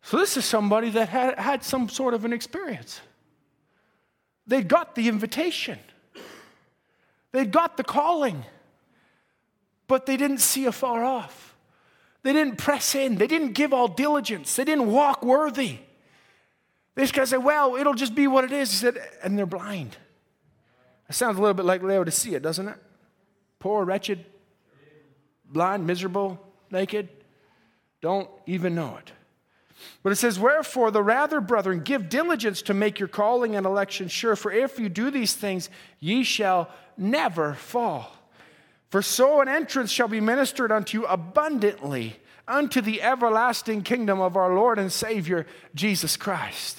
So 0.02 0.18
this 0.18 0.37
is 0.37 0.44
somebody 0.44 0.90
that 0.90 1.08
had, 1.08 1.38
had 1.38 1.64
some 1.64 1.88
sort 1.88 2.12
of 2.12 2.24
an 2.24 2.32
experience. 2.32 3.00
They 4.46 4.62
got 4.62 4.94
the 4.94 5.08
invitation. 5.08 5.78
They 7.32 7.46
got 7.46 7.76
the 7.76 7.84
calling 7.84 8.44
but 9.94 10.07
they 10.07 10.16
didn't 10.16 10.38
see 10.38 10.64
afar 10.64 11.04
off. 11.04 11.54
They 12.24 12.33
didn't 12.33 12.59
press 12.59 12.96
in. 12.96 13.14
They 13.14 13.28
didn't 13.28 13.52
give 13.52 13.72
all 13.72 13.87
diligence. 13.87 14.57
They 14.57 14.64
didn't 14.64 14.90
walk 14.90 15.24
worthy. 15.24 15.78
This 16.96 17.12
guy 17.12 17.22
said, 17.22 17.44
Well, 17.44 17.76
it'll 17.76 17.94
just 17.94 18.12
be 18.12 18.26
what 18.26 18.42
it 18.42 18.50
is. 18.50 18.72
He 18.72 18.76
said, 18.76 18.98
And 19.22 19.38
they're 19.38 19.46
blind. 19.46 19.96
That 21.07 21.14
sounds 21.14 21.38
a 21.38 21.40
little 21.40 21.54
bit 21.54 21.64
like 21.64 21.80
Laodicea, 21.80 22.40
doesn't 22.40 22.66
it? 22.66 22.76
Poor, 23.61 23.85
wretched, 23.85 24.24
blind, 25.48 25.87
miserable, 25.87 26.44
naked. 26.72 27.09
Don't 28.00 28.28
even 28.46 28.74
know 28.74 28.96
it. 28.96 29.12
But 30.02 30.11
it 30.11 30.16
says, 30.16 30.40
Wherefore, 30.40 30.90
the 30.90 31.04
rather, 31.04 31.40
brethren, 31.40 31.83
give 31.85 32.09
diligence 32.09 32.62
to 32.62 32.74
make 32.74 32.98
your 32.98 33.09
calling 33.09 33.54
and 33.54 33.64
election 33.64 34.09
sure, 34.09 34.35
for 34.35 34.50
if 34.50 34.76
you 34.76 34.88
do 34.88 35.12
these 35.12 35.35
things, 35.35 35.70
ye 36.00 36.24
shall 36.24 36.68
never 36.98 37.54
fall. 37.54 38.11
For 38.94 39.02
so 39.02 39.40
an 39.40 39.48
entrance 39.48 39.90
shall 39.90 40.07
be 40.07 40.20
ministered 40.20 40.70
unto 40.70 41.00
you 41.00 41.07
abundantly 41.07 42.14
unto 42.46 42.80
the 42.80 43.02
everlasting 43.02 43.83
kingdom 43.83 44.20
of 44.20 44.37
our 44.37 44.54
Lord 44.54 44.78
and 44.78 44.92
Savior, 44.92 45.46
Jesus 45.74 46.16
Christ. 46.16 46.78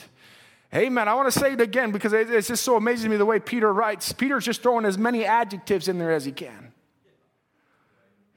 Amen. 0.73 1.09
I 1.09 1.13
want 1.15 1.29
to 1.29 1.37
say 1.37 1.51
it 1.51 1.59
again 1.59 1.91
because 1.91 2.13
it's 2.13 2.47
just 2.47 2.63
so 2.63 2.77
amazing 2.77 3.07
to 3.07 3.09
me 3.09 3.17
the 3.17 3.25
way 3.25 3.41
Peter 3.41 3.73
writes. 3.73 4.13
Peter's 4.13 4.45
just 4.45 4.63
throwing 4.63 4.85
as 4.85 4.97
many 4.97 5.25
adjectives 5.25 5.89
in 5.89 5.99
there 5.99 6.13
as 6.13 6.23
he 6.23 6.31
can. 6.31 6.71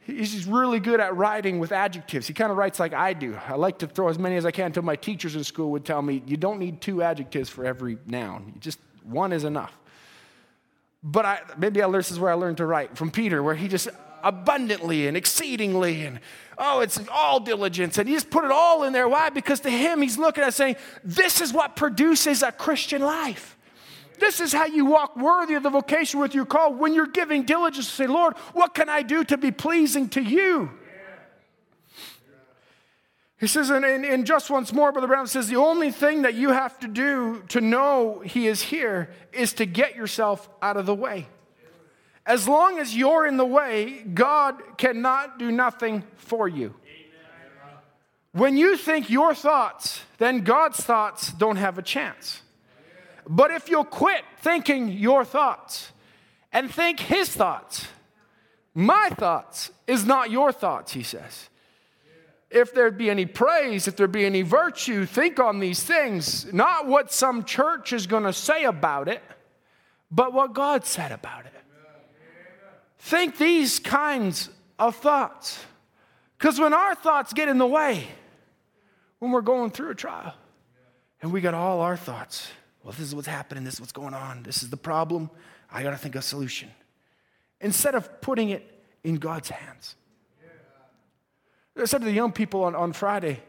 He's 0.01 0.35
just 0.35 0.49
really 0.49 0.81
good 0.81 0.99
at 0.99 1.17
writing 1.17 1.61
with 1.61 1.71
adjectives. 1.71 2.27
He 2.27 2.35
kind 2.35 2.51
of 2.51 2.57
writes 2.57 2.81
like 2.81 2.95
I 2.95 3.13
do. 3.13 3.39
I 3.47 3.55
like 3.55 3.79
to 3.79 3.87
throw 3.87 4.09
as 4.09 4.19
many 4.19 4.35
as 4.35 4.45
I 4.45 4.51
can 4.51 4.67
until 4.67 4.83
my 4.83 4.97
teachers 4.97 5.37
in 5.37 5.45
school 5.45 5.71
would 5.71 5.85
tell 5.85 6.03
me, 6.03 6.21
you 6.27 6.37
don't 6.37 6.59
need 6.59 6.81
two 6.81 7.01
adjectives 7.01 7.49
for 7.49 7.65
every 7.65 7.99
noun. 8.07 8.55
Just 8.59 8.81
one 9.05 9.33
is 9.33 9.45
enough. 9.45 9.78
But 11.03 11.25
I, 11.25 11.41
maybe 11.57 11.83
I, 11.83 11.91
this 11.91 12.11
is 12.11 12.19
where 12.19 12.31
I 12.31 12.35
learned 12.35 12.57
to 12.59 12.67
write 12.67 12.97
from 12.97 13.11
Peter, 13.11 13.43
where 13.43 13.55
he 13.55 13.69
just 13.69 13.89
abundantly 14.23 15.07
and 15.07 15.17
exceedingly 15.17 16.05
and 16.05 16.19
oh, 16.59 16.81
it's 16.81 17.01
all 17.11 17.41
diligence. 17.41 17.99
And 17.99 18.09
he 18.09 18.15
just 18.15 18.31
put 18.31 18.45
it 18.45 18.51
all 18.51 18.83
in 18.83 18.93
there. 18.93 19.09
Why? 19.09 19.31
Because 19.31 19.61
to 19.61 19.71
him, 19.71 20.03
he's 20.03 20.19
looking 20.19 20.43
at 20.43 20.55
saying, 20.55 20.77
this 21.05 21.41
is 21.41 21.53
what 21.53 21.77
produces 21.77 22.43
a 22.43 22.51
Christian 22.51 23.01
life. 23.03 23.57
This 24.19 24.41
is 24.41 24.53
how 24.53 24.67
you 24.67 24.85
walk 24.85 25.17
worthy 25.17 25.55
of 25.55 25.63
the 25.63 25.71
vocation 25.71 26.19
with 26.19 26.35
your 26.35 26.45
call 26.45 26.75
when 26.75 26.93
you're 26.93 27.07
giving 27.07 27.45
diligence 27.45 27.87
to 27.87 27.93
say, 27.93 28.07
Lord, 28.09 28.37
what 28.53 28.75
can 28.75 28.89
I 28.89 29.03
do 29.03 29.23
to 29.25 29.37
be 29.37 29.53
pleasing 29.53 30.09
to 30.11 30.21
you? 30.21 30.71
He 33.39 33.47
says, 33.47 33.71
and, 33.71 33.85
and, 33.85 34.05
and, 34.05 34.27
just 34.27 34.51
once 34.51 34.73
more, 34.73 34.91
Brother 34.91 35.07
Branham 35.07 35.29
says, 35.29 35.47
the 35.47 35.57
only 35.57 35.93
thing 35.93 36.23
that 36.23 36.35
you 36.35 36.51
have 36.51 36.79
to 36.81 36.89
do 36.89 37.45
to 37.49 37.61
know 37.61 38.21
He 38.25 38.49
is 38.49 38.63
here 38.63 39.11
is 39.33 39.53
to 39.55 39.67
get 39.67 39.95
yourself 39.95 40.49
out 40.61 40.77
of 40.77 40.87
the 40.87 40.95
way. 40.95 41.29
As 42.27 42.49
long 42.49 42.79
as 42.79 42.97
you're 42.97 43.27
in 43.27 43.37
the 43.37 43.47
way, 43.47 44.03
God 44.13 44.61
cannot 44.77 45.39
do 45.39 45.53
nothing 45.53 46.03
for 46.17 46.49
you. 46.49 46.75
When 48.33 48.57
you 48.57 48.77
think 48.77 49.09
your 49.09 49.35
thoughts, 49.35 50.03
then 50.19 50.43
God's 50.43 50.79
thoughts 50.79 51.33
don't 51.33 51.57
have 51.57 51.79
a 51.79 51.83
chance. 51.83 52.43
But 53.27 53.53
if 53.53 53.69
you'll 53.69 53.85
quit 53.85 54.25
thinking 54.41 54.89
your 54.89 55.25
thoughts 55.25 55.93
and 56.53 56.71
think 56.71 56.99
His 56.99 57.29
thoughts, 57.29 57.87
my 58.75 59.11
thoughts 59.11 59.71
is 59.87 60.05
not 60.05 60.31
your 60.31 60.51
thoughts, 60.51 60.93
He 60.93 61.03
says 61.05 61.49
if 62.51 62.73
there 62.73 62.91
be 62.91 63.11
any 63.11 63.27
praise, 63.27 63.87
if 63.89 63.97
there 63.97 64.09
be 64.09 64.25
any 64.25 64.43
virtue, 64.43 65.05
think 65.05 65.39
on 65.39 65.61
these 65.61 65.83
things. 65.83 66.51
Not 66.53 66.87
what 66.87 67.13
some 67.13 67.45
church 67.45 67.93
is 67.93 68.07
going 68.07 68.23
to 68.23 68.33
say 68.33 68.65
about 68.65 69.09
it, 69.09 69.23
but 70.11 70.33
what 70.33 70.55
God 70.55 70.87
said 70.87 71.13
about 71.13 71.45
it. 71.47 71.53
Think 72.99 73.37
these 73.37 73.79
kinds 73.79 74.51
of 74.79 74.97
thoughts. 74.97 75.65
Because 76.39 76.59
when 76.59 76.73
our 76.73 76.95
thoughts 76.95 77.33
get 77.33 77.49
in 77.49 77.59
the 77.59 77.67
way, 77.67 78.09
when 79.19 79.31
we're 79.31 79.41
going 79.41 79.71
through 79.71 79.91
a 79.91 79.95
trial, 79.95 80.35
and 81.21 81.33
we 81.33 81.41
got 81.41 81.55
all 81.55 81.81
our 81.81 81.97
thoughts, 81.97 82.49
well, 82.83 82.93
this 82.93 83.07
is 83.07 83.15
what's 83.15 83.29
happening, 83.29 83.65
this 83.65 83.75
is 83.75 83.81
what's 83.81 83.93
going 83.93 84.15
on, 84.15 84.43
this 84.43 84.63
is 84.63 84.71
the 84.71 84.77
problem, 84.77 85.31
I 85.71 85.83
got 85.83 85.91
to 85.91 85.97
think 85.97 86.15
of 86.15 86.21
a 86.21 86.23
solution. 86.23 86.71
Instead 87.61 87.95
of 87.95 88.21
putting 88.21 88.51
it 88.51 88.85
in 89.05 89.17
God's 89.17 89.51
hands. 89.51 89.97
I 91.81 91.85
said 91.85 92.01
to 92.01 92.07
the 92.07 92.13
young 92.13 92.33
people 92.33 92.65
on, 92.65 92.75
on 92.75 92.93
Friday, 92.93 93.41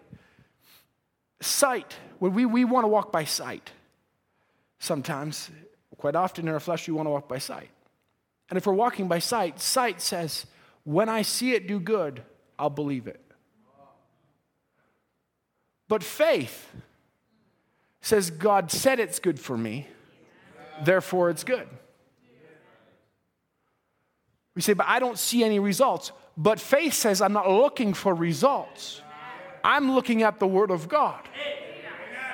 sight, 1.41 1.95
when 2.19 2.33
we, 2.33 2.45
we 2.45 2.65
want 2.65 2.83
to 2.83 2.87
walk 2.87 3.11
by 3.11 3.23
sight, 3.23 3.71
sometimes, 4.79 5.49
quite 5.97 6.15
often 6.15 6.47
in 6.47 6.53
our 6.53 6.59
flesh, 6.59 6.87
we 6.87 6.93
want 6.93 7.07
to 7.07 7.11
walk 7.11 7.27
by 7.27 7.37
sight. 7.37 7.69
And 8.49 8.57
if 8.57 8.65
we're 8.65 8.73
walking 8.73 9.07
by 9.07 9.19
sight, 9.19 9.59
sight 9.59 10.01
says, 10.01 10.45
when 10.83 11.09
I 11.09 11.21
see 11.21 11.53
it 11.53 11.67
do 11.67 11.79
good, 11.79 12.23
I'll 12.57 12.69
believe 12.69 13.07
it. 13.07 13.21
But 15.87 16.03
faith 16.03 16.69
says, 18.01 18.29
God 18.29 18.71
said 18.71 18.99
it's 18.99 19.19
good 19.19 19.39
for 19.39 19.57
me, 19.57 19.87
therefore 20.83 21.29
it's 21.29 21.43
good. 21.43 21.67
We 24.55 24.61
say, 24.61 24.73
but 24.73 24.87
I 24.87 24.99
don't 24.99 25.17
see 25.17 25.43
any 25.43 25.59
results. 25.59 26.11
But 26.41 26.61
faith 26.61 26.93
says, 26.93 27.21
I'm 27.21 27.33
not 27.33 27.51
looking 27.51 27.93
for 27.93 28.15
results. 28.15 29.01
I'm 29.61 29.91
looking 29.91 30.23
at 30.23 30.39
the 30.39 30.47
Word 30.47 30.71
of 30.71 30.87
God. 30.87 31.19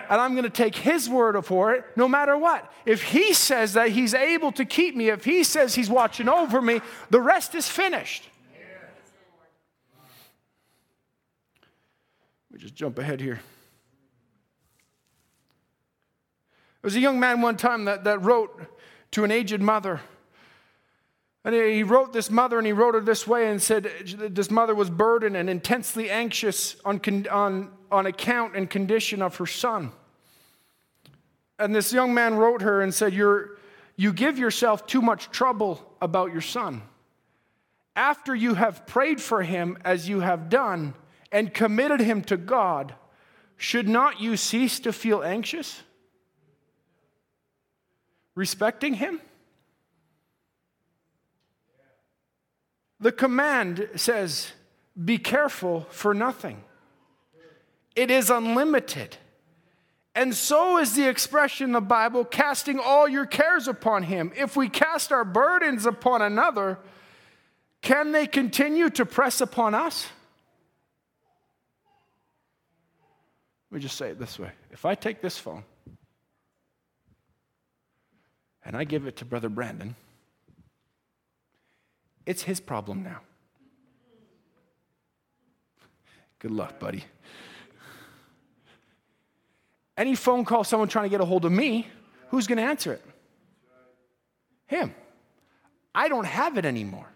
And 0.08 0.22
I'm 0.22 0.34
going 0.34 0.44
to 0.44 0.52
take 0.52 0.76
His 0.76 1.10
word 1.10 1.44
for 1.44 1.74
it 1.74 1.84
no 1.96 2.08
matter 2.08 2.38
what. 2.38 2.72
If 2.86 3.02
He 3.02 3.34
says 3.34 3.74
that 3.74 3.90
He's 3.90 4.14
able 4.14 4.52
to 4.52 4.64
keep 4.64 4.96
me, 4.96 5.10
if 5.10 5.26
He 5.26 5.44
says 5.44 5.74
He's 5.74 5.90
watching 5.90 6.30
over 6.30 6.62
me, 6.62 6.82
the 7.10 7.20
rest 7.20 7.56
is 7.56 7.68
finished. 7.68 8.30
Let 12.52 12.60
me 12.60 12.60
just 12.60 12.76
jump 12.76 13.00
ahead 13.00 13.20
here. 13.20 13.40
There 16.82 16.88
was 16.90 16.96
a 16.96 17.00
young 17.00 17.20
man 17.20 17.42
one 17.42 17.58
time 17.58 17.86
that, 17.86 18.04
that 18.04 18.22
wrote 18.22 18.62
to 19.14 19.24
an 19.24 19.32
aged 19.32 19.62
mother 19.62 20.02
and 21.46 21.54
he 21.54 21.84
wrote 21.84 22.12
this 22.12 22.32
mother, 22.32 22.58
and 22.58 22.66
he 22.66 22.74
wrote 22.74 22.96
her 22.96 23.02
this 23.02 23.28
way 23.28 23.52
and 23.52 23.62
said 23.62 23.88
this 24.18 24.50
mother 24.50 24.74
was 24.74 24.90
burdened 24.90 25.38
and 25.38 25.48
intensely 25.48 26.10
anxious 26.10 26.76
on, 26.84 27.00
on, 27.30 27.72
on 27.92 28.08
account 28.08 28.56
and 28.56 28.68
condition 28.68 29.22
of 29.22 29.36
her 29.36 29.46
son. 29.46 29.92
And 31.60 31.76
this 31.76 31.94
young 31.94 32.16
man 32.16 32.34
wrote 32.34 32.64
her 32.64 32.82
and 32.82 32.92
said, 32.92 33.14
You're, 33.14 33.60
You 33.96 34.12
give 34.12 34.40
yourself 34.40 34.88
too 34.88 35.04
much 35.04 35.30
trouble 35.30 35.88
about 36.02 36.32
your 36.32 36.42
son. 36.42 36.82
After 37.96 38.34
you 38.34 38.56
have 38.56 38.88
prayed 38.88 39.22
for 39.22 39.44
him 39.44 39.78
as 39.86 40.10
you 40.10 40.22
have 40.22 40.50
done 40.50 40.96
and 41.32 41.54
committed 41.54 42.00
him 42.00 42.24
to 42.24 42.38
God, 42.38 42.96
should 43.56 43.88
not 43.88 44.20
you 44.20 44.36
cease 44.36 44.80
to 44.80 44.92
feel 44.92 45.22
anxious? 45.22 45.84
Respecting 48.34 48.96
him? 48.96 49.22
The 53.00 53.12
command 53.12 53.90
says, 53.96 54.52
Be 55.04 55.18
careful 55.18 55.88
for 55.90 56.14
nothing. 56.14 56.64
It 57.96 58.12
is 58.12 58.30
unlimited. 58.30 59.18
And 60.14 60.34
so 60.34 60.78
is 60.78 60.96
the 60.96 61.08
expression 61.08 61.66
in 61.68 61.72
the 61.74 61.82
Bible, 61.82 62.24
casting 62.24 62.80
all 62.80 63.08
your 63.08 63.26
cares 63.26 63.68
upon 63.68 64.04
him. 64.04 64.32
If 64.36 64.56
we 64.56 64.70
cast 64.70 65.12
our 65.12 65.26
burdens 65.26 65.86
upon 65.86 66.22
another, 66.22 66.80
can 67.82 68.14
they 68.14 68.26
continue 68.26 68.90
to 68.92 69.06
press 69.06 69.42
upon 69.42 69.76
us? 69.76 70.08
Let 73.70 73.78
me 73.78 73.82
just 73.82 73.98
say 73.98 74.10
it 74.12 74.20
this 74.20 74.40
way 74.40 74.52
if 74.72 74.86
I 74.86 74.96
take 74.96 75.22
this 75.22 75.38
phone 75.38 75.66
and 78.64 78.76
I 78.78 78.86
give 78.86 79.06
it 79.06 79.18
to 79.18 79.26
Brother 79.26 79.50
Brandon, 79.50 79.96
it's 82.26 82.44
his 82.44 82.60
problem 82.60 83.04
now. 83.04 83.22
Good 86.40 86.52
luck, 86.52 86.80
buddy. 86.80 87.04
Any 89.98 90.16
phone 90.16 90.44
call, 90.44 90.64
someone 90.64 90.90
trying 90.90 91.06
to 91.06 91.10
get 91.10 91.22
a 91.22 91.26
hold 91.26 91.46
of 91.46 91.52
me, 91.52 91.88
who's 92.30 92.48
going 92.48 92.58
to 92.58 92.64
answer 92.64 92.94
it? 92.94 93.04
Him. 94.68 94.94
I 95.94 96.08
don't 96.10 96.26
have 96.26 96.58
it 96.58 96.66
anymore. 96.66 97.08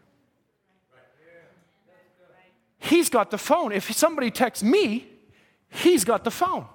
He's 2.77 3.09
got 3.09 3.29
the 3.29 3.37
phone. 3.37 3.73
If 3.73 3.91
somebody 3.91 4.31
texts 4.31 4.63
me, 4.63 5.07
he's 5.69 6.05
got 6.05 6.23
the 6.23 6.31
phone. 6.31 6.65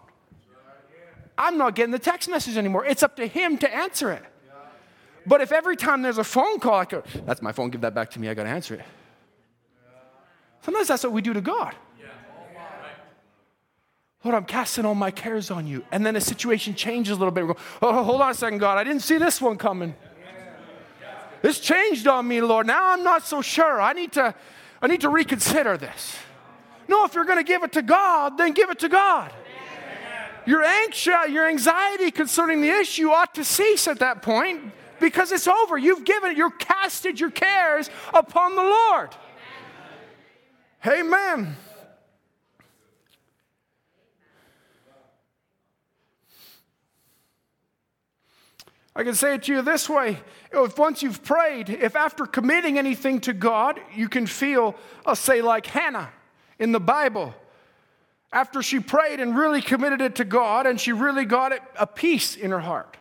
I'm 1.37 1.59
not 1.59 1.75
getting 1.75 1.93
the 1.93 1.99
text 1.99 2.29
message 2.29 2.57
anymore. 2.57 2.85
It's 2.85 3.03
up 3.03 3.17
to 3.17 3.27
him 3.27 3.59
to 3.59 3.75
answer 3.75 4.13
it. 4.13 4.23
But 5.27 5.41
if 5.41 5.53
every 5.53 5.77
time 5.77 6.03
there's 6.03 6.19
a 6.19 6.25
phone 6.25 6.61
call, 6.61 6.75
I 6.75 6.85
go, 6.85 7.03
that's 7.25 7.41
my 7.41 7.53
phone, 7.53 7.71
give 7.71 7.81
that 7.81 7.95
back 7.95 8.11
to 8.13 8.21
me, 8.21 8.29
I 8.29 8.35
got 8.35 8.45
to 8.45 8.51
answer 8.51 8.75
it. 8.75 8.83
Sometimes 10.63 10.89
that's 10.89 11.05
what 11.05 11.13
we 11.13 11.23
do 11.23 11.33
to 11.33 11.41
God. 11.41 11.75
Lord, 14.23 14.35
I'm 14.35 14.47
casting 14.47 14.87
all 14.87 14.95
my 14.95 15.11
cares 15.11 15.51
on 15.51 15.67
you. 15.67 15.85
And 15.93 16.05
then 16.05 16.15
the 16.15 16.21
situation 16.21 16.75
changes 16.75 17.13
a 17.13 17.17
little 17.17 17.31
bit. 17.31 17.47
We 17.47 17.53
go, 17.53 17.61
oh, 17.83 18.03
hold 18.03 18.23
on 18.23 18.31
a 18.31 18.35
second, 18.35 18.57
God. 18.57 18.79
I 18.79 18.85
didn't 18.85 19.03
see 19.03 19.19
this 19.19 19.39
one 19.41 19.59
coming. 19.59 19.95
This 21.43 21.61
changed 21.61 22.07
on 22.07 22.27
me, 22.27 22.41
Lord. 22.41 22.67
Now 22.67 22.93
I'm 22.93 23.05
not 23.05 23.27
so 23.27 23.43
sure. 23.43 23.83
I 23.83 23.93
need 23.93 24.13
to, 24.13 24.35
I 24.81 24.87
need 24.87 25.03
to 25.03 25.11
reconsider 25.11 25.77
this. 25.77 26.17
No, 26.89 27.05
if 27.05 27.15
you're 27.15 27.27
going 27.27 27.37
to 27.37 27.45
give 27.45 27.63
it 27.65 27.73
to 27.73 27.83
God, 27.83 28.39
then 28.39 28.53
give 28.53 28.71
it 28.71 28.79
to 28.79 28.89
God. 28.89 29.31
Your 30.47 30.65
anxiety, 30.65 31.33
your 31.33 31.47
anxiety 31.47 32.11
concerning 32.11 32.63
the 32.63 32.71
issue 32.71 33.11
ought 33.11 33.35
to 33.35 33.45
cease 33.45 33.87
at 33.89 33.99
that 33.99 34.23
point 34.23 34.73
because 35.01 35.33
it's 35.33 35.49
over. 35.49 35.77
You've 35.77 36.05
given 36.05 36.33
it, 36.33 36.37
you've 36.37 36.59
casted 36.59 37.21
your 37.21 37.31
cares 37.31 37.91
upon 38.13 38.57
the 38.57 38.63
Lord. 38.63 39.11
Amen. 40.87 41.01
Amen. 41.47 41.57
I 48.97 49.03
can 49.03 49.15
say 49.15 49.35
it 49.35 49.43
to 49.45 49.53
you 49.53 49.63
this 49.63 49.89
way. 49.89 50.19
If 50.53 50.79
once 50.79 51.03
you've 51.03 51.25
prayed, 51.25 51.69
if 51.69 51.97
after 51.97 52.27
committing 52.27 52.79
anything 52.79 53.21
to 53.23 53.33
God, 53.33 53.81
you 53.95 54.09
can 54.09 54.27
feel, 54.27 54.77
I'll 55.05 55.17
say, 55.17 55.43
like 55.43 55.67
Hannah 55.67 56.11
in 56.61 56.71
the 56.71 56.81
Bible, 56.81 57.35
after 58.33 58.63
she 58.63 58.79
prayed 58.79 59.19
and 59.19 59.37
really 59.37 59.63
committed 59.63 60.01
it 60.01 60.17
to 60.17 60.25
God 60.25 60.67
and 60.67 60.81
she 60.81 60.93
really 60.93 61.25
got 61.25 61.53
it, 61.53 61.63
a 61.79 61.87
peace 61.87 62.37
in 62.37 62.53
her 62.53 62.61
heart. 62.61 62.97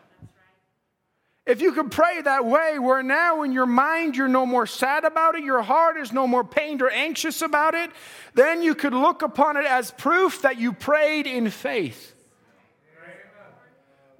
If 1.45 1.61
you 1.61 1.73
could 1.73 1.91
pray 1.91 2.21
that 2.21 2.45
way, 2.45 2.79
where 2.79 3.03
now 3.03 3.43
in 3.43 3.51
your 3.51 3.65
mind 3.65 4.15
you're 4.15 4.29
no 4.29 4.45
more 4.45 4.65
sad 4.65 5.03
about 5.03 5.35
it, 5.35 5.43
your 5.43 5.61
heart 5.61 5.97
is 5.97 6.13
no 6.13 6.25
more 6.25 6.45
pained 6.45 6.81
or 6.81 6.89
anxious 6.89 7.41
about 7.41 7.75
it, 7.75 7.91
then 8.33 8.61
you 8.61 8.73
could 8.73 8.93
look 8.93 9.21
upon 9.21 9.57
it 9.57 9.65
as 9.65 9.91
proof 9.91 10.41
that 10.43 10.57
you 10.57 10.71
prayed 10.71 11.27
in 11.27 11.49
faith. 11.49 12.15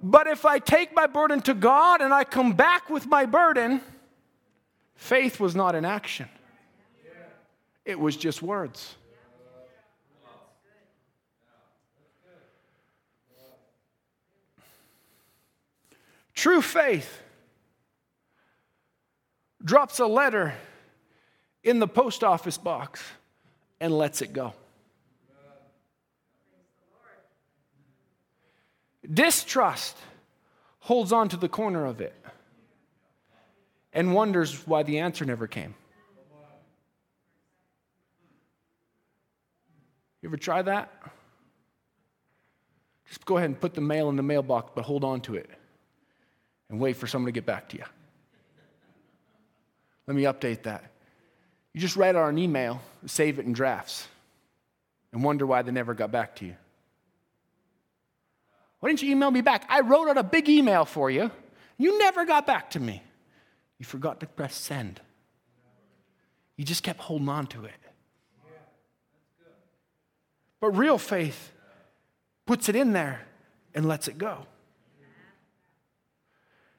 But 0.02 0.26
if 0.26 0.44
I 0.44 0.58
take 0.58 0.94
my 0.94 1.06
burden 1.06 1.40
to 1.42 1.54
God 1.54 2.02
and 2.02 2.12
I 2.12 2.24
come 2.24 2.52
back 2.52 2.90
with 2.90 3.06
my 3.06 3.24
burden, 3.24 3.80
faith 4.96 5.40
was 5.40 5.56
not 5.56 5.74
in 5.74 5.86
action, 5.86 6.28
it 7.86 7.98
was 7.98 8.18
just 8.18 8.42
words. 8.42 8.96
True 16.34 16.60
faith 16.60 17.22
drops 19.64 20.00
a 20.00 20.06
letter 20.06 20.54
in 21.62 21.78
the 21.78 21.86
post 21.86 22.24
office 22.24 22.58
box 22.58 23.02
and 23.80 23.96
lets 23.96 24.20
it 24.20 24.32
go. 24.32 24.52
Distrust 29.10 29.96
holds 30.80 31.12
on 31.12 31.28
to 31.28 31.36
the 31.36 31.48
corner 31.48 31.86
of 31.86 32.00
it 32.00 32.14
and 33.92 34.12
wonders 34.12 34.66
why 34.66 34.82
the 34.82 34.98
answer 34.98 35.24
never 35.24 35.46
came. 35.46 35.74
You 40.20 40.30
ever 40.30 40.38
try 40.38 40.62
that? 40.62 40.90
Just 43.06 43.24
go 43.26 43.36
ahead 43.36 43.50
and 43.50 43.60
put 43.60 43.74
the 43.74 43.82
mail 43.82 44.08
in 44.08 44.16
the 44.16 44.22
mailbox, 44.22 44.72
but 44.74 44.84
hold 44.84 45.04
on 45.04 45.20
to 45.22 45.36
it 45.36 45.50
and 46.74 46.80
wait 46.80 46.96
for 46.96 47.06
someone 47.06 47.26
to 47.26 47.32
get 47.32 47.46
back 47.46 47.68
to 47.68 47.76
you. 47.76 47.84
Let 50.08 50.16
me 50.16 50.24
update 50.24 50.64
that. 50.64 50.90
You 51.72 51.80
just 51.80 51.94
write 51.94 52.16
out 52.16 52.28
an 52.28 52.36
email, 52.36 52.82
save 53.06 53.38
it 53.38 53.46
in 53.46 53.52
drafts, 53.52 54.08
and 55.12 55.22
wonder 55.22 55.46
why 55.46 55.62
they 55.62 55.70
never 55.70 55.94
got 55.94 56.10
back 56.10 56.34
to 56.36 56.46
you. 56.46 56.56
Why 58.80 58.88
didn't 58.88 59.02
you 59.02 59.12
email 59.12 59.30
me 59.30 59.40
back? 59.40 59.66
I 59.68 59.82
wrote 59.82 60.08
out 60.08 60.18
a 60.18 60.24
big 60.24 60.48
email 60.48 60.84
for 60.84 61.12
you. 61.12 61.30
You 61.78 61.96
never 61.96 62.24
got 62.24 62.44
back 62.44 62.70
to 62.70 62.80
me. 62.80 63.04
You 63.78 63.84
forgot 63.84 64.18
to 64.18 64.26
press 64.26 64.56
send. 64.56 65.00
You 66.56 66.64
just 66.64 66.82
kept 66.82 66.98
holding 66.98 67.28
on 67.28 67.46
to 67.48 67.66
it. 67.66 67.72
But 70.60 70.70
real 70.70 70.98
faith 70.98 71.52
puts 72.46 72.68
it 72.68 72.74
in 72.74 72.92
there 72.92 73.20
and 73.76 73.86
lets 73.86 74.08
it 74.08 74.18
go. 74.18 74.48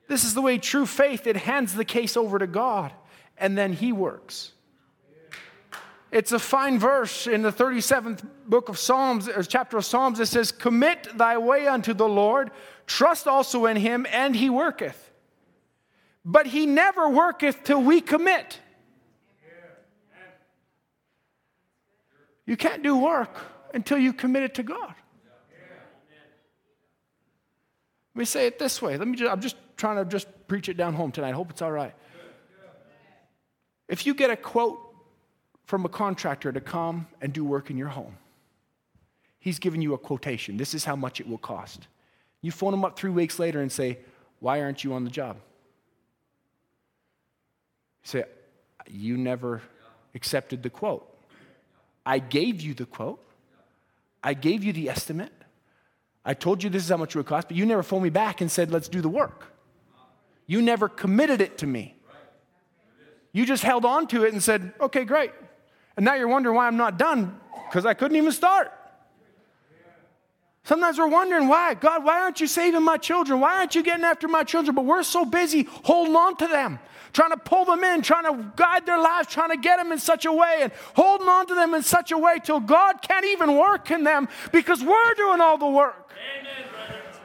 This 0.08 0.24
is 0.24 0.34
the 0.34 0.41
way 0.41 0.58
true 0.58 0.86
faith, 0.86 1.28
it 1.28 1.36
hands 1.36 1.74
the 1.74 1.86
case 1.86 2.15
over 2.15 2.39
to 2.39 2.48
God 2.48 2.91
and 3.38 3.58
then 3.58 3.74
He 3.74 3.91
works. 3.91 4.52
It's 6.12 6.32
a 6.32 6.39
fine 6.39 6.80
verse 6.80 7.28
in 7.28 7.41
the 7.41 7.52
37th 7.52 8.26
book 8.48 8.70
of 8.70 8.78
Psalms, 8.78 9.28
or 9.28 9.44
chapter 9.44 9.78
of 9.78 9.84
Psalms. 9.84 10.20
It 10.20 10.28
says, 10.28 10.52
Commit 10.52 11.10
thy 11.18 11.38
way 11.38 11.68
unto 11.68 11.94
the 11.94 12.08
Lord, 12.08 12.52
trust 12.88 13.28
also 13.28 13.65
in 13.65 13.76
him, 13.76 14.06
and 14.10 14.34
he 14.34 14.50
worketh. 14.50 15.12
But 16.24 16.48
he 16.48 16.68
never 16.68 17.10
worketh 17.10 17.63
till 17.63 17.82
we 17.82 18.00
commit. 18.00 18.60
You 22.46 22.56
can't 22.56 22.82
do 22.82 22.96
work 22.96 23.36
until 23.74 23.98
you 23.98 24.13
commit 24.13 24.44
it 24.44 24.54
to 24.56 24.63
God. 24.63 24.94
Let 28.15 28.19
me 28.19 28.25
say 28.25 28.47
it 28.47 28.58
this 28.58 28.82
way. 28.82 28.95
Let 28.97 29.10
me 29.10 29.17
just, 29.17 29.30
I'm 29.30 29.41
just 29.41 29.58
trying 29.75 29.97
to 29.97 30.06
just 30.06 30.28
preach 30.47 30.69
it 30.69 30.78
down 30.78 30.93
home 30.93 31.12
tonight. 31.12 31.30
I 31.30 31.34
hope 31.34 31.49
it's 31.49 31.62
all 31.62 31.71
right. 31.71 31.93
If 33.89 34.06
you 34.06 34.13
get 34.13 34.32
a 34.32 34.38
quote 34.38 34.80
from 35.65 35.84
a 35.84 35.89
contractor 35.89 36.54
to 36.54 36.62
come 36.62 37.08
and 37.21 37.34
do 37.34 37.43
work 37.43 37.69
in 37.69 37.78
your 37.78 37.89
home, 37.89 38.15
he's 39.38 39.60
giving 39.60 39.82
you 39.82 39.93
a 39.93 39.97
quotation. 39.97 40.56
This 40.56 40.73
is 40.73 40.86
how 40.86 40.95
much 40.95 41.19
it 41.19 41.28
will 41.28 41.38
cost. 41.38 41.88
You 42.41 42.51
phone 42.51 42.73
him 42.73 42.86
up 42.86 42.97
three 42.97 43.12
weeks 43.12 43.38
later 43.38 43.62
and 43.62 43.69
say, 43.69 43.99
Why 44.39 44.62
aren't 44.62 44.84
you 44.86 44.93
on 44.93 45.04
the 45.04 45.10
job? 45.10 45.36
You 48.04 48.08
say, 48.08 48.23
You 48.88 49.17
never 49.17 49.62
accepted 50.15 50.63
the 50.63 50.69
quote. 50.69 51.12
I 52.06 52.19
gave 52.19 52.62
you 52.62 52.73
the 52.73 52.86
quote, 52.86 53.19
I 54.23 54.36
gave 54.36 54.63
you 54.63 54.71
the 54.71 54.89
estimate. 54.89 55.34
I 56.26 56.34
told 56.34 56.64
you 56.64 56.70
this 56.70 56.84
is 56.84 56.90
how 56.90 56.98
much 56.98 57.16
it 57.16 57.20
would 57.20 57.28
cost, 57.28 57.48
but 57.48 57.56
you 57.56 57.66
never 57.66 57.84
phoned 57.84 58.04
me 58.04 58.10
back 58.10 58.42
and 58.42 58.52
said, 58.52 58.72
Let's 58.72 58.90
do 58.90 59.02
the 59.02 59.10
work. 59.10 59.54
You 60.48 60.62
never 60.62 60.88
committed 60.88 61.42
it 61.42 61.60
to 61.60 61.68
me. 61.68 61.96
You 63.36 63.46
just 63.46 63.64
held 63.64 63.84
on 63.84 64.08
to 64.08 64.24
it 64.24 64.32
and 64.32 64.42
said, 64.42 64.72
okay, 64.80 65.04
great. 65.04 65.32
And 65.98 66.06
now 66.06 66.14
you're 66.14 66.30
wondering 66.30 66.56
why 66.56 66.68
I'm 66.68 66.78
not 66.78 66.98
done 66.98 67.38
because 67.68 67.86
I 67.86 67.94
couldn't 67.94 68.16
even 68.16 68.32
start. 68.32 68.72
Sometimes 70.64 70.98
we're 70.98 71.08
wondering 71.08 71.50
why. 71.50 71.74
God, 71.74 72.06
why 72.06 72.22
aren't 72.22 72.40
you 72.40 72.48
saving 72.48 72.82
my 72.82 72.96
children? 72.96 73.42
Why 73.42 73.58
aren't 73.58 73.76
you 73.76 73.84
getting 73.84 74.06
after 74.06 74.30
my 74.30 74.44
children? 74.44 74.74
But 74.74 74.86
we're 74.86 75.04
so 75.04 75.26
busy 75.26 75.68
holding 75.84 76.16
on 76.16 76.38
to 76.38 76.48
them, 76.48 76.80
trying 77.15 77.32
to 77.32 77.38
pull 77.38 77.63
them 77.63 77.82
in, 77.84 78.01
trying 78.01 78.25
to 78.25 78.51
guide 78.58 78.86
their 78.86 78.99
lives, 78.99 79.30
trying 79.30 79.49
to 79.49 79.58
get 79.58 79.78
them 79.78 79.93
in 79.93 79.97
such 79.97 80.25
a 80.25 80.34
way 80.34 80.60
and 80.63 80.71
holding 80.95 81.30
on 81.30 81.47
to 81.47 81.56
them 81.56 81.73
in 81.73 81.82
such 81.82 82.12
a 82.12 82.17
way 82.17 82.39
till 82.43 82.60
God 82.60 83.01
can't 83.01 83.25
even 83.25 83.56
work 83.56 83.89
in 83.89 84.04
them 84.04 84.28
because 84.51 84.84
we're 84.84 85.13
doing 85.15 85.39
all 85.39 85.58
the 85.58 85.65
work. 85.65 86.12
Amen, 86.39 86.51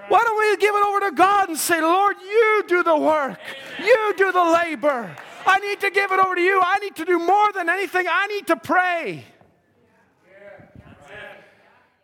why 0.09 0.23
don't 0.25 0.39
we 0.39 0.57
give 0.59 0.75
it 0.75 0.85
over 0.87 1.01
to 1.01 1.13
God 1.13 1.49
and 1.49 1.59
say, 1.59 1.81
Lord, 1.81 2.17
you 2.21 2.65
do 2.69 2.83
the 2.85 2.97
work, 2.97 3.39
you 3.79 4.15
do 4.17 4.31
the 4.31 4.45
labor. 4.45 5.15
I 5.45 5.59
need 5.59 5.81
to 5.81 5.91
give 5.91 6.13
it 6.13 6.21
over 6.21 6.35
to 6.37 6.41
you. 6.41 6.61
I 6.65 6.79
need 6.79 6.95
to 6.97 7.05
do 7.05 7.19
more 7.19 7.53
than 7.53 7.69
anything. 7.69 8.07
I 8.09 8.27
need 8.29 8.47
to 8.49 8.57
pray. 8.57 9.25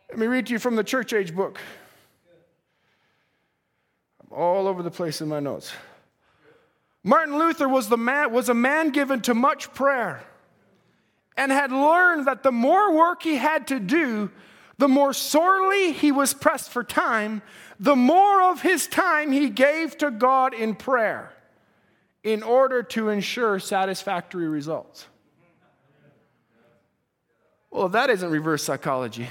Let 0.09 0.17
me 0.17 0.27
read 0.27 0.47
to 0.47 0.53
you 0.53 0.59
from 0.59 0.75
the 0.75 0.83
church 0.83 1.13
age 1.13 1.33
book. 1.33 1.59
I'm 4.21 4.37
all 4.37 4.67
over 4.67 4.83
the 4.83 4.91
place 4.91 5.21
in 5.21 5.29
my 5.29 5.39
notes. 5.39 5.71
Martin 7.03 7.37
Luther 7.37 7.69
was, 7.69 7.89
the 7.89 7.97
man, 7.97 8.31
was 8.31 8.49
a 8.49 8.53
man 8.53 8.89
given 8.89 9.21
to 9.21 9.33
much 9.33 9.73
prayer 9.73 10.23
and 11.37 11.51
had 11.51 11.71
learned 11.71 12.27
that 12.27 12.43
the 12.43 12.51
more 12.51 12.93
work 12.93 13.23
he 13.23 13.35
had 13.35 13.67
to 13.67 13.79
do, 13.79 14.31
the 14.77 14.87
more 14.87 15.13
sorely 15.13 15.91
he 15.93 16.11
was 16.11 16.33
pressed 16.33 16.69
for 16.69 16.83
time, 16.83 17.41
the 17.79 17.95
more 17.95 18.41
of 18.41 18.61
his 18.61 18.87
time 18.87 19.31
he 19.31 19.49
gave 19.49 19.97
to 19.99 20.11
God 20.11 20.53
in 20.53 20.75
prayer 20.75 21.31
in 22.23 22.43
order 22.43 22.83
to 22.83 23.09
ensure 23.09 23.59
satisfactory 23.59 24.47
results. 24.47 25.05
Well, 27.71 27.89
that 27.89 28.09
isn't 28.09 28.29
reverse 28.29 28.63
psychology. 28.63 29.29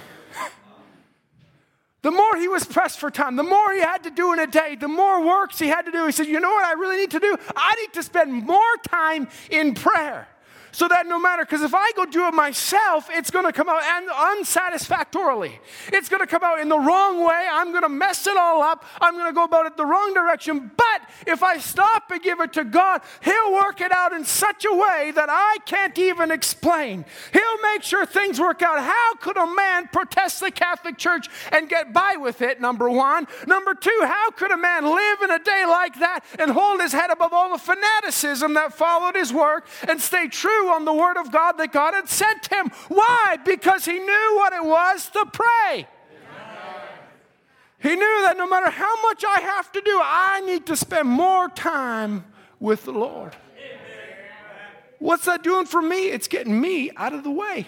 The 2.07 2.13
more 2.13 2.37
he 2.37 2.47
was 2.47 2.65
pressed 2.65 3.01
for 3.01 3.11
time, 3.11 3.35
the 3.35 3.43
more 3.43 3.73
he 3.73 3.81
had 3.81 4.05
to 4.05 4.11
do 4.11 4.33
in 4.33 4.39
a 4.39 4.47
day, 4.47 4.77
the 4.77 4.87
more 4.87 5.27
works 5.27 5.59
he 5.59 5.67
had 5.67 5.87
to 5.87 5.91
do. 5.91 6.07
He 6.07 6.13
said, 6.13 6.29
You 6.29 6.39
know 6.39 6.51
what 6.51 6.65
I 6.65 6.75
really 6.75 6.99
need 6.99 7.11
to 7.11 7.19
do? 7.19 7.37
I 7.57 7.75
need 7.81 7.95
to 7.95 8.03
spend 8.05 8.33
more 8.33 8.77
time 8.89 9.27
in 9.51 9.75
prayer 9.75 10.29
so 10.77 10.87
that 10.89 11.07
no 11.07 11.19
matter, 11.19 11.43
because 11.43 11.63
if 11.63 11.73
I 11.75 11.91
go 11.93 12.05
do 12.05 12.27
it 12.27 12.35
myself, 12.35 13.09
it's 13.11 13.31
going 13.31 13.47
to 13.47 13.53
come 13.53 13.67
out 13.67 13.81
unsatisfactorily. 14.37 15.59
It's 15.91 16.11
going 16.11 16.21
to 16.21 16.27
come 16.27 16.45
out 16.45 16.61
in 16.61 16.69
the 16.69 16.79
wrong 16.79 17.27
way. 17.27 17.47
I'm 17.51 17.71
going 17.71 17.85
to 17.85 17.89
mess 17.89 18.27
it 18.27 18.37
all 18.37 18.61
up. 18.61 18.85
I'm 19.01 19.15
going 19.15 19.25
to 19.25 19.33
go 19.33 19.45
about 19.45 19.65
it 19.65 19.79
the 19.79 19.87
wrong 19.87 20.13
direction. 20.13 20.71
But 20.77 21.01
if 21.27 21.43
I 21.43 21.57
stop 21.57 22.11
and 22.11 22.23
give 22.23 22.41
it 22.41 22.53
to 22.53 22.65
God, 22.65 23.01
He'll 23.25 23.55
work 23.55 23.81
it 23.81 23.91
out 23.91 24.13
in 24.13 24.27
such 24.27 24.67
a 24.67 24.75
way 24.75 25.13
that 25.15 25.31
I 25.31 25.57
can't 25.65 25.99
even 25.99 26.31
explain. 26.31 27.07
He'll 27.33 27.63
make 27.63 27.83
sure 27.83 28.05
things 28.05 28.39
work 28.39 28.61
out. 28.61 28.79
How 28.79 29.15
could 29.15 29.39
a 29.39 29.47
man 29.47 29.89
protest 29.89 30.41
the 30.41 30.51
Catholic 30.51 30.99
Church 30.99 31.31
and 31.53 31.71
get 31.71 31.95
by 31.95 32.17
with 32.19 32.43
it? 32.43 32.61
Number 32.61 32.91
one. 32.91 33.27
Number 33.47 33.75
two, 33.75 33.99
how 34.03 34.31
could 34.33 34.51
a 34.51 34.59
man 34.59 34.85
live 34.85 35.23
in 35.23 35.31
a 35.31 35.39
day 35.39 35.65
like 35.67 35.99
that 36.01 36.21
and 36.39 36.51
hold 36.51 36.83
his 36.83 36.93
head 36.93 37.09
above 37.09 37.33
all 37.33 37.51
the 37.51 37.57
fanaticism 37.57 38.53
that 38.53 38.75
followed 38.75 39.17
his 39.17 39.33
work 39.33 39.67
and 39.89 39.99
stay 39.99 40.29
true 40.29 40.66
on 40.69 40.85
the 40.85 40.93
word 40.93 41.17
of 41.17 41.31
God 41.33 41.53
that 41.59 41.73
God 41.73 41.95
had 41.95 42.09
sent 42.09 42.47
him. 42.47 42.71
Why? 42.89 43.39
Because 43.45 43.85
he 43.85 43.99
knew 43.99 44.33
what 44.37 44.53
it 44.53 44.65
was 44.65 45.09
to 45.11 45.27
pray. 45.27 45.87
He 47.79 47.95
knew 47.95 48.23
that 48.23 48.37
no 48.37 48.49
matter 48.49 48.71
how 48.71 49.01
much 49.03 49.25
I 49.25 49.41
have 49.41 49.71
to 49.73 49.81
do, 49.81 50.01
I 50.03 50.41
need 50.45 50.67
to 50.67 50.77
spend 50.77 51.09
more 51.09 51.49
time 51.49 52.25
with 52.59 52.85
the 52.85 52.93
Lord. 52.93 53.37
What's 54.99 55.27
that 55.27 55.43
doing 55.43 55.67
for 55.67 55.83
me? 55.83 56.09
It's 56.09 56.27
getting 56.27 56.59
me 56.61 56.91
out 56.97 57.13
of 57.13 57.23
the 57.23 57.31
way. 57.31 57.67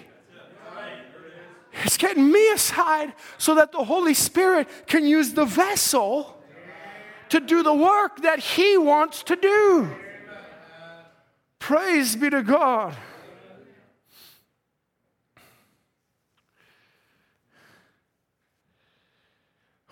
It's 1.84 1.96
getting 1.96 2.32
me 2.32 2.50
aside 2.50 3.12
so 3.36 3.54
that 3.54 3.70
the 3.70 3.84
Holy 3.84 4.14
Spirit 4.14 4.66
can 4.86 5.06
use 5.06 5.34
the 5.34 5.44
vessel 5.44 6.36
to 7.28 7.40
do 7.40 7.62
the 7.62 7.74
work 7.74 8.22
that 8.22 8.38
He 8.38 8.78
wants 8.78 9.22
to 9.24 9.36
do. 9.36 9.94
Praise 11.58 12.16
be 12.16 12.30
to 12.30 12.42
God. 12.42 12.96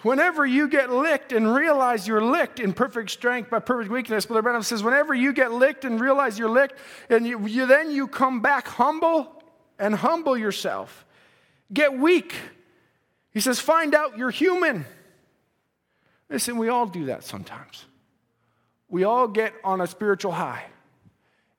Whenever 0.03 0.47
you 0.47 0.69
get 0.69 0.91
licked 0.91 1.33
and 1.33 1.53
realize 1.53 2.07
you're 2.07 2.23
licked 2.23 2.61
in 2.61 2.73
perfect 2.73 3.11
strength 3.11 3.51
by 3.51 3.59
perfect 3.59 3.91
weakness, 3.91 4.27
Brother 4.27 4.43
Branham 4.43 4.63
says, 4.63 4.83
whenever 4.83 5.13
you 5.13 5.33
get 5.33 5.51
licked 5.51 5.85
and 5.85 6.01
realize 6.01 6.39
you're 6.39 6.49
licked, 6.49 6.79
and 7.11 7.27
you, 7.27 7.45
you, 7.47 7.67
then 7.67 7.91
you 7.91 8.07
come 8.07 8.41
back 8.41 8.69
humble 8.69 9.43
and 9.79 9.95
humble 9.97 10.39
yourself. 10.39 11.05
Get 11.73 11.99
weak. 11.99 12.35
He 13.33 13.41
says, 13.41 13.59
find 13.59 13.95
out 13.97 14.17
you're 14.17 14.31
human. 14.31 14.87
Listen, 16.31 16.57
we 16.57 16.69
all 16.69 16.87
do 16.87 17.07
that 17.07 17.25
sometimes. 17.25 17.85
We 18.89 19.03
all 19.03 19.27
get 19.27 19.55
on 19.65 19.81
a 19.81 19.89
spiritual 19.89 20.33
high 20.33 20.67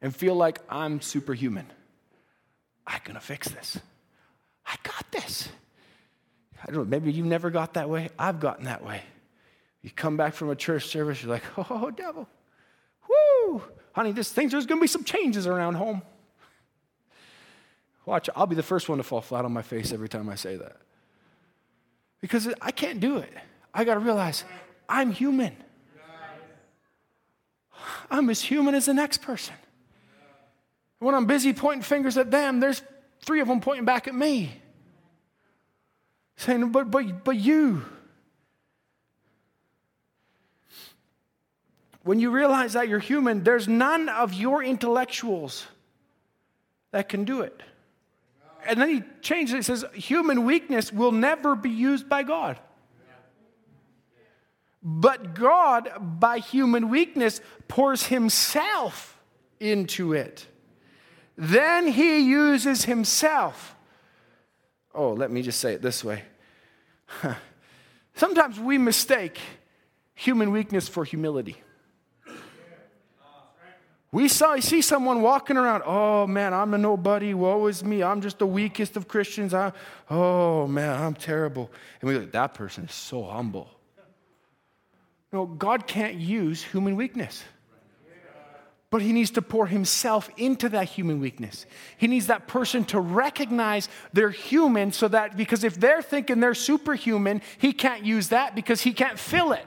and 0.02 0.16
feel 0.16 0.36
like 0.36 0.60
I'm 0.70 1.02
superhuman. 1.02 1.68
I'm 2.86 3.00
going 3.04 3.16
to 3.16 3.22
fix 3.22 3.50
this. 3.50 3.80
I 4.66 4.76
got 4.84 5.12
this. 5.12 5.50
I 6.64 6.68
don't 6.68 6.76
know, 6.76 6.86
maybe 6.86 7.12
you've 7.12 7.26
never 7.26 7.50
got 7.50 7.74
that 7.76 7.90
way. 7.90 8.10
I've 8.18 8.40
gotten 8.40 8.66
that 8.66 8.84
way. 8.84 9.02
You 9.82 9.92
come 9.92 10.18
back 10.18 10.34
from 10.34 10.50
a 10.50 10.56
church 10.56 10.88
service, 10.88 11.22
you're 11.22 11.32
like, 11.32 11.44
oh, 11.70 11.92
devil. 11.92 12.28
Woo! 13.08 13.64
Honey, 13.94 14.12
this 14.12 14.32
things, 14.32 14.52
there's 14.52 14.66
going 14.66 14.80
to 14.80 14.84
be 14.84 14.88
some 14.88 15.04
changes 15.04 15.48
around 15.48 15.76
home. 15.76 16.02
Watch, 18.06 18.30
I'll 18.36 18.48
be 18.48 18.56
the 18.56 18.64
first 18.64 18.88
one 18.90 19.00
to 19.00 19.04
fall 19.04 19.22
flat 19.22 19.46
on 19.46 19.52
my 19.52 19.62
face 19.62 19.92
every 19.92 20.08
time 20.08 20.30
I 20.30 20.36
say 20.36 20.56
that. 20.56 20.78
Because 22.22 22.48
I 22.62 22.72
can't 22.72 23.00
do 23.00 23.18
it. 23.18 23.32
I 23.74 23.84
got 23.84 23.96
to 23.96 24.00
realize 24.00 24.44
I'm 24.90 25.12
human. 25.12 25.56
I'm 28.10 28.30
as 28.30 28.42
human 28.42 28.74
as 28.76 28.86
the 28.86 28.94
next 28.94 29.22
person. 29.22 29.56
When 31.00 31.14
I'm 31.14 31.26
busy 31.26 31.54
pointing 31.54 31.84
fingers 31.84 32.18
at 32.18 32.32
them, 32.32 32.60
there's 32.60 32.82
three 33.24 33.40
of 33.40 33.48
them 33.48 33.62
pointing 33.62 33.86
back 33.86 34.08
at 34.08 34.16
me. 34.16 34.52
Saying, 36.38 36.72
but, 36.72 36.90
but, 36.90 37.24
but 37.24 37.36
you. 37.36 37.86
When 42.04 42.20
you 42.20 42.32
realize 42.32 42.74
that 42.74 42.88
you're 42.88 43.00
human, 43.00 43.44
there's 43.44 43.68
none 43.68 44.08
of 44.08 44.34
your 44.34 44.64
intellectuals 44.64 45.68
that 46.92 47.10
can 47.10 47.26
do 47.26 47.42
it. 47.42 47.62
and 48.66 48.80
then 48.80 48.90
he 48.90 49.04
changes 49.22 49.54
it. 49.54 49.58
He 49.58 49.64
says, 49.64 49.86
human 49.94 50.46
weakness 50.46 50.92
will 50.92 51.12
never 51.12 51.56
be 51.56 51.70
used 51.70 52.08
by 52.08 52.24
God. 52.24 52.60
But 54.82 55.36
God, 55.36 55.90
by 56.20 56.40
human 56.40 56.90
weakness, 56.90 57.42
pours 57.68 58.06
himself 58.06 59.20
into 59.60 60.14
it. 60.14 60.46
Then 61.38 61.88
he 61.88 62.20
uses 62.20 62.86
himself. 62.86 63.76
Oh, 64.94 65.14
let 65.14 65.30
me 65.30 65.44
just 65.44 65.60
say 65.60 65.74
it 65.74 65.82
this 65.82 66.04
way. 66.04 66.24
Sometimes 68.16 68.60
we 68.60 68.80
mistake 68.80 69.40
human 70.16 70.52
weakness 70.52 70.88
for 70.88 71.04
humility. 71.04 71.58
We 74.12 74.30
saw, 74.30 74.58
see 74.60 74.82
someone 74.82 75.22
walking 75.22 75.58
around, 75.58 75.84
oh 75.86 76.26
man, 76.26 76.54
I'm 76.54 76.74
a 76.74 76.78
nobody, 76.78 77.34
woe 77.34 77.68
is 77.68 77.84
me, 77.84 78.02
I'm 78.02 78.22
just 78.22 78.40
the 78.40 78.48
weakest 78.48 78.96
of 78.96 79.08
Christians. 79.08 79.54
I, 79.54 79.74
oh 80.10 80.66
man, 80.66 81.00
I'm 81.00 81.14
terrible. 81.14 81.70
And 82.02 82.08
we 82.10 82.18
go, 82.18 82.26
that 82.26 82.54
person 82.54 82.86
is 82.86 82.94
so 82.94 83.24
humble. 83.24 83.70
No, 85.32 85.46
God 85.46 85.86
can't 85.86 86.16
use 86.16 86.64
human 86.64 86.96
weakness. 86.96 87.44
But 88.90 89.02
he 89.02 89.12
needs 89.12 89.32
to 89.32 89.42
pour 89.42 89.68
himself 89.68 90.30
into 90.38 90.70
that 90.70 90.86
human 90.86 91.20
weakness. 91.20 91.66
He 91.98 92.08
needs 92.08 92.28
that 92.28 92.48
person 92.48 92.86
to 92.86 93.02
recognize 93.02 93.90
they're 94.14 94.30
human 94.30 94.94
so 94.94 95.10
that, 95.10 95.36
because 95.36 95.66
if 95.66 95.78
they're 95.78 96.02
thinking 96.02 96.40
they're 96.40 96.54
superhuman, 96.54 97.42
he 97.58 97.74
can't 97.74 98.06
use 98.06 98.30
that 98.30 98.56
because 98.56 98.82
he 98.82 98.94
can't 98.94 99.20
fill 99.20 99.52
it. 99.52 99.66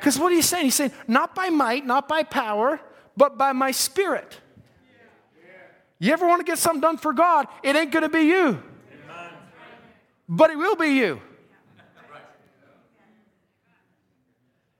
Because 0.00 0.18
what 0.18 0.32
he's 0.32 0.46
saying, 0.46 0.64
he's 0.64 0.74
saying, 0.74 0.90
not 1.06 1.36
by 1.36 1.50
might, 1.50 1.86
not 1.86 2.08
by 2.08 2.24
power, 2.24 2.80
but 3.16 3.38
by 3.38 3.52
my 3.52 3.70
spirit. 3.70 4.40
You 6.00 6.12
ever 6.12 6.26
want 6.26 6.40
to 6.40 6.44
get 6.44 6.58
something 6.58 6.80
done 6.80 6.96
for 6.96 7.12
God? 7.12 7.46
It 7.62 7.76
ain't 7.76 7.92
going 7.92 8.02
to 8.02 8.08
be 8.08 8.22
you, 8.22 8.60
but 10.28 10.50
it 10.50 10.58
will 10.58 10.74
be 10.74 10.88
you. 10.88 11.20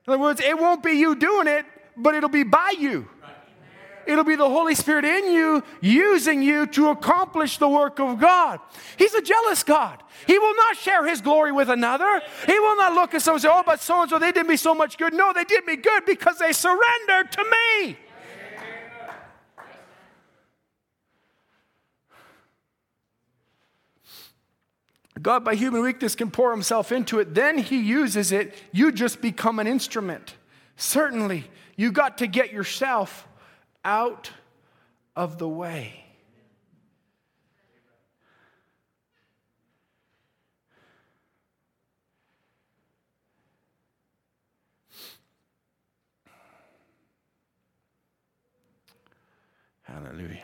In 0.05 0.15
other 0.15 0.19
words, 0.19 0.41
it 0.41 0.59
won't 0.59 0.83
be 0.83 0.95
you 0.95 1.15
doing 1.15 1.47
it, 1.47 1.65
but 1.97 2.17
it'll 2.17 2.29
be 2.29 2.43
by 2.43 2.75
you. 2.77 3.09
It'll 4.07 4.25
be 4.25 4.37
the 4.37 4.49
Holy 4.49 4.75
Spirit 4.75 5.05
in 5.05 5.33
you, 5.33 5.63
using 5.81 6.43
you 6.43 6.67
to 6.69 6.91
accomplish 6.91 7.59
the 7.59 7.69
work 7.69 8.01
of 8.01 8.19
God. 8.21 8.61
He's 8.97 9.15
a 9.15 9.23
jealous 9.23 9.63
God. 9.63 10.03
He 10.27 10.39
will 10.39 10.55
not 10.57 10.77
share 10.77 11.07
his 11.07 11.21
glory 11.21 11.53
with 11.53 11.69
another. 11.69 12.21
He 12.47 12.59
will 12.59 12.77
not 12.77 12.95
look 12.95 13.15
at 13.15 13.23
someone 13.23 13.37
and 13.37 13.43
say, 13.43 13.49
Oh, 13.51 13.63
but 13.65 13.81
so 13.81 14.03
and 14.03 14.11
so, 14.11 14.19
they 14.19 14.33
did 14.33 14.47
me 14.47 14.57
so 14.57 14.75
much 14.75 14.99
good. 14.99 15.15
No, 15.15 15.33
they 15.33 15.45
did 15.45 15.65
me 15.67 15.77
good 15.77 16.05
because 16.05 16.39
they 16.39 16.53
surrendered 16.53 17.33
to 17.33 17.45
me. 17.45 17.97
God, 25.21 25.45
by 25.45 25.55
human 25.55 25.83
weakness, 25.83 26.15
can 26.15 26.31
pour 26.31 26.51
himself 26.51 26.91
into 26.91 27.21
it. 27.21 27.35
Then 27.35 27.59
he 27.59 27.79
uses 27.79 28.33
it. 28.33 28.55
You 28.73 28.91
just 28.91 29.21
become 29.21 29.61
an 29.61 29.67
instrument. 29.67 30.35
Certainly, 30.77 31.45
you 31.77 31.93
got 31.93 32.19
to 32.19 32.27
get 32.27 32.53
yourself 32.53 33.29
out 33.85 34.31
of 35.17 35.39
the 35.39 35.49
way. 35.49 36.05
Hallelujah. 49.83 50.43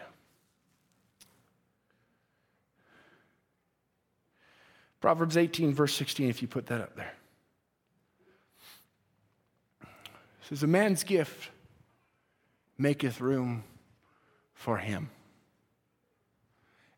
Proverbs 5.01 5.37
18, 5.37 5.73
verse 5.73 5.95
16, 5.95 6.29
if 6.29 6.43
you 6.43 6.49
put 6.49 6.67
that 6.67 6.81
up 6.81 6.97
there. 6.97 7.15
It 9.83 9.89
says, 10.49 10.63
A 10.63 10.67
man's 10.67 11.05
gift 11.05 11.51
maketh 12.79 13.21
room 13.21 13.65
for 14.55 14.79
him 14.79 15.11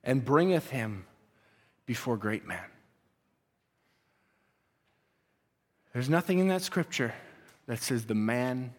and 0.04 0.24
bringeth 0.24 0.70
him 0.70 1.04
before 1.86 2.16
great 2.16 2.46
men. 2.46 2.64
There's 5.92 6.08
nothing 6.08 6.38
in 6.38 6.48
that 6.48 6.62
scripture 6.62 7.12
that 7.66 7.80
says 7.80 8.04
the 8.04 8.14
man 8.14 8.72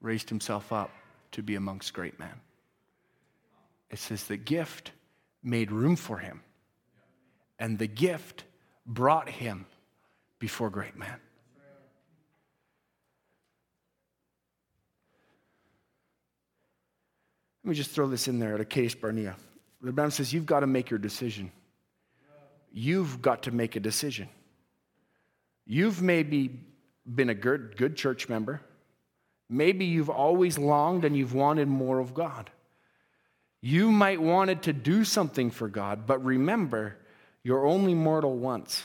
raised 0.00 0.28
himself 0.28 0.72
up 0.72 0.90
to 1.32 1.42
be 1.42 1.56
amongst 1.56 1.92
great 1.92 2.18
men. 2.18 2.40
It 3.90 3.98
says 3.98 4.24
the 4.24 4.36
gift 4.36 4.92
made 5.42 5.70
room 5.72 5.96
for 5.96 6.18
him, 6.18 6.42
and 7.58 7.78
the 7.78 7.86
gift 7.86 8.44
brought 8.86 9.28
him 9.28 9.66
before 10.38 10.70
great 10.70 10.96
men. 10.96 11.20
Let 17.64 17.70
me 17.70 17.76
just 17.76 17.92
throw 17.92 18.06
this 18.06 18.28
in 18.28 18.38
there 18.38 18.54
at 18.54 18.60
a 18.60 18.64
Kadesh 18.64 18.94
Barnea. 18.94 19.36
The 19.80 19.92
Bible 19.92 20.10
says 20.10 20.32
you've 20.34 20.44
got 20.44 20.60
to 20.60 20.66
make 20.66 20.90
your 20.90 20.98
decision. 20.98 21.50
You've 22.72 23.22
got 23.22 23.44
to 23.44 23.52
make 23.52 23.74
a 23.74 23.80
decision. 23.80 24.28
You've 25.66 26.02
maybe 26.02 26.60
been 27.06 27.30
a 27.30 27.34
good, 27.34 27.76
good 27.78 27.96
church 27.96 28.28
member. 28.28 28.60
Maybe 29.48 29.86
you've 29.86 30.10
always 30.10 30.58
longed 30.58 31.04
and 31.06 31.16
you've 31.16 31.32
wanted 31.32 31.68
more 31.68 32.00
of 32.00 32.12
God. 32.12 32.50
You 33.62 33.90
might 33.90 34.20
wanted 34.20 34.62
to 34.64 34.74
do 34.74 35.04
something 35.04 35.50
for 35.50 35.68
God, 35.68 36.06
but 36.06 36.22
remember, 36.22 36.96
you're 37.42 37.66
only 37.66 37.94
mortal 37.94 38.36
once. 38.36 38.82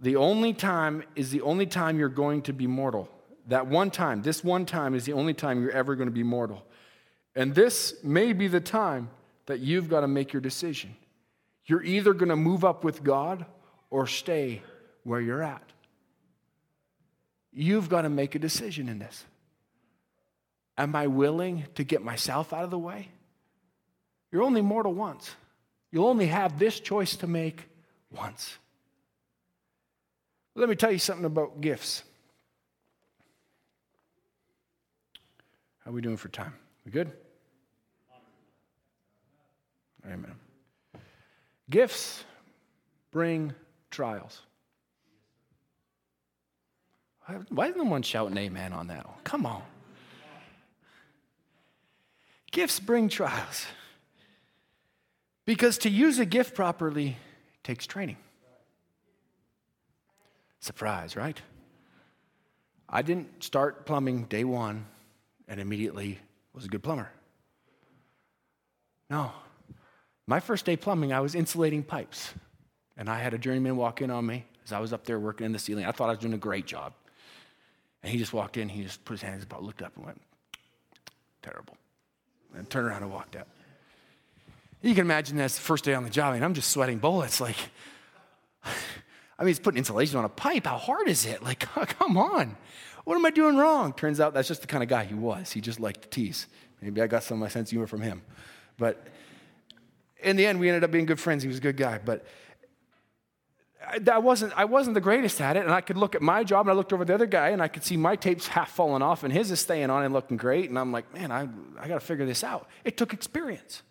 The 0.00 0.14
only 0.14 0.52
time 0.52 1.02
is 1.16 1.32
the 1.32 1.40
only 1.40 1.66
time 1.66 1.98
you're 1.98 2.08
going 2.08 2.42
to 2.42 2.52
be 2.52 2.68
mortal. 2.68 3.08
That 3.48 3.66
one 3.66 3.90
time, 3.90 4.22
this 4.22 4.44
one 4.44 4.66
time 4.66 4.94
is 4.94 5.04
the 5.04 5.14
only 5.14 5.34
time 5.34 5.60
you're 5.60 5.72
ever 5.72 5.96
going 5.96 6.08
to 6.08 6.14
be 6.14 6.22
mortal. 6.22 6.64
And 7.38 7.54
this 7.54 7.94
may 8.02 8.32
be 8.32 8.48
the 8.48 8.60
time 8.60 9.10
that 9.46 9.60
you've 9.60 9.88
got 9.88 10.00
to 10.00 10.08
make 10.08 10.32
your 10.32 10.42
decision. 10.42 10.96
You're 11.66 11.84
either 11.84 12.12
going 12.12 12.30
to 12.30 12.36
move 12.36 12.64
up 12.64 12.82
with 12.82 13.04
God 13.04 13.46
or 13.90 14.08
stay 14.08 14.60
where 15.04 15.20
you're 15.20 15.44
at. 15.44 15.62
You've 17.52 17.88
got 17.88 18.02
to 18.02 18.08
make 18.08 18.34
a 18.34 18.40
decision 18.40 18.88
in 18.88 18.98
this. 18.98 19.24
Am 20.76 20.96
I 20.96 21.06
willing 21.06 21.64
to 21.76 21.84
get 21.84 22.02
myself 22.02 22.52
out 22.52 22.64
of 22.64 22.72
the 22.72 22.78
way? 22.78 23.06
You're 24.32 24.42
only 24.42 24.60
mortal 24.60 24.92
once. 24.92 25.30
You'll 25.92 26.08
only 26.08 26.26
have 26.26 26.58
this 26.58 26.80
choice 26.80 27.14
to 27.18 27.28
make 27.28 27.68
once. 28.10 28.58
Let 30.56 30.68
me 30.68 30.74
tell 30.74 30.90
you 30.90 30.98
something 30.98 31.24
about 31.24 31.60
gifts. 31.60 32.02
How 35.84 35.92
are 35.92 35.94
we 35.94 36.00
doing 36.00 36.16
for 36.16 36.30
time? 36.30 36.54
We 36.84 36.90
good? 36.90 37.12
Amen. 40.08 40.34
Gifts 41.70 42.24
bring 43.10 43.52
trials. 43.90 44.40
Why 47.50 47.66
isn't 47.66 47.76
no 47.76 47.84
one 47.84 48.02
shouting 48.02 48.38
amen 48.38 48.72
on 48.72 48.86
that 48.86 49.06
one? 49.06 49.16
Come 49.22 49.44
on. 49.44 49.62
Gifts 52.50 52.80
bring 52.80 53.10
trials. 53.10 53.66
Because 55.44 55.76
to 55.78 55.90
use 55.90 56.18
a 56.18 56.24
gift 56.24 56.54
properly 56.54 57.16
takes 57.62 57.86
training. 57.86 58.16
Surprise, 60.60 61.16
right? 61.16 61.40
I 62.88 63.02
didn't 63.02 63.44
start 63.44 63.84
plumbing 63.84 64.24
day 64.24 64.44
one 64.44 64.86
and 65.46 65.60
immediately 65.60 66.18
was 66.54 66.64
a 66.64 66.68
good 66.68 66.82
plumber. 66.82 67.10
No. 69.10 69.32
My 70.28 70.40
first 70.40 70.66
day 70.66 70.76
plumbing, 70.76 71.10
I 71.10 71.20
was 71.20 71.34
insulating 71.34 71.82
pipes. 71.82 72.34
And 72.98 73.08
I 73.08 73.18
had 73.18 73.32
a 73.32 73.38
journeyman 73.38 73.78
walk 73.78 74.02
in 74.02 74.10
on 74.10 74.26
me 74.26 74.44
as 74.62 74.72
I 74.72 74.78
was 74.78 74.92
up 74.92 75.04
there 75.06 75.18
working 75.18 75.46
in 75.46 75.52
the 75.52 75.58
ceiling. 75.58 75.86
I 75.86 75.90
thought 75.92 76.08
I 76.08 76.12
was 76.12 76.18
doing 76.18 76.34
a 76.34 76.38
great 76.38 76.66
job. 76.66 76.92
And 78.02 78.12
he 78.12 78.18
just 78.18 78.34
walked 78.34 78.58
in, 78.58 78.68
he 78.68 78.82
just 78.82 79.02
put 79.06 79.14
his 79.14 79.22
hands 79.22 79.42
about, 79.42 79.62
looked 79.62 79.80
up 79.80 79.96
and 79.96 80.04
went, 80.04 80.20
terrible. 81.42 81.78
And 82.54 82.68
turned 82.68 82.86
around 82.86 83.04
and 83.04 83.10
walked 83.10 83.36
out. 83.36 83.48
You 84.82 84.94
can 84.94 85.06
imagine 85.06 85.38
that's 85.38 85.54
the 85.54 85.62
first 85.62 85.84
day 85.84 85.94
on 85.94 86.04
the 86.04 86.10
job, 86.10 86.34
and 86.34 86.44
I'm 86.44 86.54
just 86.54 86.70
sweating 86.70 86.98
bullets. 86.98 87.40
Like, 87.40 87.56
I 88.64 89.42
mean, 89.42 89.48
he's 89.48 89.58
putting 89.58 89.78
insulation 89.78 90.18
on 90.18 90.26
a 90.26 90.28
pipe. 90.28 90.66
How 90.66 90.76
hard 90.76 91.08
is 91.08 91.24
it? 91.24 91.42
Like, 91.42 91.60
come 91.98 92.18
on. 92.18 92.54
What 93.04 93.16
am 93.16 93.24
I 93.24 93.30
doing 93.30 93.56
wrong? 93.56 93.94
Turns 93.94 94.20
out 94.20 94.34
that's 94.34 94.48
just 94.48 94.60
the 94.60 94.66
kind 94.66 94.82
of 94.82 94.90
guy 94.90 95.04
he 95.04 95.14
was. 95.14 95.52
He 95.52 95.62
just 95.62 95.80
liked 95.80 96.02
to 96.02 96.08
tease. 96.08 96.48
Maybe 96.82 97.00
I 97.00 97.06
got 97.06 97.22
some 97.22 97.38
of 97.38 97.40
my 97.40 97.48
sense 97.48 97.68
of 97.68 97.70
humor 97.70 97.86
from 97.86 98.02
him. 98.02 98.22
But 98.76 99.06
in 100.22 100.36
the 100.36 100.46
end, 100.46 100.60
we 100.60 100.68
ended 100.68 100.84
up 100.84 100.90
being 100.90 101.06
good 101.06 101.20
friends. 101.20 101.42
He 101.42 101.48
was 101.48 101.58
a 101.58 101.60
good 101.60 101.76
guy. 101.76 101.98
But 102.04 102.24
I 104.10 104.18
wasn't, 104.18 104.52
I 104.56 104.64
wasn't 104.64 104.94
the 104.94 105.00
greatest 105.00 105.40
at 105.40 105.56
it. 105.56 105.64
And 105.64 105.72
I 105.72 105.80
could 105.80 105.96
look 105.96 106.14
at 106.14 106.22
my 106.22 106.44
job 106.44 106.66
and 106.66 106.72
I 106.72 106.74
looked 106.74 106.92
over 106.92 107.04
the 107.04 107.14
other 107.14 107.26
guy 107.26 107.50
and 107.50 107.62
I 107.62 107.68
could 107.68 107.84
see 107.84 107.96
my 107.96 108.16
tapes 108.16 108.48
half 108.48 108.70
falling 108.70 109.02
off 109.02 109.24
and 109.24 109.32
his 109.32 109.50
is 109.50 109.60
staying 109.60 109.90
on 109.90 110.04
and 110.04 110.12
looking 110.12 110.36
great. 110.36 110.68
And 110.68 110.78
I'm 110.78 110.92
like, 110.92 111.12
man, 111.14 111.30
I, 111.30 111.48
I 111.80 111.88
got 111.88 111.94
to 111.94 112.06
figure 112.06 112.26
this 112.26 112.42
out. 112.44 112.68
It 112.84 112.96
took 112.96 113.12
experience. 113.12 113.82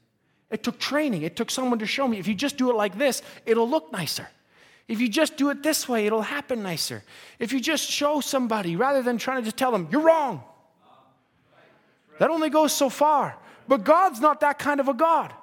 It 0.49 0.63
took 0.63 0.80
training. 0.80 1.23
It 1.23 1.36
took 1.36 1.49
someone 1.49 1.80
to 1.80 1.86
show 1.86 2.07
me 2.07 2.19
if 2.19 2.28
you 2.28 2.36
just 2.36 2.57
do 2.57 2.69
it 2.69 2.75
like 2.75 2.97
this, 2.97 3.21
it'll 3.45 3.69
look 3.69 3.91
nicer. 3.91 4.28
If 4.88 5.01
you 5.01 5.09
just 5.09 5.36
do 5.36 5.49
it 5.49 5.63
this 5.63 5.89
way, 5.89 6.05
it'll 6.05 6.21
happen 6.21 6.63
nicer. 6.63 7.03
If 7.39 7.51
you 7.51 7.59
just 7.59 7.89
show 7.89 8.21
somebody 8.21 8.78
rather 8.78 9.01
than 9.01 9.17
trying 9.17 9.39
to 9.39 9.43
just 9.43 9.57
tell 9.57 9.71
them, 9.71 9.89
you're 9.91 10.01
wrong. 10.01 10.43
That 12.19 12.30
only 12.30 12.49
goes 12.49 12.73
so 12.73 12.89
far. 12.89 13.36
But 13.67 13.84
God's 13.84 14.21
not 14.21 14.39
that 14.39 14.59
kind 14.59 14.80
of 14.80 14.88
a 14.88 14.93
God. 14.93 15.34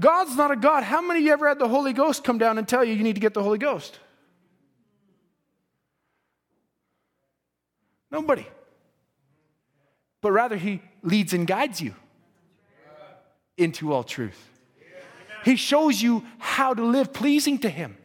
God's 0.00 0.34
not 0.34 0.50
a 0.50 0.56
God. 0.56 0.82
How 0.82 1.02
many 1.02 1.20
of 1.20 1.26
you 1.26 1.32
ever 1.32 1.46
had 1.46 1.58
the 1.58 1.68
Holy 1.68 1.92
Ghost 1.92 2.24
come 2.24 2.38
down 2.38 2.56
and 2.56 2.66
tell 2.66 2.82
you 2.82 2.94
you 2.94 3.04
need 3.04 3.16
to 3.16 3.20
get 3.20 3.34
the 3.34 3.42
Holy 3.42 3.58
Ghost? 3.58 3.98
Nobody. 8.10 8.46
But 10.22 10.32
rather, 10.32 10.56
He 10.56 10.82
leads 11.02 11.34
and 11.34 11.46
guides 11.46 11.80
you 11.80 11.94
into 13.56 13.92
all 13.92 14.02
truth. 14.02 14.48
He 15.44 15.56
shows 15.56 16.00
you 16.00 16.24
how 16.38 16.74
to 16.74 16.82
live 16.82 17.12
pleasing 17.12 17.58
to 17.58 17.68
Him. 17.68 17.96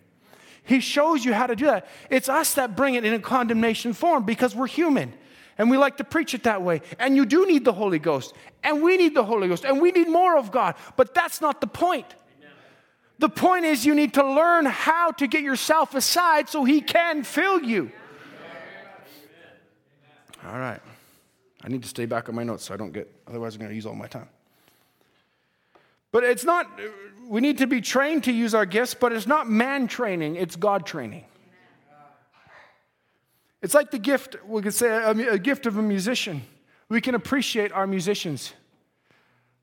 He 0.64 0.80
shows 0.80 1.24
you 1.24 1.34
how 1.34 1.48
to 1.48 1.56
do 1.56 1.66
that. 1.66 1.88
It's 2.10 2.28
us 2.28 2.56
that 2.56 2.76
bring 2.76 2.96
it 2.96 3.06
in 3.06 3.14
a 3.14 3.20
condemnation 3.20 3.94
form 3.94 4.26
because 4.26 4.54
we're 4.56 4.68
human 4.68 5.14
and 5.58 5.70
we 5.70 5.78
like 5.78 5.98
to 5.98 6.04
preach 6.04 6.34
it 6.34 6.44
that 6.44 6.62
way. 6.62 6.82
And 7.00 7.16
you 7.16 7.26
do 7.26 7.46
need 7.46 7.66
the 7.66 7.74
Holy 7.74 8.00
Ghost, 8.00 8.34
and 8.64 8.82
we 8.82 8.98
need 8.98 9.16
the 9.16 9.24
Holy 9.24 9.48
Ghost, 9.48 9.66
and 9.66 9.82
we 9.82 9.92
need 9.92 10.10
more 10.10 10.38
of 10.38 10.52
God. 10.52 10.76
But 10.96 11.14
that's 11.14 11.42
not 11.42 11.62
the 11.62 11.68
point. 11.68 12.08
The 13.18 13.30
point 13.30 13.66
is, 13.66 13.86
you 13.86 13.96
need 13.96 14.14
to 14.16 14.26
learn 14.26 14.66
how 14.66 15.12
to 15.12 15.28
get 15.28 15.42
yourself 15.42 15.96
aside 15.96 16.50
so 16.50 16.66
He 16.66 16.82
can 16.82 17.24
fill 17.24 17.62
you. 17.62 17.92
All 20.46 20.60
right. 20.60 20.82
I 21.64 21.68
need 21.70 21.82
to 21.82 21.90
stay 21.90 22.06
back 22.06 22.30
on 22.30 22.36
my 22.36 22.44
notes 22.44 22.66
so 22.66 22.74
I 22.74 22.78
don't 22.78 22.92
get, 22.92 23.10
otherwise, 23.28 23.56
I'm 23.56 23.60
going 23.60 23.70
to 23.70 23.76
use 23.76 23.86
all 23.86 23.96
my 23.96 24.08
time. 24.08 24.28
But 26.12 26.24
it's 26.24 26.44
not, 26.44 26.70
we 27.28 27.42
need 27.42 27.58
to 27.58 27.68
be 27.68 27.82
trained 27.82 28.26
to 28.26 28.32
use 28.32 28.54
our 28.54 28.66
gifts, 28.66 28.94
but 28.94 29.12
it's 29.12 29.28
not 29.28 29.50
man 29.50 29.88
training, 29.88 30.36
it's 30.36 30.56
God 30.56 30.86
training. 30.86 31.26
It's 33.62 33.74
like 33.74 33.92
the 33.92 34.00
gift, 34.00 34.36
we 34.46 34.62
could 34.62 34.74
say, 34.74 35.04
a, 35.04 35.38
gift 35.38 35.66
of 35.66 35.78
a 35.78 35.82
musician. 35.82 36.44
We 36.90 37.02
can 37.02 37.16
appreciate 37.16 37.72
our 37.72 37.88
musicians. 37.88 38.54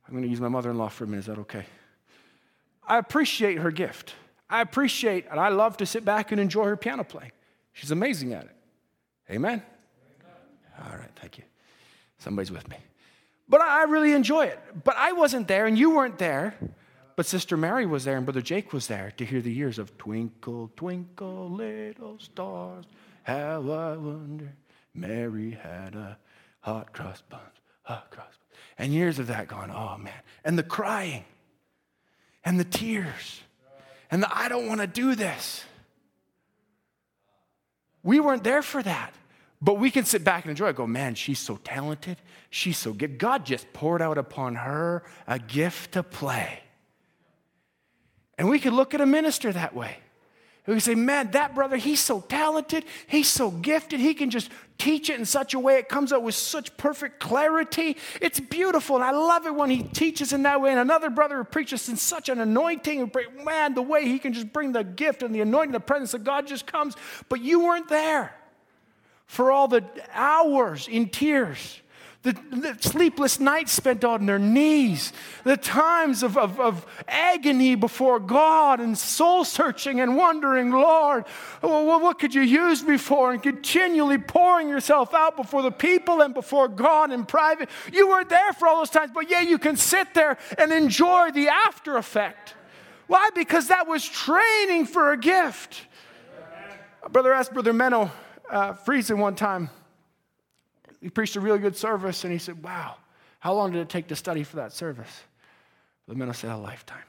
I'm 0.06 0.14
going 0.14 0.24
to 0.24 0.28
use 0.30 0.40
my 0.40 0.48
mother 0.48 0.70
in 0.70 0.78
law 0.78 0.88
for 0.88 1.04
a 1.04 1.06
minute. 1.06 1.20
Is 1.20 1.26
that 1.26 1.38
okay? 1.38 1.64
I 2.86 2.98
appreciate 2.98 3.58
her 3.58 3.70
gift. 3.70 4.14
I 4.50 4.60
appreciate 4.60 5.26
and 5.30 5.40
I 5.40 5.48
love 5.48 5.78
to 5.78 5.86
sit 5.86 6.04
back 6.04 6.32
and 6.32 6.40
enjoy 6.40 6.64
her 6.64 6.76
piano 6.76 7.04
playing. 7.04 7.32
She's 7.72 7.90
amazing 7.90 8.34
at 8.34 8.44
it. 8.44 8.56
Amen? 9.30 9.62
All 10.78 10.96
right, 10.96 11.10
thank 11.16 11.38
you. 11.38 11.44
Somebody's 12.18 12.50
with 12.50 12.68
me. 12.68 12.76
But 13.48 13.60
I 13.60 13.84
really 13.84 14.12
enjoy 14.12 14.46
it. 14.46 14.58
But 14.84 14.96
I 14.96 15.12
wasn't 15.12 15.48
there 15.48 15.66
and 15.66 15.78
you 15.78 15.90
weren't 15.90 16.18
there. 16.18 16.54
But 17.16 17.26
Sister 17.26 17.56
Mary 17.56 17.86
was 17.86 18.04
there 18.04 18.16
and 18.16 18.24
Brother 18.24 18.40
Jake 18.42 18.72
was 18.72 18.86
there 18.86 19.12
to 19.16 19.24
hear 19.24 19.40
the 19.40 19.52
years 19.52 19.78
of 19.78 19.96
Twinkle, 19.98 20.70
Twinkle, 20.76 21.50
Little 21.50 22.18
Stars. 22.18 22.84
How 23.22 23.60
I 23.60 23.96
wonder. 23.96 24.52
Mary 24.94 25.52
had 25.52 25.94
a 25.94 26.18
hot 26.60 26.92
cross 26.92 27.22
buns, 27.28 27.42
hot 27.82 28.10
cross 28.10 28.26
buns. 28.26 28.60
And 28.78 28.92
years 28.92 29.18
of 29.18 29.28
that 29.28 29.48
going, 29.48 29.70
oh 29.70 29.96
man. 29.98 30.12
And 30.44 30.58
the 30.58 30.62
crying 30.62 31.24
and 32.44 32.58
the 32.58 32.64
tears 32.64 33.40
and 34.10 34.22
the 34.22 34.36
I 34.36 34.48
don't 34.48 34.66
want 34.66 34.80
to 34.80 34.86
do 34.86 35.14
this. 35.14 35.64
We 38.02 38.20
weren't 38.20 38.44
there 38.44 38.62
for 38.62 38.82
that. 38.82 39.14
But 39.62 39.78
we 39.78 39.92
can 39.92 40.04
sit 40.04 40.24
back 40.24 40.42
and 40.44 40.50
enjoy 40.50 40.70
it. 40.70 40.76
Go, 40.76 40.88
man, 40.88 41.14
she's 41.14 41.38
so 41.38 41.56
talented. 41.56 42.16
She's 42.50 42.76
so 42.76 42.92
good. 42.92 43.16
God 43.16 43.46
just 43.46 43.72
poured 43.72 44.02
out 44.02 44.18
upon 44.18 44.56
her 44.56 45.04
a 45.28 45.38
gift 45.38 45.92
to 45.92 46.02
play. 46.02 46.58
And 48.36 48.48
we 48.48 48.58
could 48.58 48.72
look 48.72 48.92
at 48.92 49.00
a 49.00 49.06
minister 49.06 49.52
that 49.52 49.72
way. 49.72 49.98
We 50.66 50.78
say, 50.78 50.94
man, 50.94 51.32
that 51.32 51.56
brother, 51.56 51.76
he's 51.76 51.98
so 51.98 52.20
talented, 52.20 52.84
he's 53.08 53.28
so 53.28 53.50
gifted, 53.50 53.98
he 53.98 54.14
can 54.14 54.30
just 54.30 54.48
teach 54.78 55.10
it 55.10 55.18
in 55.18 55.24
such 55.24 55.54
a 55.54 55.58
way 55.58 55.78
it 55.78 55.88
comes 55.88 56.12
out 56.12 56.22
with 56.22 56.36
such 56.36 56.76
perfect 56.76 57.18
clarity. 57.18 57.96
It's 58.20 58.38
beautiful, 58.38 58.94
and 58.94 59.04
I 59.04 59.10
love 59.10 59.44
it 59.46 59.54
when 59.54 59.70
he 59.70 59.82
teaches 59.82 60.32
in 60.32 60.44
that 60.44 60.60
way. 60.60 60.70
And 60.70 60.78
another 60.78 61.10
brother 61.10 61.36
who 61.38 61.44
preaches 61.44 61.88
in 61.88 61.96
such 61.96 62.28
an 62.28 62.40
anointing, 62.40 63.10
man, 63.44 63.74
the 63.74 63.82
way 63.82 64.06
he 64.06 64.20
can 64.20 64.32
just 64.32 64.52
bring 64.52 64.70
the 64.70 64.84
gift 64.84 65.24
and 65.24 65.34
the 65.34 65.40
anointing, 65.40 65.72
the 65.72 65.80
presence 65.80 66.14
of 66.14 66.22
God 66.22 66.46
just 66.46 66.64
comes. 66.66 66.94
But 67.28 67.40
you 67.40 67.64
weren't 67.64 67.88
there 67.88 68.32
for 69.26 69.50
all 69.50 69.66
the 69.66 69.84
hours 70.12 70.86
in 70.86 71.08
tears 71.08 71.81
the, 72.22 72.32
the, 72.52 72.76
sleepless 72.80 73.40
nights 73.40 73.72
spent 73.72 74.04
on 74.04 74.26
their 74.26 74.38
knees, 74.38 75.12
the 75.42 75.56
times 75.56 76.22
of, 76.22 76.38
of, 76.38 76.60
of 76.60 76.86
agony 77.08 77.74
before 77.74 78.20
God 78.20 78.78
and 78.78 78.96
soul 78.96 79.44
searching 79.44 80.00
and 80.00 80.16
wondering, 80.16 80.70
Lord, 80.70 81.24
well, 81.62 82.00
what 82.00 82.20
could 82.20 82.32
you 82.32 82.42
use 82.42 82.84
me 82.84 82.96
for? 82.96 83.32
And 83.32 83.42
continually 83.42 84.18
pouring 84.18 84.68
yourself 84.68 85.12
out 85.14 85.36
before 85.36 85.62
the 85.62 85.72
people 85.72 86.22
and 86.22 86.32
before 86.32 86.68
God 86.68 87.10
in 87.10 87.26
private. 87.26 87.68
You 87.92 88.08
weren't 88.08 88.28
there 88.28 88.52
for 88.52 88.68
all 88.68 88.76
those 88.76 88.90
times, 88.90 89.10
but 89.12 89.28
yeah, 89.28 89.40
you 89.40 89.58
can 89.58 89.76
sit 89.76 90.14
there 90.14 90.38
and 90.58 90.72
enjoy 90.72 91.32
the 91.32 91.48
after 91.48 91.96
effect. 91.96 92.54
Why? 93.08 93.30
Because 93.34 93.66
that 93.68 93.88
was 93.88 94.08
training 94.08 94.86
for 94.86 95.10
a 95.10 95.16
gift. 95.16 95.86
Brother 97.10 97.32
asked 97.32 97.52
Brother 97.52 97.72
Menno 97.72 98.12
uh, 98.48 98.74
Friesen 98.74 99.18
one 99.18 99.34
time 99.34 99.70
he 101.02 101.10
preached 101.10 101.34
a 101.34 101.40
really 101.40 101.58
good 101.58 101.76
service, 101.76 102.22
and 102.22 102.32
he 102.32 102.38
said, 102.38 102.62
Wow, 102.62 102.96
how 103.40 103.52
long 103.54 103.72
did 103.72 103.80
it 103.80 103.88
take 103.88 104.06
to 104.08 104.16
study 104.16 104.44
for 104.44 104.56
that 104.56 104.72
service? 104.72 105.22
The 106.06 106.14
men 106.14 106.32
said, 106.32 106.50
A 106.50 106.56
lifetime. 106.56 107.02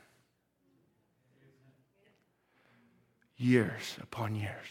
Years 3.38 3.98
upon 4.02 4.36
years. 4.36 4.66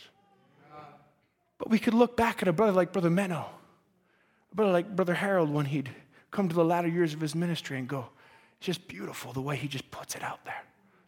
But 1.58 1.70
we 1.70 1.78
could 1.78 1.94
look 1.94 2.16
back 2.16 2.42
at 2.42 2.48
a 2.48 2.52
brother 2.52 2.72
like 2.72 2.92
Brother 2.92 3.10
Menno, 3.10 3.44
a 4.50 4.54
brother 4.54 4.72
like 4.72 4.96
Brother 4.96 5.14
Harold 5.14 5.50
when 5.50 5.66
he'd 5.66 5.90
come 6.32 6.48
to 6.48 6.54
the 6.54 6.64
latter 6.64 6.88
years 6.88 7.14
of 7.14 7.20
his 7.20 7.36
ministry 7.36 7.78
and 7.78 7.86
go, 7.86 8.06
It's 8.56 8.66
just 8.66 8.88
beautiful 8.88 9.32
the 9.32 9.40
way 9.40 9.54
he 9.54 9.68
just 9.68 9.88
puts 9.92 10.16
it 10.16 10.24
out 10.24 10.44
there, 10.44 10.64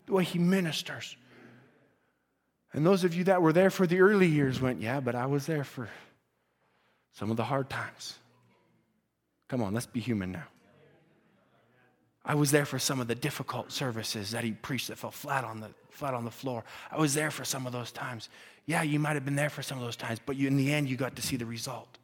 the 0.07 0.13
way 0.13 0.23
he 0.23 0.39
ministers. 0.39 1.17
And 2.73 2.87
those 2.87 3.03
of 3.03 3.15
you 3.15 3.25
that 3.25 3.43
were 3.43 3.53
there 3.53 3.71
for 3.71 3.89
the 3.89 4.01
early 4.01 4.29
years 4.29 4.61
went, 4.61 4.81
Yeah, 4.81 5.01
but 5.01 5.17
I 5.17 5.27
was 5.27 5.47
there 5.47 5.65
for 5.65 5.89
some 7.15 7.31
of 7.31 7.37
the 7.37 7.45
hard 7.45 7.71
times. 7.71 8.19
Come 9.49 9.63
on, 9.63 9.73
let's 9.73 9.87
be 9.87 10.01
human 10.01 10.33
now. 10.33 10.45
I 12.25 12.35
was 12.35 12.51
there 12.51 12.65
for 12.65 12.79
some 12.79 13.01
of 13.01 13.07
the 13.07 13.15
difficult 13.15 13.71
services 13.71 14.31
that 14.31 14.45
he 14.45 14.53
preached 14.53 14.89
that 14.89 14.99
fell 14.99 15.11
flat 15.11 15.45
on 15.45 15.61
the, 15.61 15.71
flat 15.91 16.15
on 16.15 16.25
the 16.25 16.31
floor. 16.31 16.65
I 16.91 16.99
was 16.99 17.15
there 17.15 17.31
for 17.31 17.45
some 17.45 17.67
of 17.67 17.73
those 17.73 17.93
times. 17.93 18.31
Yeah, 18.67 18.83
you 18.83 18.99
might 18.99 19.13
have 19.13 19.27
been 19.27 19.37
there 19.37 19.51
for 19.51 19.63
some 19.63 19.79
of 19.79 19.85
those 19.85 19.97
times, 19.97 20.21
but 20.25 20.37
you, 20.37 20.47
in 20.47 20.57
the 20.57 20.73
end, 20.73 20.89
you 20.89 20.97
got 20.97 21.17
to 21.17 21.23
see 21.23 21.37
the 21.37 21.45
result. 21.45 21.99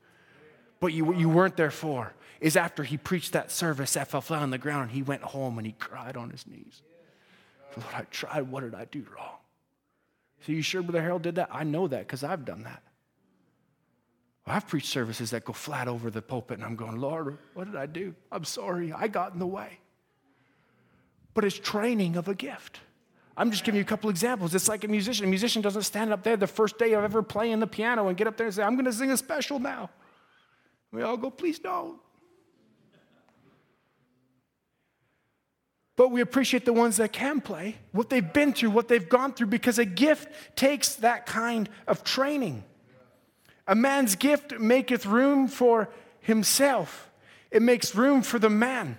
But 0.79 0.93
you, 0.93 1.05
what 1.07 1.17
you 1.17 1.29
weren't 1.29 1.57
there 1.57 1.71
for 1.71 2.13
is 2.41 2.57
after 2.57 2.85
he 2.85 2.99
preached 2.99 3.33
that 3.33 3.51
service 3.51 3.95
that 3.95 4.09
fell 4.09 4.21
flat 4.21 4.43
on 4.43 4.51
the 4.51 4.59
ground, 4.59 4.91
he 4.91 5.03
went 5.03 5.23
home 5.23 5.59
and 5.59 5.67
he 5.67 5.73
cried 5.73 6.17
on 6.17 6.31
his 6.31 6.47
knees. 6.47 6.83
Lord, 7.77 7.95
I 7.95 8.03
tried. 8.11 8.43
What 8.43 8.61
did 8.63 8.75
I 8.75 8.85
do 8.87 9.05
wrong? 9.17 9.37
So 10.45 10.53
you 10.53 10.63
sure 10.63 10.83
Brother 10.83 11.03
Harold 11.03 11.23
did 11.23 11.37
that? 11.37 11.49
I 11.53 11.65
know 11.65 11.87
that 11.89 12.01
because 12.01 12.25
I've 12.25 12.45
done 12.45 12.65
that. 12.65 12.83
I've 14.51 14.67
preached 14.67 14.89
services 14.89 15.31
that 15.31 15.45
go 15.45 15.53
flat 15.53 15.89
over 15.89 16.11
the 16.11 16.23
pulpit, 16.23 16.59
and 16.59 16.65
I'm 16.65 16.77
going, 16.77 16.97
Lord, 16.97 17.39
what 17.55 17.65
did 17.65 17.77
I 17.77 17.87
do? 17.87 18.15
I'm 18.33 18.45
sorry, 18.45 18.93
I 18.93 19.09
got 19.09 19.33
in 19.33 19.39
the 19.39 19.47
way. 19.47 19.79
But 21.35 21.45
it's 21.45 21.59
training 21.59 22.17
of 22.17 22.29
a 22.29 22.35
gift. 22.35 22.81
I'm 23.37 23.51
just 23.51 23.65
giving 23.65 23.79
you 23.79 23.83
a 23.83 23.87
couple 23.87 24.11
examples. 24.11 24.55
It's 24.55 24.69
like 24.69 24.85
a 24.85 24.89
musician. 24.89 25.25
A 25.27 25.29
musician 25.29 25.63
doesn't 25.63 25.83
stand 25.83 26.13
up 26.13 26.23
there 26.23 26.37
the 26.37 26.47
first 26.47 26.79
day 26.79 26.93
of 26.93 27.05
ever 27.05 27.23
playing 27.23 27.61
the 27.61 27.67
piano 27.67 28.09
and 28.09 28.17
get 28.17 28.27
up 28.27 28.37
there 28.37 28.47
and 28.47 28.55
say, 28.55 28.63
I'm 28.63 28.75
going 28.75 28.85
to 28.85 28.93
sing 28.93 29.11
a 29.11 29.17
special 29.17 29.59
now. 29.59 29.89
We 30.93 31.03
all 31.03 31.17
go, 31.17 31.31
please 31.31 31.59
don't. 31.59 31.99
But 35.97 36.11
we 36.11 36.23
appreciate 36.23 36.65
the 36.65 36.73
ones 36.73 36.97
that 36.97 37.13
can 37.13 37.41
play, 37.41 37.77
what 37.93 38.09
they've 38.11 38.33
been 38.33 38.53
through, 38.53 38.71
what 38.71 38.89
they've 38.89 39.09
gone 39.09 39.35
through, 39.35 39.49
because 39.49 39.79
a 39.79 39.85
gift 39.85 40.29
takes 40.57 40.97
that 40.97 41.27
kind 41.27 41.69
of 41.87 42.03
training. 42.05 42.65
A 43.71 43.75
man's 43.77 44.17
gift 44.17 44.59
maketh 44.59 45.07
room 45.07 45.47
for 45.47 45.89
himself, 46.19 47.09
it 47.53 47.63
makes 47.63 47.95
room 47.95 48.21
for 48.23 48.41
the 48.41 48.51
man. 48.51 48.99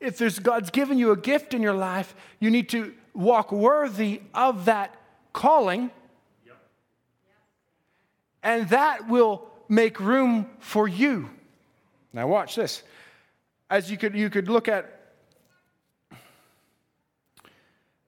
If 0.00 0.18
there's 0.18 0.38
God's 0.38 0.68
given 0.68 0.98
you 0.98 1.12
a 1.12 1.16
gift 1.16 1.54
in 1.54 1.62
your 1.62 1.72
life, 1.72 2.14
you 2.40 2.50
need 2.50 2.68
to 2.68 2.92
walk 3.14 3.52
worthy 3.52 4.20
of 4.34 4.66
that 4.66 4.94
calling. 5.32 5.90
And 8.42 8.68
that 8.68 9.08
will 9.08 9.48
make 9.66 9.98
room 9.98 10.50
for 10.58 10.86
you. 10.86 11.30
Now, 12.12 12.28
watch 12.28 12.54
this. 12.54 12.82
As 13.70 13.90
you 13.90 13.96
could, 13.96 14.14
you 14.14 14.28
could 14.28 14.48
look 14.48 14.68
at 14.68 15.14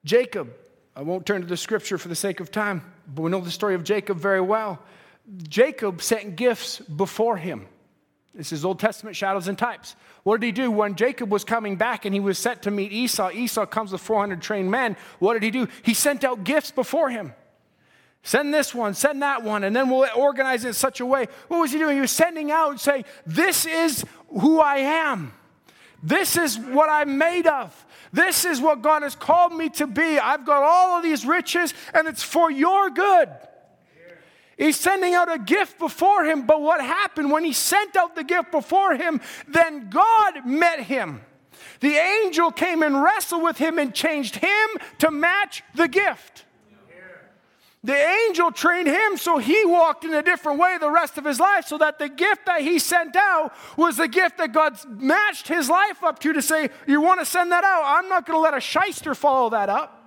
Jacob. 0.05 0.53
I 0.95 1.01
won't 1.01 1.25
turn 1.25 1.41
to 1.41 1.47
the 1.47 1.57
scripture 1.57 1.97
for 1.97 2.09
the 2.09 2.15
sake 2.15 2.41
of 2.41 2.51
time, 2.51 2.83
but 3.07 3.23
we 3.23 3.31
know 3.31 3.41
the 3.41 3.51
story 3.51 3.75
of 3.75 3.85
Jacob 3.85 4.19
very 4.19 4.43
well. 4.43 4.79
Jacob 5.37 6.03
sent 6.03 6.37
gifts 6.37 6.81
before 6.81 7.37
him. 7.37 7.66
This 8.35 8.53
is 8.53 8.64
Old 8.64 8.79
Testament 8.79 9.16
shadows 9.16 9.49
and 9.49 9.59
types. 9.59 9.97
What 10.22 10.41
did 10.41 10.47
he 10.47 10.53
do? 10.53 10.70
When 10.70 10.95
Jacob 10.95 11.31
was 11.31 11.45
coming 11.45 11.76
back 11.76 12.05
and 12.05 12.14
he 12.14 12.20
was 12.20 12.39
set 12.39 12.62
to 12.62 12.70
meet 12.70 12.93
Esau, 12.93 13.31
Esau 13.31 13.66
comes 13.66 13.93
with 13.93 14.01
400 14.01 14.41
trained 14.41 14.70
men. 14.70 14.97
What 15.18 15.35
did 15.35 15.43
he 15.43 15.51
do? 15.51 15.68
He 15.83 15.93
sent 15.93 16.24
out 16.24 16.45
gifts 16.45 16.70
before 16.70 17.11
him. 17.11 17.35
Send 18.22 18.53
this 18.53 18.74
one, 18.74 18.95
send 18.95 19.22
that 19.22 19.43
one, 19.43 19.64
and 19.64 19.74
then 19.74 19.89
we'll 19.89 20.07
organize 20.16 20.64
it 20.64 20.68
in 20.68 20.74
such 20.74 21.01
a 21.01 21.07
way. 21.07 21.26
What 21.49 21.61
was 21.61 21.72
he 21.72 21.79
doing? 21.79 21.97
He 21.97 22.01
was 22.01 22.11
sending 22.12 22.51
out 22.51 22.70
and 22.70 22.81
saying, 22.81 23.05
This 23.26 23.64
is 23.64 24.05
who 24.29 24.61
I 24.61 24.76
am. 24.76 25.33
This 26.03 26.37
is 26.37 26.59
what 26.59 26.89
I'm 26.91 27.18
made 27.18 27.47
of. 27.47 27.87
This 28.12 28.45
is 28.45 28.61
what 28.61 28.83
God 28.83 29.03
has 29.03 29.14
called 29.14 29.53
me 29.53 29.68
to 29.70 29.87
be. 29.87 30.18
I've 30.18 30.45
got 30.47 30.62
all 30.62 30.97
of 30.97 31.03
these 31.03 31.24
riches, 31.24 31.74
and 31.93 32.07
it's 32.07 32.22
for 32.22 32.51
your 32.51 32.91
good. 32.91 33.29
He's 34.59 34.77
sending 34.77 35.15
out 35.15 35.33
a 35.33 35.39
gift 35.39 35.79
before 35.79 36.25
him, 36.25 36.45
but 36.45 36.61
what 36.61 36.81
happened 36.81 37.31
when 37.31 37.45
he 37.45 37.53
sent 37.53 37.97
out 37.97 38.17
the 38.17 38.25
gift 38.25 38.51
before 38.51 38.95
him? 38.97 39.21
Then 39.47 39.89
God 39.89 40.45
met 40.45 40.81
him. 40.81 41.21
The 41.81 41.95
angel 41.95 42.51
came 42.51 42.83
and 42.83 43.01
wrestled 43.01 43.45
with 43.45 43.57
him 43.57 43.79
and 43.79 43.95
changed 43.95 44.37
him 44.37 44.69
to 44.99 45.13
match 45.13 45.63
the 45.77 45.87
gift. 45.87 46.45
The 47.85 47.95
angel 47.95 48.51
trained 48.51 48.89
him 48.89 49.17
so 49.17 49.39
he 49.39 49.65
walked 49.65 50.05
in 50.05 50.13
a 50.13 50.23
different 50.23 50.59
way 50.59 50.77
the 50.79 50.91
rest 50.91 51.17
of 51.17 51.25
his 51.25 51.39
life, 51.39 51.67
so 51.67 51.79
that 51.79 52.01
the 52.01 52.09
gift 52.09 52.47
that 52.47 52.61
he 52.61 52.81
sent 52.81 53.15
out 53.15 53.53
was 53.77 53.97
the 53.97 54.09
gift 54.09 54.39
that 54.39 54.53
God 54.53 54.77
matched 54.89 55.47
his 55.47 55.71
life 55.71 56.03
up 56.03 56.19
to 56.21 56.33
to 56.33 56.43
say, 56.43 56.71
You 56.89 57.01
want 57.01 57.21
to 57.21 57.27
send 57.27 57.53
that 57.53 57.63
out? 57.63 57.85
I'm 57.87 58.09
not 58.09 58.27
going 58.27 58.37
to 58.37 58.41
let 58.41 58.55
a 58.55 58.61
shyster 58.61 59.15
follow 59.15 59.51
that 59.51 59.69
up. 59.69 59.98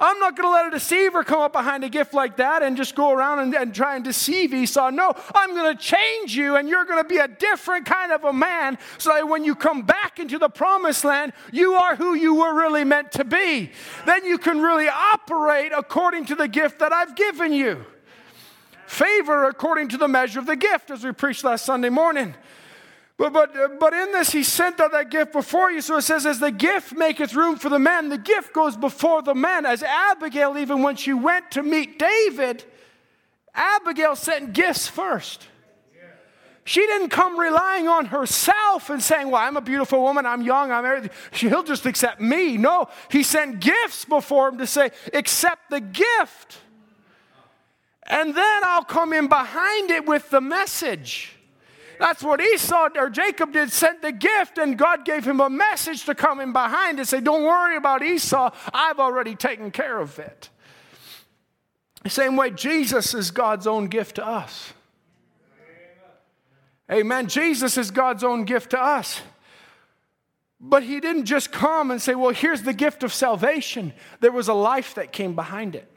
I'm 0.00 0.18
not 0.18 0.36
going 0.36 0.48
to 0.48 0.52
let 0.52 0.66
a 0.66 0.70
deceiver 0.70 1.22
come 1.22 1.40
up 1.40 1.52
behind 1.52 1.84
a 1.84 1.88
gift 1.88 2.14
like 2.14 2.36
that 2.38 2.62
and 2.62 2.76
just 2.76 2.94
go 2.94 3.12
around 3.12 3.40
and, 3.40 3.54
and 3.54 3.74
try 3.74 3.94
and 3.94 4.04
deceive 4.04 4.52
Esau. 4.54 4.90
No, 4.90 5.12
I'm 5.34 5.54
going 5.54 5.76
to 5.76 5.82
change 5.82 6.34
you 6.34 6.56
and 6.56 6.68
you're 6.68 6.84
going 6.84 7.02
to 7.02 7.08
be 7.08 7.18
a 7.18 7.28
different 7.28 7.86
kind 7.86 8.10
of 8.10 8.24
a 8.24 8.32
man 8.32 8.78
so 8.98 9.10
that 9.10 9.28
when 9.28 9.44
you 9.44 9.54
come 9.54 9.82
back 9.82 10.18
into 10.18 10.38
the 10.38 10.48
promised 10.48 11.04
land, 11.04 11.32
you 11.52 11.74
are 11.74 11.94
who 11.94 12.14
you 12.14 12.34
were 12.34 12.54
really 12.54 12.84
meant 12.84 13.12
to 13.12 13.24
be. 13.24 13.70
Then 14.06 14.24
you 14.24 14.38
can 14.38 14.60
really 14.60 14.88
operate 14.88 15.72
according 15.76 16.26
to 16.26 16.34
the 16.34 16.48
gift 16.48 16.78
that 16.80 16.92
I've 16.92 17.14
given 17.14 17.52
you. 17.52 17.84
Favor 18.86 19.44
according 19.44 19.88
to 19.88 19.96
the 19.96 20.08
measure 20.08 20.38
of 20.38 20.46
the 20.46 20.56
gift, 20.56 20.90
as 20.90 21.02
we 21.04 21.12
preached 21.12 21.44
last 21.44 21.64
Sunday 21.64 21.88
morning. 21.88 22.34
But, 23.22 23.32
but, 23.32 23.78
but 23.78 23.92
in 23.94 24.10
this, 24.10 24.32
he 24.32 24.42
sent 24.42 24.80
out 24.80 24.90
that 24.90 25.08
gift 25.08 25.30
before 25.30 25.70
you. 25.70 25.80
So 25.80 25.98
it 25.98 26.02
says, 26.02 26.26
as 26.26 26.40
the 26.40 26.50
gift 26.50 26.92
maketh 26.92 27.34
room 27.34 27.54
for 27.54 27.68
the 27.68 27.78
man, 27.78 28.08
the 28.08 28.18
gift 28.18 28.52
goes 28.52 28.76
before 28.76 29.22
the 29.22 29.32
man. 29.32 29.64
As 29.64 29.84
Abigail, 29.84 30.58
even 30.58 30.82
when 30.82 30.96
she 30.96 31.12
went 31.12 31.52
to 31.52 31.62
meet 31.62 32.00
David, 32.00 32.64
Abigail 33.54 34.16
sent 34.16 34.54
gifts 34.54 34.88
first. 34.88 35.46
She 36.64 36.80
didn't 36.80 37.10
come 37.10 37.38
relying 37.38 37.86
on 37.86 38.06
herself 38.06 38.90
and 38.90 39.00
saying, 39.00 39.30
Well, 39.30 39.40
I'm 39.40 39.56
a 39.56 39.60
beautiful 39.60 40.02
woman, 40.02 40.26
I'm 40.26 40.42
young, 40.42 40.72
I'm 40.72 40.82
married. 40.82 41.10
He'll 41.30 41.62
just 41.62 41.86
accept 41.86 42.20
me. 42.20 42.56
No, 42.56 42.88
he 43.08 43.22
sent 43.22 43.60
gifts 43.60 44.04
before 44.04 44.48
him 44.48 44.58
to 44.58 44.66
say, 44.66 44.90
Accept 45.14 45.70
the 45.70 45.80
gift. 45.80 46.58
And 48.02 48.34
then 48.34 48.64
I'll 48.64 48.82
come 48.82 49.12
in 49.12 49.28
behind 49.28 49.92
it 49.92 50.06
with 50.06 50.28
the 50.30 50.40
message. 50.40 51.36
That's 51.98 52.22
what 52.22 52.40
Esau 52.40 52.90
or 52.96 53.10
Jacob 53.10 53.52
did, 53.52 53.70
sent 53.70 54.02
the 54.02 54.12
gift, 54.12 54.58
and 54.58 54.76
God 54.76 55.04
gave 55.04 55.24
him 55.24 55.40
a 55.40 55.50
message 55.50 56.04
to 56.06 56.14
come 56.14 56.40
in 56.40 56.52
behind 56.52 56.98
and 56.98 57.06
say, 57.06 57.20
Don't 57.20 57.44
worry 57.44 57.76
about 57.76 58.02
Esau, 58.02 58.50
I've 58.72 58.98
already 58.98 59.34
taken 59.34 59.70
care 59.70 60.00
of 60.00 60.18
it. 60.18 60.48
The 62.02 62.10
same 62.10 62.36
way 62.36 62.50
Jesus 62.50 63.14
is 63.14 63.30
God's 63.30 63.66
own 63.66 63.86
gift 63.86 64.16
to 64.16 64.26
us. 64.26 64.72
Amen. 66.90 67.28
Jesus 67.28 67.78
is 67.78 67.90
God's 67.90 68.24
own 68.24 68.44
gift 68.44 68.70
to 68.70 68.80
us. 68.80 69.20
But 70.60 70.82
he 70.84 71.00
didn't 71.00 71.26
just 71.26 71.50
come 71.52 71.90
and 71.90 72.00
say, 72.00 72.14
Well, 72.14 72.32
here's 72.32 72.62
the 72.62 72.72
gift 72.72 73.02
of 73.02 73.12
salvation. 73.12 73.92
There 74.20 74.32
was 74.32 74.48
a 74.48 74.54
life 74.54 74.94
that 74.94 75.12
came 75.12 75.34
behind 75.34 75.74
it. 75.74 75.91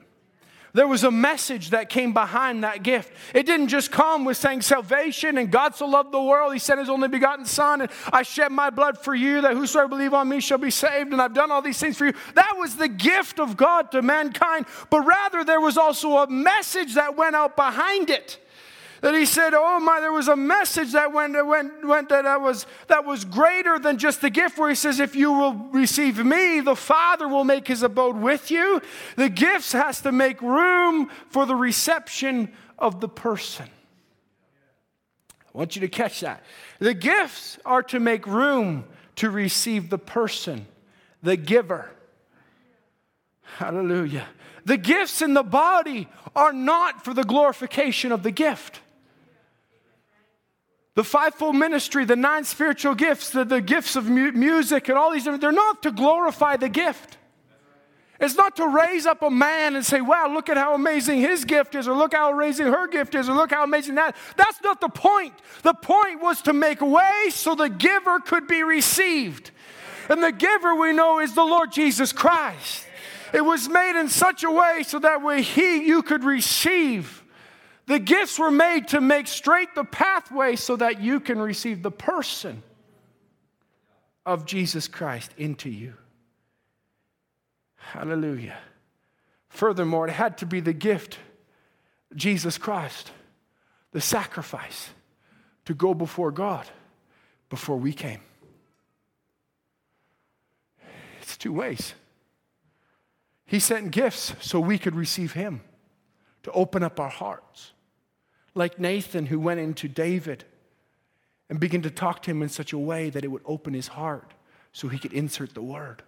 There 0.75 0.89
was 0.89 1.05
a 1.05 1.09
message 1.09 1.69
that 1.69 1.87
came 1.87 2.11
behind 2.11 2.65
that 2.65 2.83
gift. 2.83 3.13
It 3.33 3.45
didn't 3.45 3.69
just 3.69 3.93
come 3.93 4.25
with 4.25 4.35
saying 4.35 4.61
salvation 4.61 5.37
and 5.37 5.49
God 5.49 5.73
so 5.73 5.87
loved 5.87 6.11
the 6.11 6.21
world, 6.21 6.51
He 6.51 6.59
sent 6.59 6.81
His 6.81 6.89
only 6.89 7.07
begotten 7.07 7.45
Son, 7.45 7.79
and 7.79 7.89
I 8.11 8.23
shed 8.23 8.51
my 8.51 8.69
blood 8.69 8.97
for 8.97 9.15
you, 9.15 9.39
that 9.39 9.53
whosoever 9.53 9.87
believe 9.87 10.13
on 10.13 10.27
me 10.27 10.41
shall 10.41 10.57
be 10.57 10.69
saved, 10.69 11.13
and 11.13 11.21
I've 11.21 11.33
done 11.33 11.49
all 11.49 11.61
these 11.61 11.79
things 11.79 11.97
for 11.97 12.07
you. 12.07 12.13
That 12.33 12.55
was 12.57 12.75
the 12.75 12.89
gift 12.89 13.39
of 13.39 13.55
God 13.55 13.89
to 13.93 14.01
mankind. 14.01 14.65
But 14.89 15.05
rather, 15.05 15.45
there 15.45 15.61
was 15.61 15.77
also 15.77 16.17
a 16.17 16.27
message 16.29 16.95
that 16.95 17.15
went 17.15 17.37
out 17.37 17.55
behind 17.55 18.09
it 18.09 18.37
that 19.05 19.13
he 19.13 19.27
said, 19.27 19.53
Oh 19.53 19.79
my, 19.79 19.99
there 19.99 20.11
was 20.11 20.29
a 20.29 20.35
message 20.35 20.93
that 20.93 21.13
went, 21.13 21.33
went, 21.45 21.85
went 21.85 22.09
that, 22.09 22.41
was, 22.41 22.65
that 22.87 23.05
was 23.05 23.23
greater 23.23 23.77
than 23.77 23.99
just 23.99 24.19
the 24.19 24.31
gift, 24.31 24.57
where 24.57 24.67
he 24.67 24.73
says, 24.73 24.99
If 24.99 25.15
you 25.15 25.31
will 25.31 25.53
receive 25.71 26.25
me, 26.25 26.59
the 26.59 26.75
Father 26.75 27.27
will 27.27 27.43
make 27.43 27.67
his 27.67 27.83
abode 27.83 28.17
with 28.17 28.49
you. 28.49 28.81
The 29.15 29.29
gifts 29.29 29.73
has 29.73 30.01
to 30.01 30.11
make 30.11 30.41
room 30.41 31.11
for 31.29 31.45
the 31.45 31.53
reception 31.53 32.51
of 32.79 32.99
the 32.99 33.07
person. 33.07 33.67
I 35.53 35.55
want 35.55 35.75
you 35.75 35.81
to 35.81 35.87
catch 35.87 36.21
that. 36.21 36.43
The 36.79 36.95
gifts 36.95 37.59
are 37.63 37.83
to 37.83 37.99
make 37.99 38.25
room 38.25 38.85
to 39.17 39.29
receive 39.29 39.91
the 39.91 39.99
person, 39.99 40.65
the 41.21 41.37
giver. 41.37 41.91
Hallelujah. 43.57 44.25
The 44.65 44.77
gifts 44.77 45.21
in 45.21 45.35
the 45.35 45.43
body 45.43 46.07
are 46.35 46.51
not 46.51 47.05
for 47.05 47.13
the 47.13 47.23
glorification 47.23 48.11
of 48.11 48.23
the 48.23 48.31
gift. 48.31 48.79
The 50.95 51.03
fivefold 51.03 51.57
ministry, 51.57 52.05
the 52.05 52.15
nine 52.15 52.45
spiritual 52.45 52.95
gifts, 52.95 53.29
the, 53.29 53.43
the 53.43 53.61
gifts 53.61 53.97
of 53.97 54.09
mu- 54.09 54.31
music, 54.31 54.87
and 54.87 54.97
all 54.97 55.11
these, 55.11 55.25
they're 55.25 55.51
not 55.51 55.83
to 55.83 55.91
glorify 55.91 56.55
the 56.55 56.69
gift. 56.69 57.17
It's 58.17 58.35
not 58.35 58.55
to 58.55 58.67
raise 58.67 59.05
up 59.05 59.21
a 59.21 59.29
man 59.29 59.75
and 59.75 59.85
say, 59.85 59.99
wow, 59.99 60.31
look 60.33 60.47
at 60.47 60.55
how 60.55 60.73
amazing 60.73 61.19
his 61.19 61.43
gift 61.43 61.75
is, 61.75 61.85
or 61.85 61.93
look 61.93 62.13
how 62.13 62.33
amazing 62.33 62.67
her 62.67 62.87
gift 62.87 63.13
is, 63.13 63.27
or 63.27 63.33
look 63.33 63.51
how 63.51 63.65
amazing 63.65 63.95
that. 63.95 64.15
That's 64.37 64.61
not 64.63 64.79
the 64.79 64.87
point. 64.87 65.33
The 65.63 65.73
point 65.73 66.21
was 66.21 66.41
to 66.43 66.53
make 66.53 66.79
way 66.79 67.25
so 67.29 67.55
the 67.55 67.67
giver 67.67 68.21
could 68.21 68.47
be 68.47 68.63
received. 68.63 69.51
And 70.07 70.23
the 70.23 70.31
giver 70.31 70.75
we 70.75 70.93
know 70.93 71.19
is 71.19 71.35
the 71.35 71.43
Lord 71.43 71.73
Jesus 71.73 72.13
Christ. 72.13 72.85
It 73.33 73.43
was 73.43 73.67
made 73.67 73.99
in 73.99 74.07
such 74.07 74.45
a 74.45 74.51
way 74.51 74.83
so 74.87 74.99
that 74.99 75.21
way 75.21 75.41
he 75.41 75.85
you 75.85 76.01
could 76.01 76.23
receive 76.23 77.24
the 77.87 77.99
gifts 77.99 78.39
were 78.39 78.51
made 78.51 78.87
to 78.89 79.01
make 79.01 79.27
straight 79.27 79.75
the 79.75 79.83
pathway 79.83 80.55
so 80.55 80.75
that 80.75 81.01
you 81.01 81.19
can 81.19 81.39
receive 81.39 81.83
the 81.83 81.91
person 81.91 82.63
of 84.25 84.45
Jesus 84.45 84.87
Christ 84.87 85.31
into 85.37 85.69
you. 85.69 85.93
Hallelujah. 87.75 88.57
Furthermore, 89.49 90.07
it 90.07 90.11
had 90.11 90.39
to 90.39 90.45
be 90.47 90.59
the 90.59 90.73
gift, 90.73 91.19
Jesus 92.15 92.57
Christ, 92.57 93.11
the 93.91 94.01
sacrifice 94.01 94.89
to 95.65 95.73
go 95.73 95.93
before 95.93 96.31
God 96.31 96.65
before 97.49 97.77
we 97.77 97.93
came. 97.93 98.21
It's 101.21 101.37
two 101.37 101.53
ways. 101.53 101.93
He 103.45 103.59
sent 103.59 103.91
gifts 103.91 104.33
so 104.41 104.59
we 104.59 104.79
could 104.79 104.95
receive 104.95 105.33
Him, 105.33 105.61
to 106.43 106.51
open 106.51 106.83
up 106.83 106.99
our 106.99 107.09
hearts 107.09 107.71
like 108.55 108.79
Nathan, 108.79 109.27
who 109.27 109.39
went 109.39 109.59
into 109.59 109.87
David 109.87 110.45
and 111.49 111.59
began 111.59 111.81
to 111.83 111.91
talk 111.91 112.23
to 112.23 112.31
him 112.31 112.41
in 112.41 112.49
such 112.49 112.73
a 112.73 112.77
way 112.77 113.09
that 113.09 113.23
it 113.23 113.27
would 113.27 113.43
open 113.45 113.73
his 113.73 113.89
heart 113.89 114.33
so 114.71 114.87
he 114.87 114.97
could 114.97 115.13
insert 115.13 115.53
the 115.53 115.61
word. 115.61 116.01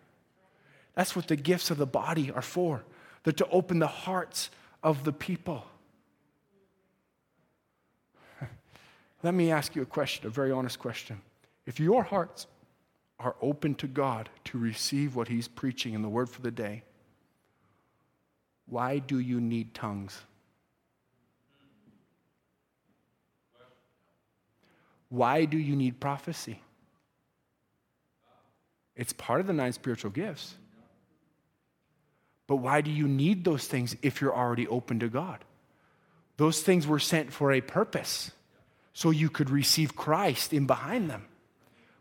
That's 0.96 1.16
what 1.16 1.28
the 1.28 1.36
gifts 1.36 1.70
of 1.70 1.78
the 1.78 1.86
body 1.86 2.32
are 2.32 2.42
for. 2.42 2.84
They're 3.24 3.34
to 3.34 3.50
open 3.50 3.80
the 3.80 3.88
hearts 3.88 4.50
of 4.82 5.04
the 5.04 5.14
people. 5.14 5.66
Let 9.24 9.34
me 9.34 9.52
ask 9.52 9.76
you 9.76 9.84
a 9.84 9.86
question, 9.86 10.26
a 10.26 10.30
very 10.30 10.52
honest 10.52 10.80
question. 10.80 11.22
If 11.66 11.80
your 11.80 12.04
hearts 12.04 12.48
are 13.20 13.36
open 13.42 13.76
to 13.76 13.88
God 13.88 14.30
to 14.46 14.58
receive 14.58 15.16
what 15.16 15.28
He's 15.28 15.48
preaching 15.48 15.94
in 15.94 16.02
the 16.02 16.10
word 16.10 16.30
for 16.30 16.42
the 16.42 16.52
day, 16.52 16.84
why 18.66 19.00
do 19.00 19.20
you 19.20 19.40
need 19.40 19.74
tongues? 19.74 20.22
Why 25.10 25.46
do 25.46 25.58
you 25.58 25.76
need 25.76 26.00
prophecy? 26.00 26.62
It's 28.96 29.14
part 29.14 29.40
of 29.40 29.48
the 29.48 29.54
nine 29.54 29.74
spiritual 29.74 30.12
gifts. 30.12 30.56
But 32.48 32.58
why 32.58 32.82
do 32.82 32.90
you 32.90 33.08
need 33.08 33.44
those 33.44 33.68
things 33.68 33.96
if 34.02 34.22
you're 34.22 34.36
already 34.36 34.68
open 34.68 35.00
to 35.00 35.10
God? 35.10 35.44
Those 36.38 36.62
things 36.62 36.88
were 36.88 37.00
sent 37.00 37.34
for 37.34 37.52
a 37.52 37.62
purpose, 37.62 38.32
so 38.94 39.10
you 39.10 39.30
could 39.30 39.50
receive 39.50 39.96
Christ 39.96 40.54
in 40.54 40.66
behind 40.66 41.10
them. 41.10 41.26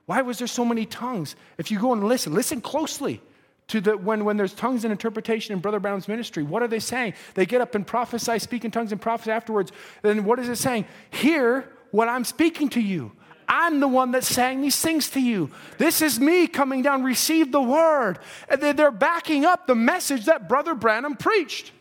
Why 0.07 0.22
was 0.22 0.38
there 0.38 0.46
so 0.46 0.64
many 0.64 0.86
tongues? 0.86 1.34
If 1.59 1.70
you 1.70 1.80
go 1.80 1.92
and 1.92 2.04
listen, 2.04 2.32
listen 2.32 2.61
closely 2.61 3.20
to 3.68 3.80
the 3.80 3.96
when, 3.96 4.24
when 4.24 4.36
there's 4.36 4.54
tongues 4.54 4.84
and 4.84 4.92
interpretation 4.92 5.52
in 5.52 5.59
Brother 5.59 5.80
Branham's 5.80 6.07
ministry. 6.07 6.44
What 6.44 6.62
are 6.62 6.68
they 6.68 6.78
saying? 6.78 7.14
They 7.34 7.46
get 7.46 7.61
up 7.61 7.74
and 7.74 7.84
prophesy, 7.84 8.38
speak 8.38 8.64
in 8.64 8.70
tongues 8.70 8.92
and 8.92 9.00
prophesy 9.00 9.32
afterwards. 9.32 9.72
Then 10.02 10.24
what 10.24 10.38
is 10.38 10.48
it 10.48 10.57
saying? 10.57 10.86
Here, 11.11 11.68
what 11.91 12.09
I'm 12.09 12.24
speaking 12.24 12.68
to 12.70 12.80
you. 12.80 13.12
I'm 13.49 13.80
the 13.80 13.89
one 13.89 14.11
that 14.12 14.24
sang 14.24 14.61
these 14.61 14.80
things 14.80 15.09
to 15.11 15.20
you. 15.20 15.51
This 15.78 16.03
is 16.03 16.18
me 16.18 16.49
coming 16.49 16.82
down, 16.82 17.05
receive 17.05 17.53
the 17.53 17.62
word. 17.62 18.18
And 18.49 18.61
they're 18.61 18.91
backing 18.91 19.45
up 19.45 19.66
the 19.66 19.74
message 19.74 20.24
that 20.24 20.49
Brother 20.49 20.74
Branham 20.74 21.16
preached. 21.16 21.72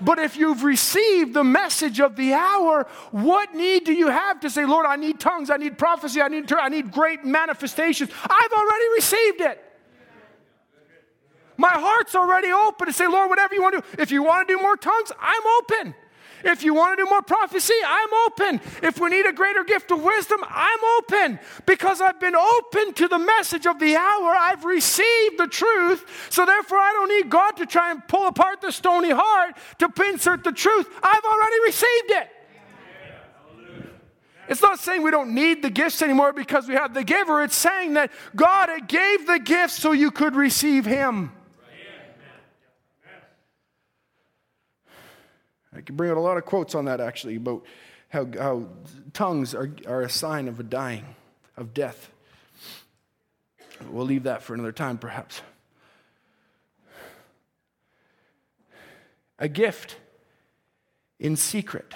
But 0.00 0.18
if 0.18 0.36
you've 0.36 0.64
received 0.64 1.34
the 1.34 1.44
message 1.44 2.00
of 2.00 2.16
the 2.16 2.32
hour, 2.32 2.86
what 3.12 3.54
need 3.54 3.84
do 3.84 3.92
you 3.92 4.08
have 4.08 4.40
to 4.40 4.50
say, 4.50 4.64
Lord, 4.64 4.86
I 4.86 4.96
need 4.96 5.20
tongues, 5.20 5.50
I 5.50 5.56
need 5.56 5.78
prophecy, 5.78 6.20
I 6.20 6.28
need, 6.28 6.52
I 6.52 6.68
need 6.68 6.90
great 6.90 7.24
manifestations? 7.24 8.10
I've 8.24 8.52
already 8.52 8.84
received 8.96 9.40
it. 9.40 9.64
My 11.56 11.70
heart's 11.70 12.16
already 12.16 12.50
open 12.50 12.88
to 12.88 12.92
say, 12.92 13.06
Lord, 13.06 13.30
whatever 13.30 13.54
you 13.54 13.62
want 13.62 13.76
to 13.76 13.80
do. 13.80 14.02
If 14.02 14.10
you 14.10 14.24
want 14.24 14.48
to 14.48 14.56
do 14.56 14.60
more 14.60 14.76
tongues, 14.76 15.12
I'm 15.20 15.42
open. 15.58 15.94
If 16.42 16.62
you 16.62 16.74
want 16.74 16.98
to 16.98 17.04
do 17.04 17.08
more 17.08 17.22
prophecy, 17.22 17.74
I'm 17.86 18.08
open. 18.26 18.60
If 18.82 19.00
we 19.00 19.10
need 19.10 19.26
a 19.26 19.32
greater 19.32 19.64
gift 19.64 19.90
of 19.90 20.02
wisdom, 20.02 20.40
I'm 20.48 20.78
open 20.98 21.38
because 21.66 22.00
I've 22.00 22.20
been 22.20 22.34
open 22.34 22.94
to 22.94 23.08
the 23.08 23.18
message 23.18 23.66
of 23.66 23.78
the 23.78 23.96
hour. 23.96 24.34
I've 24.38 24.64
received 24.64 25.38
the 25.38 25.46
truth. 25.46 26.28
So 26.30 26.44
therefore, 26.44 26.78
I 26.78 26.92
don't 26.92 27.08
need 27.08 27.30
God 27.30 27.52
to 27.58 27.66
try 27.66 27.90
and 27.90 28.06
pull 28.08 28.26
apart 28.26 28.60
the 28.60 28.72
stony 28.72 29.10
heart 29.10 29.56
to 29.78 29.88
insert 30.10 30.44
the 30.44 30.52
truth. 30.52 30.86
I've 31.02 31.24
already 31.24 31.56
received 31.64 32.10
it. 32.10 32.28
It's 34.48 34.60
not 34.60 34.78
saying 34.78 35.02
we 35.02 35.10
don't 35.10 35.34
need 35.34 35.62
the 35.62 35.70
gifts 35.70 36.02
anymore 36.02 36.32
because 36.32 36.68
we 36.68 36.74
have 36.74 36.92
the 36.92 37.04
giver. 37.04 37.42
It's 37.42 37.56
saying 37.56 37.94
that 37.94 38.10
God 38.36 38.68
gave 38.88 39.26
the 39.26 39.38
gifts 39.38 39.74
so 39.74 39.92
you 39.92 40.10
could 40.10 40.36
receive 40.36 40.84
Him. 40.84 41.32
I 45.76 45.80
can 45.80 45.96
bring 45.96 46.10
out 46.10 46.16
a 46.16 46.20
lot 46.20 46.36
of 46.36 46.44
quotes 46.44 46.74
on 46.74 46.84
that 46.84 47.00
actually 47.00 47.36
about 47.36 47.64
how, 48.08 48.26
how 48.38 48.68
tongues 49.12 49.54
are, 49.54 49.70
are 49.86 50.02
a 50.02 50.10
sign 50.10 50.46
of 50.48 50.60
a 50.60 50.62
dying, 50.62 51.04
of 51.56 51.74
death. 51.74 52.10
We'll 53.90 54.06
leave 54.06 54.22
that 54.22 54.42
for 54.42 54.54
another 54.54 54.72
time, 54.72 54.98
perhaps. 54.98 55.42
A 59.38 59.48
gift 59.48 59.96
in 61.18 61.36
secret, 61.36 61.92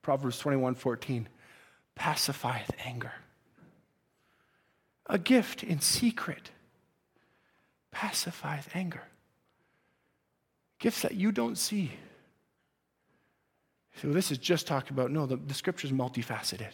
Proverbs 0.00 0.38
21 0.38 0.76
14, 0.76 1.28
pacifieth 1.94 2.70
anger. 2.84 3.12
A 5.06 5.18
gift 5.18 5.62
in 5.62 5.80
secret 5.80 6.50
pacifieth 7.90 8.74
anger. 8.74 9.02
Gifts 10.78 11.02
that 11.02 11.14
you 11.14 11.32
don't 11.32 11.58
see 11.58 11.92
so 13.96 14.08
this 14.08 14.30
is 14.30 14.38
just 14.38 14.66
talking 14.66 14.92
about, 14.92 15.10
no, 15.10 15.26
the, 15.26 15.36
the 15.36 15.54
scripture 15.54 15.86
is 15.86 15.92
multifaceted. 15.92 16.70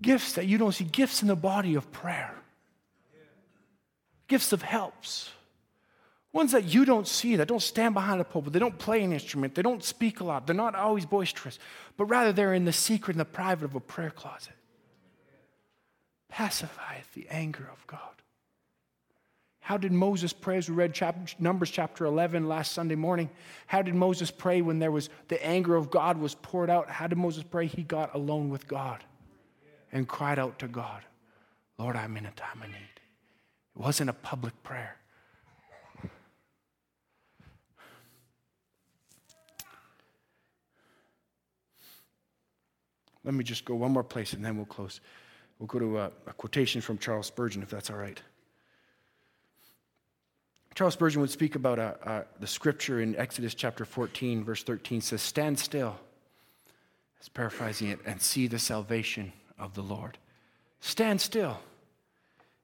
Gifts 0.00 0.34
that 0.34 0.46
you 0.46 0.56
don't 0.56 0.72
see, 0.72 0.84
gifts 0.84 1.22
in 1.22 1.28
the 1.28 1.36
body 1.36 1.74
of 1.74 1.90
prayer, 1.92 2.34
gifts 4.28 4.52
of 4.52 4.62
helps. 4.62 5.30
Ones 6.32 6.52
that 6.52 6.64
you 6.64 6.84
don't 6.84 7.08
see, 7.08 7.36
that 7.36 7.48
don't 7.48 7.60
stand 7.62 7.92
behind 7.92 8.20
a 8.20 8.24
pulpit, 8.24 8.52
they 8.52 8.60
don't 8.60 8.78
play 8.78 9.02
an 9.02 9.12
instrument, 9.12 9.54
they 9.56 9.62
don't 9.62 9.82
speak 9.82 10.20
a 10.20 10.24
lot, 10.24 10.46
they're 10.46 10.54
not 10.54 10.76
always 10.76 11.04
boisterous, 11.04 11.58
but 11.96 12.04
rather 12.04 12.32
they're 12.32 12.54
in 12.54 12.64
the 12.64 12.72
secret 12.72 13.14
and 13.14 13.20
the 13.20 13.24
private 13.24 13.64
of 13.64 13.74
a 13.74 13.80
prayer 13.80 14.10
closet. 14.10 14.54
Pacifieth 16.28 17.12
the 17.12 17.26
anger 17.28 17.68
of 17.72 17.84
God. 17.88 18.19
How 19.70 19.76
did 19.76 19.92
Moses 19.92 20.32
pray 20.32 20.56
as 20.56 20.68
we 20.68 20.74
read 20.74 21.00
Numbers 21.38 21.70
chapter 21.70 22.04
11 22.04 22.48
last 22.48 22.72
Sunday 22.72 22.96
morning? 22.96 23.30
How 23.68 23.82
did 23.82 23.94
Moses 23.94 24.28
pray 24.28 24.62
when 24.62 24.80
there 24.80 24.90
was 24.90 25.10
the 25.28 25.40
anger 25.46 25.76
of 25.76 25.92
God 25.92 26.18
was 26.18 26.34
poured 26.34 26.68
out? 26.68 26.90
How 26.90 27.06
did 27.06 27.18
Moses 27.18 27.44
pray? 27.44 27.68
He 27.68 27.84
got 27.84 28.12
alone 28.12 28.50
with 28.50 28.66
God 28.66 29.04
and 29.92 30.08
cried 30.08 30.40
out 30.40 30.58
to 30.58 30.66
God, 30.66 31.04
Lord, 31.78 31.94
I'm 31.94 32.16
in 32.16 32.26
a 32.26 32.32
time 32.32 32.60
of 32.60 32.68
need. 32.68 32.74
It 32.74 33.80
wasn't 33.80 34.10
a 34.10 34.12
public 34.12 34.60
prayer. 34.64 34.96
Let 43.22 43.34
me 43.34 43.44
just 43.44 43.64
go 43.64 43.76
one 43.76 43.92
more 43.92 44.02
place 44.02 44.32
and 44.32 44.44
then 44.44 44.56
we'll 44.56 44.66
close. 44.66 45.00
We'll 45.60 45.68
go 45.68 45.78
to 45.78 45.98
a, 46.00 46.06
a 46.26 46.32
quotation 46.32 46.80
from 46.80 46.98
Charles 46.98 47.28
Spurgeon, 47.28 47.62
if 47.62 47.70
that's 47.70 47.88
all 47.88 47.98
right. 47.98 48.20
Charles 50.74 50.94
Spurgeon 50.94 51.20
would 51.20 51.30
speak 51.30 51.56
about 51.56 51.78
uh, 51.78 51.94
uh, 52.04 52.22
the 52.38 52.46
scripture 52.46 53.00
in 53.00 53.16
Exodus 53.16 53.54
chapter 53.54 53.84
14, 53.84 54.44
verse 54.44 54.62
13 54.62 55.00
says, 55.00 55.20
Stand 55.20 55.58
still, 55.58 55.96
it's 57.18 57.28
paraphrasing 57.28 57.88
it, 57.88 57.98
and 58.06 58.22
see 58.22 58.46
the 58.46 58.58
salvation 58.58 59.32
of 59.58 59.74
the 59.74 59.82
Lord. 59.82 60.16
Stand 60.80 61.20
still 61.20 61.58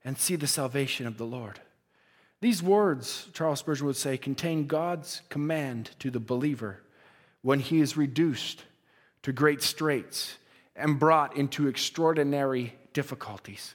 and 0.04 0.16
see 0.16 0.36
the 0.36 0.46
salvation 0.46 1.06
of 1.06 1.18
the 1.18 1.26
Lord. 1.26 1.60
These 2.40 2.62
words, 2.62 3.28
Charles 3.32 3.58
Spurgeon 3.60 3.86
would 3.86 3.96
say, 3.96 4.16
contain 4.16 4.66
God's 4.66 5.22
command 5.28 5.90
to 5.98 6.10
the 6.10 6.20
believer 6.20 6.82
when 7.42 7.60
he 7.60 7.80
is 7.80 7.96
reduced 7.96 8.64
to 9.22 9.32
great 9.32 9.62
straits 9.62 10.36
and 10.74 10.98
brought 10.98 11.36
into 11.36 11.66
extraordinary 11.66 12.74
difficulties 12.92 13.74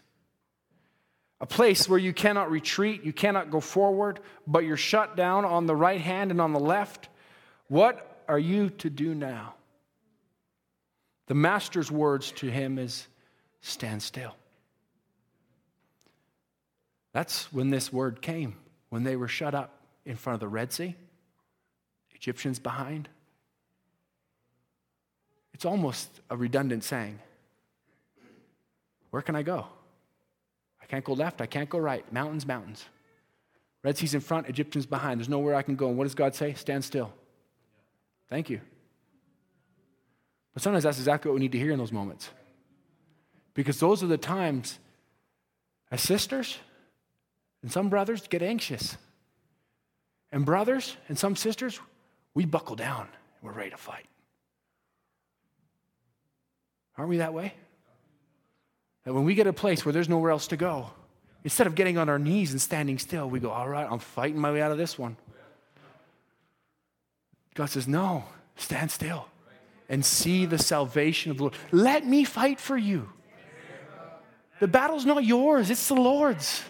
a 1.41 1.45
place 1.47 1.89
where 1.89 1.99
you 1.99 2.13
cannot 2.13 2.51
retreat, 2.51 3.03
you 3.03 3.11
cannot 3.11 3.49
go 3.49 3.59
forward, 3.59 4.19
but 4.45 4.63
you're 4.63 4.77
shut 4.77 5.17
down 5.17 5.43
on 5.43 5.65
the 5.65 5.75
right 5.75 5.99
hand 5.99 6.29
and 6.29 6.39
on 6.39 6.53
the 6.53 6.59
left. 6.59 7.09
What 7.67 8.23
are 8.27 8.39
you 8.39 8.69
to 8.69 8.91
do 8.91 9.15
now? 9.15 9.55
The 11.25 11.33
master's 11.33 11.89
words 11.89 12.31
to 12.33 12.51
him 12.51 12.77
is 12.77 13.07
stand 13.61 14.03
still. 14.03 14.35
That's 17.11 17.51
when 17.51 17.71
this 17.71 17.91
word 17.91 18.21
came, 18.21 18.55
when 18.89 19.03
they 19.03 19.15
were 19.15 19.27
shut 19.27 19.55
up 19.55 19.71
in 20.05 20.17
front 20.17 20.35
of 20.35 20.39
the 20.41 20.47
Red 20.47 20.71
Sea, 20.71 20.95
Egyptians 22.13 22.59
behind. 22.59 23.09
It's 25.55 25.65
almost 25.65 26.07
a 26.29 26.37
redundant 26.37 26.83
saying. 26.83 27.17
Where 29.09 29.23
can 29.23 29.35
I 29.35 29.41
go? 29.41 29.65
Can't 30.91 31.05
go 31.05 31.13
left, 31.13 31.39
I 31.39 31.45
can't 31.45 31.69
go 31.69 31.77
right. 31.77 32.03
Mountains, 32.11 32.45
mountains. 32.45 32.83
Red 33.81 33.97
Sea's 33.97 34.13
in 34.13 34.19
front, 34.19 34.49
Egyptians 34.49 34.85
behind. 34.85 35.21
There's 35.21 35.29
nowhere 35.29 35.55
I 35.55 35.61
can 35.61 35.77
go. 35.77 35.87
And 35.87 35.97
what 35.97 36.03
does 36.03 36.15
God 36.15 36.35
say? 36.35 36.53
Stand 36.53 36.83
still. 36.83 37.13
Thank 38.27 38.49
you. 38.49 38.59
But 40.53 40.61
sometimes 40.61 40.83
that's 40.83 40.97
exactly 40.97 41.29
what 41.29 41.35
we 41.35 41.39
need 41.39 41.53
to 41.53 41.57
hear 41.57 41.71
in 41.71 41.79
those 41.79 41.93
moments. 41.93 42.29
Because 43.53 43.79
those 43.79 44.03
are 44.03 44.07
the 44.07 44.17
times 44.17 44.79
as 45.91 46.01
sisters 46.01 46.57
and 47.61 47.71
some 47.71 47.87
brothers 47.87 48.27
get 48.27 48.41
anxious. 48.41 48.97
And 50.29 50.45
brothers 50.45 50.97
and 51.07 51.17
some 51.17 51.37
sisters, 51.37 51.79
we 52.33 52.43
buckle 52.43 52.75
down. 52.75 53.07
We're 53.41 53.53
ready 53.53 53.69
to 53.69 53.77
fight. 53.77 54.07
Aren't 56.97 57.11
we 57.11 57.17
that 57.19 57.33
way? 57.33 57.53
That 59.03 59.13
when 59.13 59.23
we 59.23 59.33
get 59.33 59.47
a 59.47 59.53
place 59.53 59.85
where 59.85 59.93
there's 59.93 60.09
nowhere 60.09 60.31
else 60.31 60.47
to 60.47 60.57
go, 60.57 60.89
instead 61.43 61.67
of 61.67 61.75
getting 61.75 61.97
on 61.97 62.09
our 62.09 62.19
knees 62.19 62.51
and 62.51 62.61
standing 62.61 62.99
still, 62.99 63.29
we 63.29 63.39
go, 63.39 63.49
All 63.51 63.67
right, 63.67 63.87
I'm 63.89 63.99
fighting 63.99 64.39
my 64.39 64.51
way 64.51 64.61
out 64.61 64.71
of 64.71 64.77
this 64.77 64.97
one. 64.97 65.17
God 67.55 67.67
says, 67.67 67.87
No, 67.87 68.25
stand 68.55 68.91
still 68.91 69.27
and 69.89 70.05
see 70.05 70.45
the 70.45 70.57
salvation 70.57 71.31
of 71.31 71.37
the 71.37 71.43
Lord. 71.43 71.55
Let 71.71 72.05
me 72.05 72.23
fight 72.23 72.59
for 72.59 72.77
you. 72.77 73.09
The 74.59 74.67
battle's 74.67 75.05
not 75.05 75.23
yours, 75.23 75.69
it's 75.69 75.87
the 75.87 75.95
Lord's. 75.95 76.63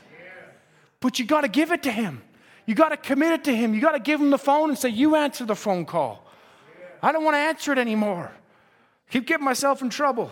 But 1.01 1.19
you 1.19 1.25
got 1.25 1.41
to 1.41 1.47
give 1.47 1.71
it 1.71 1.83
to 1.83 1.91
Him. 1.91 2.21
You 2.65 2.75
got 2.75 2.89
to 2.89 2.97
commit 2.97 3.33
it 3.33 3.43
to 3.45 3.55
Him. 3.55 3.73
You 3.73 3.81
got 3.81 3.93
to 3.93 3.99
give 3.99 4.21
Him 4.21 4.29
the 4.29 4.37
phone 4.37 4.69
and 4.69 4.77
say, 4.77 4.89
You 4.89 5.15
answer 5.15 5.45
the 5.45 5.55
phone 5.55 5.85
call. 5.85 6.25
I 7.03 7.11
don't 7.11 7.23
want 7.23 7.35
to 7.35 7.39
answer 7.39 7.73
it 7.73 7.77
anymore. 7.77 8.31
Keep 9.09 9.27
getting 9.27 9.43
myself 9.43 9.81
in 9.81 9.89
trouble 9.89 10.31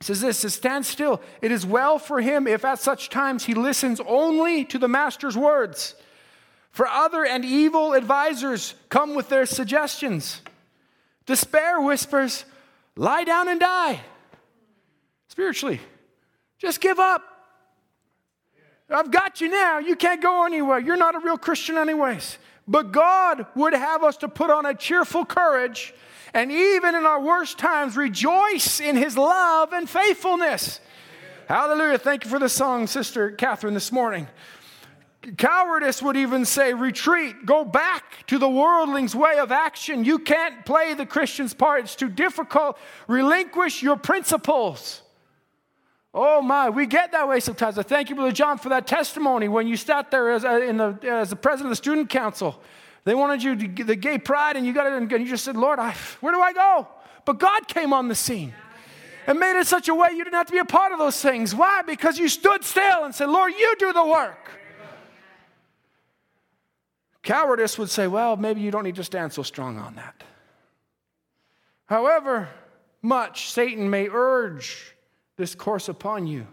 says 0.00 0.20
this 0.20 0.38
says, 0.38 0.54
Stand 0.54 0.84
still. 0.84 1.20
It 1.40 1.52
is 1.52 1.64
well 1.64 1.98
for 1.98 2.20
him 2.20 2.46
if 2.46 2.64
at 2.64 2.78
such 2.78 3.08
times 3.08 3.44
he 3.44 3.54
listens 3.54 4.00
only 4.06 4.64
to 4.66 4.78
the 4.78 4.88
master's 4.88 5.36
words. 5.36 5.94
For 6.70 6.86
other 6.86 7.24
and 7.24 7.44
evil 7.44 7.94
advisers 7.94 8.74
come 8.88 9.14
with 9.14 9.28
their 9.28 9.46
suggestions. 9.46 10.40
Despair 11.26 11.80
whispers, 11.80 12.44
Lie 12.96 13.24
down 13.24 13.48
and 13.48 13.58
die. 13.58 14.00
Spiritually, 15.28 15.80
just 16.58 16.80
give 16.80 16.98
up. 17.00 17.22
I've 18.88 19.10
got 19.10 19.40
you 19.40 19.48
now. 19.48 19.78
You 19.78 19.96
can't 19.96 20.22
go 20.22 20.44
anywhere. 20.44 20.78
You're 20.78 20.96
not 20.96 21.14
a 21.14 21.18
real 21.18 21.38
Christian, 21.38 21.76
anyways. 21.76 22.38
But 22.68 22.92
God 22.92 23.46
would 23.56 23.72
have 23.72 24.04
us 24.04 24.16
to 24.18 24.28
put 24.28 24.50
on 24.50 24.64
a 24.64 24.74
cheerful 24.74 25.24
courage 25.24 25.92
and 26.34 26.50
even 26.50 26.94
in 26.94 27.06
our 27.06 27.20
worst 27.20 27.58
times, 27.58 27.96
rejoice 27.96 28.80
in 28.80 28.96
his 28.96 29.16
love 29.16 29.72
and 29.72 29.88
faithfulness. 29.88 30.80
Hallelujah. 31.48 31.98
Thank 31.98 32.24
you 32.24 32.30
for 32.30 32.38
the 32.38 32.48
song, 32.48 32.86
Sister 32.86 33.30
Catherine, 33.30 33.74
this 33.74 33.92
morning. 33.92 34.26
Cowardice 35.38 36.02
would 36.02 36.16
even 36.16 36.44
say, 36.44 36.74
retreat, 36.74 37.46
go 37.46 37.64
back 37.64 38.26
to 38.26 38.38
the 38.38 38.48
worldling's 38.48 39.14
way 39.14 39.38
of 39.38 39.52
action. 39.52 40.04
You 40.04 40.18
can't 40.18 40.66
play 40.66 40.94
the 40.94 41.06
Christian's 41.06 41.54
part, 41.54 41.84
it's 41.84 41.96
too 41.96 42.08
difficult. 42.08 42.78
Relinquish 43.08 43.82
your 43.82 43.96
principles. 43.96 45.02
Oh 46.12 46.42
my, 46.42 46.70
we 46.70 46.86
get 46.86 47.12
that 47.12 47.28
way 47.28 47.40
sometimes. 47.40 47.78
I 47.78 47.82
thank 47.82 48.08
you, 48.08 48.14
Brother 48.14 48.32
John, 48.32 48.58
for 48.58 48.68
that 48.68 48.86
testimony 48.86 49.48
when 49.48 49.66
you 49.66 49.76
sat 49.76 50.10
there 50.10 50.30
as, 50.30 50.44
a, 50.44 50.72
the, 50.72 50.98
as 51.10 51.30
the 51.30 51.36
president 51.36 51.66
of 51.66 51.70
the 51.70 51.76
student 51.76 52.08
council. 52.08 52.60
They 53.04 53.14
wanted 53.14 53.42
you 53.42 53.54
to 53.54 53.66
get 53.66 53.86
the 53.86 53.96
gay 53.96 54.18
pride, 54.18 54.56
and 54.56 54.66
you 54.66 54.72
got 54.72 54.86
it, 54.86 54.92
and 54.94 55.10
you 55.10 55.28
just 55.28 55.44
said, 55.44 55.56
Lord, 55.56 55.78
I, 55.78 55.94
where 56.20 56.32
do 56.32 56.40
I 56.40 56.52
go? 56.52 56.88
But 57.24 57.38
God 57.38 57.68
came 57.68 57.92
on 57.92 58.08
the 58.08 58.14
scene 58.14 58.54
and 59.26 59.38
made 59.38 59.58
it 59.58 59.66
such 59.66 59.88
a 59.88 59.94
way 59.94 60.10
you 60.12 60.24
didn't 60.24 60.34
have 60.34 60.46
to 60.46 60.52
be 60.52 60.58
a 60.58 60.64
part 60.64 60.92
of 60.92 60.98
those 60.98 61.20
things. 61.20 61.54
Why? 61.54 61.82
Because 61.82 62.18
you 62.18 62.28
stood 62.28 62.64
still 62.64 63.04
and 63.04 63.14
said, 63.14 63.28
Lord, 63.28 63.52
you 63.52 63.74
do 63.78 63.92
the 63.92 64.04
work. 64.04 64.50
Cowardice 67.22 67.78
would 67.78 67.88
say, 67.88 68.06
well, 68.06 68.36
maybe 68.36 68.60
you 68.60 68.70
don't 68.70 68.84
need 68.84 68.96
to 68.96 69.04
stand 69.04 69.32
so 69.32 69.42
strong 69.42 69.78
on 69.78 69.94
that. 69.96 70.22
However 71.86 72.48
much 73.00 73.50
Satan 73.50 73.88
may 73.88 74.08
urge 74.10 74.94
this 75.36 75.54
course 75.54 75.88
upon 75.88 76.26
you, 76.26 76.46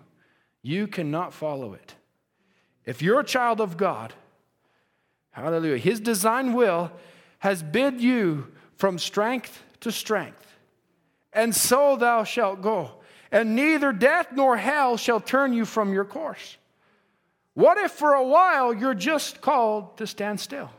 you 0.62 0.88
cannot 0.88 1.34
follow 1.34 1.74
it. 1.74 1.96
If 2.86 3.02
you're 3.02 3.20
a 3.20 3.26
child 3.26 3.60
of 3.60 3.78
God, 3.78 4.14
hallelujah, 5.32 5.78
his 5.78 6.00
design 6.00 6.54
will 6.54 6.92
has 7.40 7.64
bid 7.64 8.02
you 8.02 8.48
from 8.76 9.00
strength 9.00 9.64
to 9.82 9.92
strength, 9.92 10.54
and 11.34 11.56
so 11.56 11.96
thou 11.96 12.24
shalt 12.24 12.62
go, 12.62 12.92
and 13.32 13.56
neither 13.56 13.92
death 13.92 14.28
nor 14.34 14.58
hell 14.58 14.98
shall 14.98 15.20
turn 15.20 15.54
you 15.54 15.66
from 15.66 15.94
your 15.94 16.06
course. 16.06 16.58
What 17.54 17.78
if 17.78 17.92
for 17.92 18.14
a 18.14 18.26
while 18.26 18.74
you're 18.74 18.94
just 18.94 19.42
called 19.42 19.98
to 19.98 20.08
stand 20.08 20.40
still? 20.40 20.70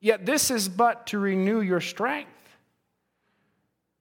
Yet 0.00 0.26
this 0.26 0.50
is 0.50 0.68
but 0.68 1.06
to 1.08 1.18
renew 1.18 1.60
your 1.60 1.80
strength 1.80 2.30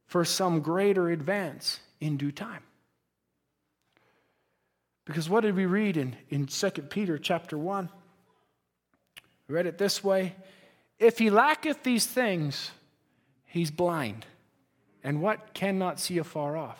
for 0.07 0.25
some 0.25 0.61
greater 0.61 1.09
advance 1.09 1.79
in 1.99 2.17
due 2.17 2.31
time. 2.31 2.63
Because 5.05 5.29
what 5.29 5.41
did 5.41 5.55
we 5.55 5.65
read 5.65 5.97
in, 5.97 6.15
in 6.29 6.47
2 6.47 6.69
Peter 6.89 7.17
chapter 7.17 7.57
1? 7.57 7.89
Read 9.51 9.65
it 9.65 9.77
this 9.77 10.03
way 10.03 10.35
If 10.97 11.19
he 11.19 11.29
lacketh 11.29 11.83
these 11.83 12.05
things, 12.05 12.71
he's 13.45 13.69
blind, 13.69 14.25
and 15.03 15.21
what 15.21 15.53
cannot 15.53 15.99
see 15.99 16.17
afar 16.17 16.57
off. 16.57 16.79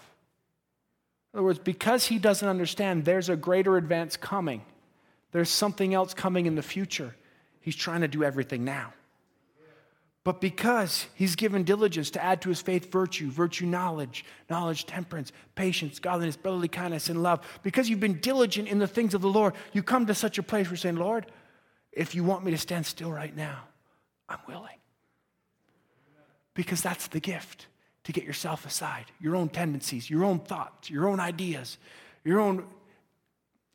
In 1.34 1.40
other 1.40 1.46
words, 1.46 1.60
because 1.60 2.06
he 2.06 2.18
doesn't 2.18 2.48
understand, 2.48 3.06
there's 3.06 3.30
a 3.30 3.36
greater 3.36 3.78
advance 3.78 4.18
coming. 4.18 4.64
There's 5.32 5.50
something 5.50 5.94
else 5.94 6.14
coming 6.14 6.46
in 6.46 6.56
the 6.56 6.62
future. 6.62 7.16
He's 7.62 7.76
trying 7.76 8.02
to 8.02 8.08
do 8.08 8.24
everything 8.24 8.66
now. 8.66 8.94
But 10.24 10.40
because 10.40 11.08
he's 11.16 11.36
given 11.36 11.64
diligence 11.64 12.12
to 12.12 12.24
add 12.24 12.42
to 12.42 12.50
his 12.50 12.62
faith 12.62 12.92
virtue, 12.92 13.32
virtue 13.32 13.66
knowledge, 13.66 14.24
knowledge 14.50 14.86
temperance, 14.86 15.32
patience, 15.56 16.00
godliness, 16.00 16.36
brotherly 16.36 16.68
kindness, 16.68 17.10
and 17.10 17.24
love, 17.24 17.40
because 17.64 17.90
you've 17.90 18.00
been 18.00 18.20
diligent 18.20 18.68
in 18.68 18.78
the 18.78 18.88
things 18.88 19.14
of 19.14 19.22
the 19.22 19.30
Lord, 19.30 19.56
you 19.74 19.82
come 19.82 20.06
to 20.06 20.14
such 20.14 20.38
a 20.38 20.44
place 20.44 20.68
where 20.68 20.74
you're 20.74 20.78
saying, 20.78 20.98
Lord, 20.98 21.26
if 21.92 22.16
you 22.16 22.24
want 22.24 22.44
me 22.44 22.52
to 22.52 22.58
stand 22.58 22.86
still 22.86 23.12
right 23.12 23.36
now, 23.36 23.64
I'm 24.30 24.40
willing. 24.48 24.78
Because 26.54 26.82
that's 26.82 27.08
the 27.08 27.20
gift 27.20 27.68
to 28.04 28.12
get 28.12 28.24
yourself 28.24 28.66
aside, 28.66 29.06
your 29.20 29.36
own 29.36 29.50
tendencies, 29.50 30.10
your 30.10 30.24
own 30.24 30.40
thoughts, 30.40 30.90
your 30.90 31.08
own 31.08 31.20
ideas, 31.20 31.78
your 32.24 32.40
own 32.40 32.66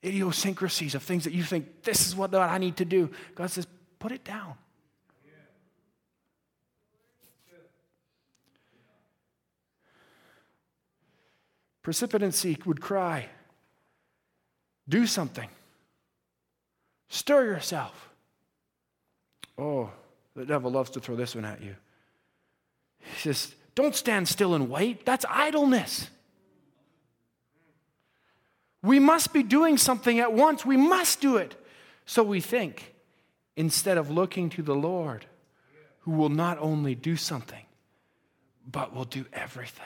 idiosyncrasies 0.04 0.94
of 0.94 1.02
things 1.02 1.24
that 1.24 1.32
you 1.32 1.42
think, 1.42 1.82
this 1.82 2.06
is 2.06 2.14
what 2.14 2.34
I 2.34 2.58
need 2.58 2.76
to 2.78 2.84
do. 2.84 3.10
God 3.34 3.50
says, 3.50 3.66
put 3.98 4.12
it 4.12 4.24
down. 4.24 4.54
Precipitancy 11.82 12.58
would 12.66 12.80
cry, 12.80 13.28
Do 14.88 15.06
something. 15.06 15.48
Stir 17.08 17.44
yourself. 17.44 18.10
Oh, 19.58 19.90
the 20.34 20.44
devil 20.44 20.70
loves 20.70 20.90
to 20.90 21.00
throw 21.00 21.16
this 21.16 21.34
one 21.34 21.44
at 21.44 21.62
you. 21.62 21.76
He 22.98 23.20
says, 23.20 23.54
Don't 23.74 23.94
stand 23.94 24.28
still 24.28 24.54
and 24.54 24.68
wait. 24.68 25.06
That's 25.06 25.24
idleness. 25.28 26.10
We 28.82 28.98
must 28.98 29.32
be 29.32 29.42
doing 29.42 29.78
something 29.78 30.20
at 30.20 30.32
once. 30.32 30.64
We 30.64 30.76
must 30.76 31.20
do 31.20 31.36
it. 31.36 31.56
So 32.04 32.22
we 32.22 32.40
think, 32.40 32.94
instead 33.56 33.98
of 33.98 34.10
looking 34.10 34.48
to 34.50 34.62
the 34.62 34.74
Lord, 34.74 35.26
who 36.00 36.12
will 36.12 36.28
not 36.28 36.58
only 36.60 36.94
do 36.94 37.16
something, 37.16 37.64
but 38.70 38.94
will 38.94 39.04
do 39.04 39.24
everything. 39.32 39.84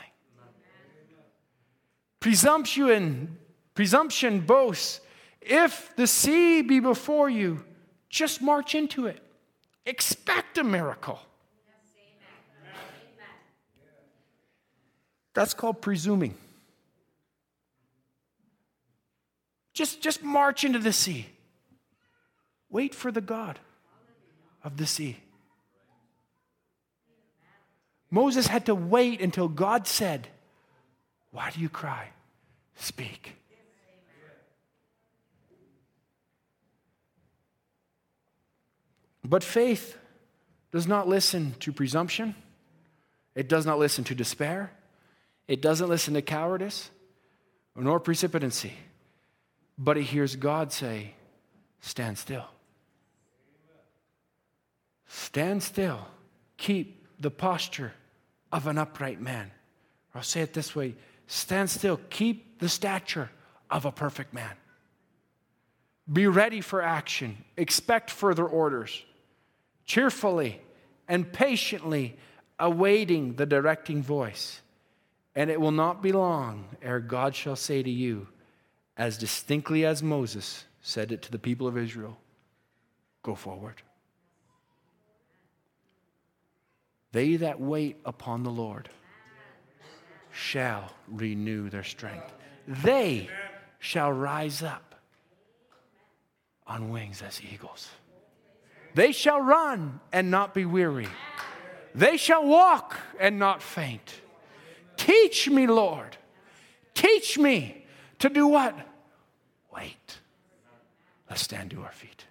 Presumption, 2.21 3.39
presumption 3.75 4.41
boasts. 4.41 5.01
If 5.41 5.95
the 5.97 6.07
sea 6.07 6.63
be 6.63 6.81
before 6.81 7.31
you, 7.31 7.65
just 8.09 8.43
march 8.43 8.75
into 8.75 9.07
it. 9.07 9.23
Expect 9.87 10.59
a 10.59 10.65
miracle. 10.65 11.19
That's 15.33 15.55
called 15.55 15.81
presuming. 15.81 16.35
Just, 19.73 20.03
just 20.03 20.23
march 20.23 20.65
into 20.65 20.79
the 20.79 20.93
sea. 20.93 21.27
Wait 22.69 22.95
for 22.95 23.11
the 23.11 23.21
God 23.21 23.59
of 24.63 24.77
the 24.77 24.87
sea. 24.87 25.17
Moses 28.11 28.49
had 28.49 28.67
to 28.67 28.75
wait 28.75 29.21
until 29.21 29.49
God 29.49 29.87
said, 29.87 30.29
why 31.31 31.51
do 31.51 31.61
you 31.61 31.69
cry? 31.69 32.09
Speak. 32.75 33.37
But 39.31 39.45
faith 39.45 39.97
does 40.73 40.89
not 40.89 41.07
listen 41.07 41.55
to 41.61 41.73
presumption. 41.73 42.35
It 43.37 43.49
does 43.49 43.65
not 43.65 43.79
listen 43.79 44.03
to 44.05 44.15
despair. 44.17 44.73
It 45.47 45.63
doesn't 45.63 45.89
listen 45.89 46.15
to 46.15 46.23
cowardice 46.23 46.91
nor 47.77 48.01
precipitancy. 48.01 48.73
But 49.79 49.99
it 49.99 50.03
hears 50.03 50.35
God 50.35 50.73
say, 50.73 51.15
Stand 51.81 52.19
still. 52.19 52.45
Stand 55.07 55.63
still. 55.63 56.09
Keep 56.57 57.07
the 57.21 57.31
posture 57.31 57.93
of 58.51 58.67
an 58.67 58.79
upright 58.79 59.21
man. 59.21 59.53
I'll 60.13 60.25
say 60.25 60.41
it 60.41 60.55
this 60.55 60.75
way 60.75 60.97
Stand 61.29 61.71
still. 61.71 62.01
Keep 62.11 62.59
the 62.59 62.69
stature 62.69 63.31
of 63.71 63.85
a 63.85 63.93
perfect 63.93 64.35
man. 64.35 64.57
Be 66.13 66.27
ready 66.27 66.61
for 66.61 66.83
action. 66.83 67.45
Expect 67.57 68.11
further 68.11 68.45
orders. 68.45 69.05
Cheerfully 69.85 70.61
and 71.09 71.33
patiently 71.33 72.17
awaiting 72.59 73.35
the 73.35 73.47
directing 73.47 74.03
voice. 74.03 74.61
And 75.35 75.51
it 75.51 75.61
will 75.61 75.71
not 75.71 76.03
be 76.03 76.13
long 76.13 76.77
ere 76.83 77.01
God 77.01 77.35
shall 77.35 77.57
say 77.57 77.83
to 77.83 77.91
you, 77.91 78.29
as 78.97 79.17
distinctly 79.17 79.85
as 79.85 80.03
Moses 80.03 80.65
said 80.83 81.13
it 81.13 81.23
to 81.23 81.33
the 81.33 81.39
people 81.39 81.67
of 81.67 81.79
Israel, 81.79 82.19
Go 83.23 83.35
forward. 83.35 83.83
They 87.13 87.37
that 87.37 87.61
wait 87.61 87.99
upon 88.05 88.45
the 88.45 88.51
Lord 88.51 88.89
shall 90.33 90.93
renew 91.09 91.69
their 91.69 91.83
strength. 91.83 92.33
They 92.67 93.29
shall 93.79 94.13
rise 94.13 94.63
up 94.63 94.95
on 96.67 96.91
wings 96.91 97.21
as 97.21 97.41
eagles. 97.43 97.91
They 98.95 99.13
shall 99.13 99.41
run 99.41 100.01
and 100.13 100.31
not 100.31 100.55
be 100.55 100.65
weary. 100.65 101.09
They 101.95 102.17
shall 102.17 102.47
walk 102.47 102.97
and 103.19 103.39
not 103.39 103.63
faint. 103.63 104.21
Teach 104.97 105.49
me, 105.49 105.67
Lord. 105.67 106.17
Teach 106.95 107.39
me 107.39 107.85
to 108.19 108.29
do 108.29 108.47
what? 108.47 108.77
Wait. 109.75 110.19
Let's 111.29 111.43
stand 111.43 111.71
to 111.71 111.83
our 111.83 111.93
feet. 111.93 112.25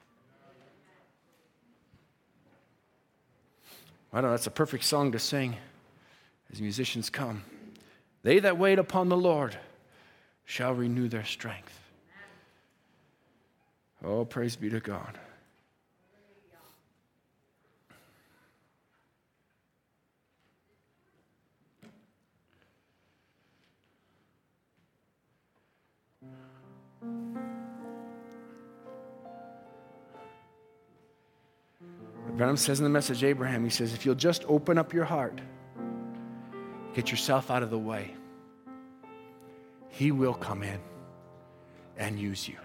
I 4.11 4.21
know 4.21 4.31
that's 4.31 4.47
a 4.47 4.51
perfect 4.51 4.83
song 4.83 5.11
to 5.11 5.19
sing 5.19 5.55
as 6.51 6.61
musicians 6.61 7.09
come. 7.09 7.43
They 8.23 8.39
that 8.39 8.57
wait 8.57 8.79
upon 8.79 9.09
the 9.09 9.17
Lord 9.17 9.55
shall 10.45 10.73
renew 10.73 11.07
their 11.07 11.25
strength. 11.25 11.79
Oh, 14.03 14.25
praise 14.25 14.55
be 14.55 14.69
to 14.69 14.79
God. 14.79 15.19
Branham 32.39 32.55
says 32.55 32.79
in 32.79 32.85
the 32.85 32.89
message, 32.89 33.21
Abraham, 33.21 33.65
he 33.65 33.69
says, 33.69 33.93
if 33.93 34.05
you'll 34.05 34.15
just 34.15 34.45
open 34.47 34.77
up 34.77 34.93
your 34.93 35.03
heart, 35.03 35.41
get 36.93 37.11
yourself 37.11 37.51
out 37.51 37.63
of 37.63 37.69
the 37.69 37.77
way, 37.77 38.13
he 39.89 40.13
will 40.13 40.33
come 40.33 40.63
in 40.63 40.79
and 41.97 42.17
use 42.17 42.47
you. 42.47 42.55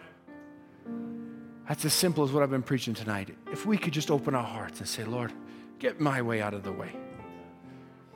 That's 1.66 1.84
as 1.84 1.92
simple 1.92 2.22
as 2.22 2.30
what 2.30 2.44
I've 2.44 2.52
been 2.52 2.62
preaching 2.62 2.94
tonight. 2.94 3.36
If 3.50 3.66
we 3.66 3.76
could 3.76 3.92
just 3.92 4.12
open 4.12 4.36
our 4.36 4.44
hearts 4.44 4.78
and 4.78 4.88
say, 4.88 5.02
Lord, 5.02 5.32
get 5.80 5.98
my 5.98 6.22
way 6.22 6.40
out 6.40 6.54
of 6.54 6.62
the 6.62 6.70
way, 6.70 6.92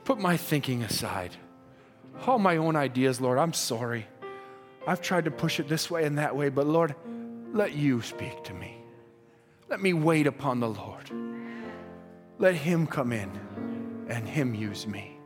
put 0.05 0.17
my 0.17 0.37
thinking 0.37 0.83
aside, 0.83 1.35
all 2.25 2.39
my 2.39 2.55
own 2.55 2.77
ideas, 2.77 3.19
Lord, 3.19 3.37
I'm 3.37 3.51
sorry. 3.51 4.07
I've 4.87 5.01
tried 5.01 5.25
to 5.25 5.31
push 5.31 5.59
it 5.59 5.67
this 5.67 5.91
way 5.91 6.05
and 6.05 6.19
that 6.19 6.37
way, 6.37 6.47
but 6.47 6.67
Lord, 6.67 6.95
let 7.51 7.73
you 7.73 8.01
speak 8.01 8.45
to 8.45 8.53
me. 8.53 8.77
Let 9.67 9.81
me 9.81 9.91
wait 9.91 10.25
upon 10.25 10.61
the 10.61 10.69
Lord. 10.69 11.11
Let 12.39 12.55
Him 12.55 12.87
come 12.87 13.11
in 13.11 13.29
and 14.07 14.25
Him 14.25 14.55
use 14.55 14.87
me. 14.87 15.19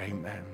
Amen. 0.00 0.44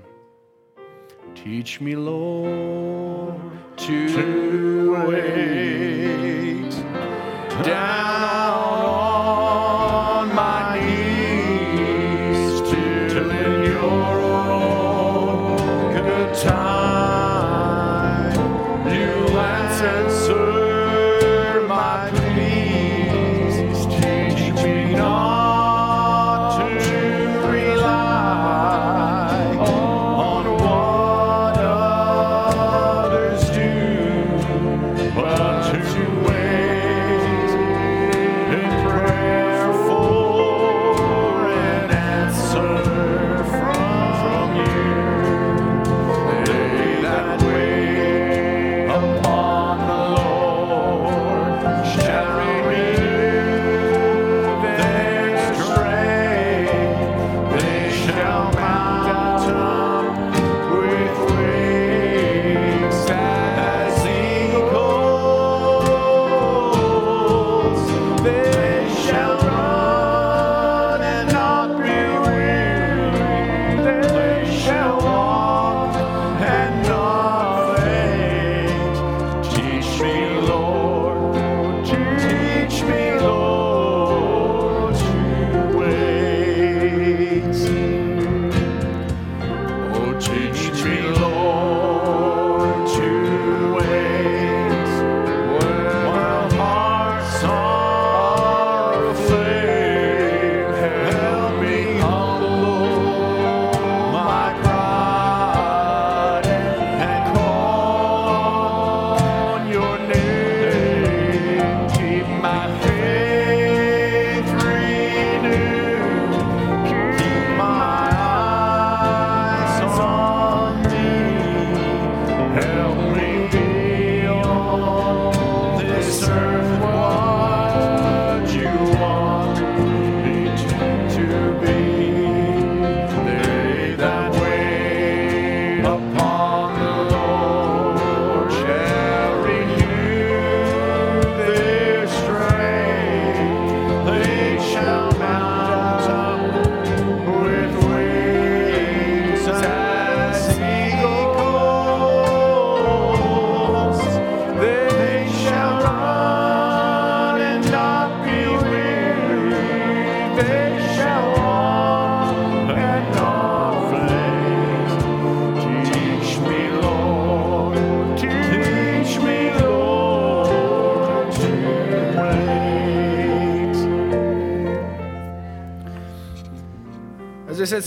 Teach 1.34 1.80
me, 1.80 1.96
Lord, 1.96 3.40
to 3.78 5.06
wait 5.08 6.70
down 7.64 8.39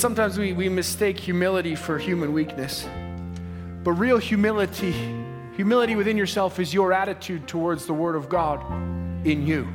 sometimes 0.04 0.38
we, 0.38 0.52
we 0.52 0.68
mistake 0.68 1.18
humility 1.18 1.76
for 1.76 1.98
human 1.98 2.34
weakness. 2.34 2.86
But 3.86 3.94
real 3.94 4.18
humility, 4.18 4.92
humility 5.56 5.96
within 5.96 6.18
yourself 6.18 6.60
is 6.60 6.74
your 6.74 6.92
attitude 6.92 7.48
towards 7.48 7.86
the 7.86 7.94
Word 7.94 8.18
of 8.18 8.28
God 8.28 8.62
in 9.26 9.48
you. 9.48 9.66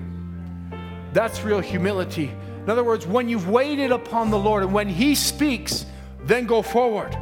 That's 1.15 1.43
real 1.43 1.61
humility. 1.61 2.31
In 2.63 2.69
other 2.69 2.85
words, 2.85 3.07
when 3.07 3.31
you've 3.31 3.49
waited 3.49 3.91
upon 3.91 4.29
the 4.29 4.39
Lord 4.39 4.63
and 4.63 4.75
when 4.75 4.91
He 4.91 5.15
speaks, 5.15 5.87
then 6.25 6.45
go 6.45 6.61
forward. 6.61 7.17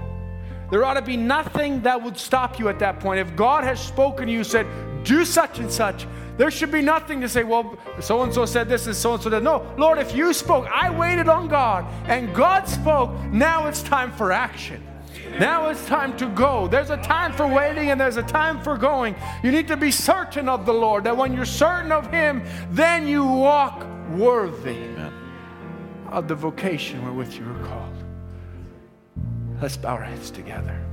There 0.73 0.85
ought 0.85 0.95
to 0.95 1.03
be 1.03 1.17
nothing 1.17 1.83
that 1.83 2.03
would 2.03 2.19
stop 2.19 2.59
you 2.59 2.69
at 2.69 2.81
that 2.81 2.99
point. 2.99 3.21
If 3.21 3.37
God 3.37 3.63
has 3.63 3.79
spoken 3.79 4.27
to 4.27 4.33
you, 4.33 4.43
said, 4.43 4.67
do 5.05 5.25
such 5.25 5.61
and 5.61 5.71
such, 5.71 6.09
there 6.37 6.51
should 6.51 6.71
be 6.71 6.83
nothing 6.83 7.21
to 7.23 7.29
say, 7.29 7.45
well, 7.45 7.79
so 8.01 8.23
and 8.23 8.33
so 8.33 8.45
said 8.45 8.69
this 8.69 8.87
and 8.87 8.95
so 8.95 9.15
and 9.15 9.23
so 9.23 9.31
did. 9.31 9.43
No, 9.43 9.67
Lord, 9.79 9.99
if 9.99 10.15
you 10.15 10.33
spoke, 10.33 10.67
I 10.67 10.91
waited 10.91 11.29
on 11.29 11.49
God 11.49 11.87
and 12.09 12.35
God 12.35 12.69
spoke, 12.69 13.11
now 13.33 13.67
it's 13.69 13.83
time 13.83 14.13
for 14.13 14.33
action. 14.33 14.83
Now 15.39 15.69
it's 15.69 15.85
time 15.87 16.17
to 16.19 16.29
go. 16.29 16.67
There's 16.67 16.91
a 16.91 16.97
time 16.99 17.33
for 17.33 17.47
waiting 17.47 17.91
and 17.91 18.01
there's 18.01 18.17
a 18.17 18.23
time 18.23 18.63
for 18.63 18.77
going. 18.79 19.17
You 19.43 19.51
need 19.51 19.69
to 19.69 19.77
be 19.77 19.91
certain 19.91 20.49
of 20.49 20.65
the 20.67 20.73
Lord, 20.73 21.05
that 21.05 21.17
when 21.17 21.35
you're 21.35 21.45
certain 21.45 21.93
of 21.93 22.11
Him, 22.11 22.43
then 22.71 23.07
you 23.07 23.25
walk 23.25 23.87
worthy 24.11 24.95
of 26.09 26.29
the 26.29 26.35
vocation 26.35 27.03
wherewith 27.05 27.35
you 27.35 27.45
are 27.45 27.65
called. 27.65 27.93
Let's 29.61 29.77
bow 29.77 29.95
our 29.95 30.03
heads 30.03 30.31
together. 30.31 30.86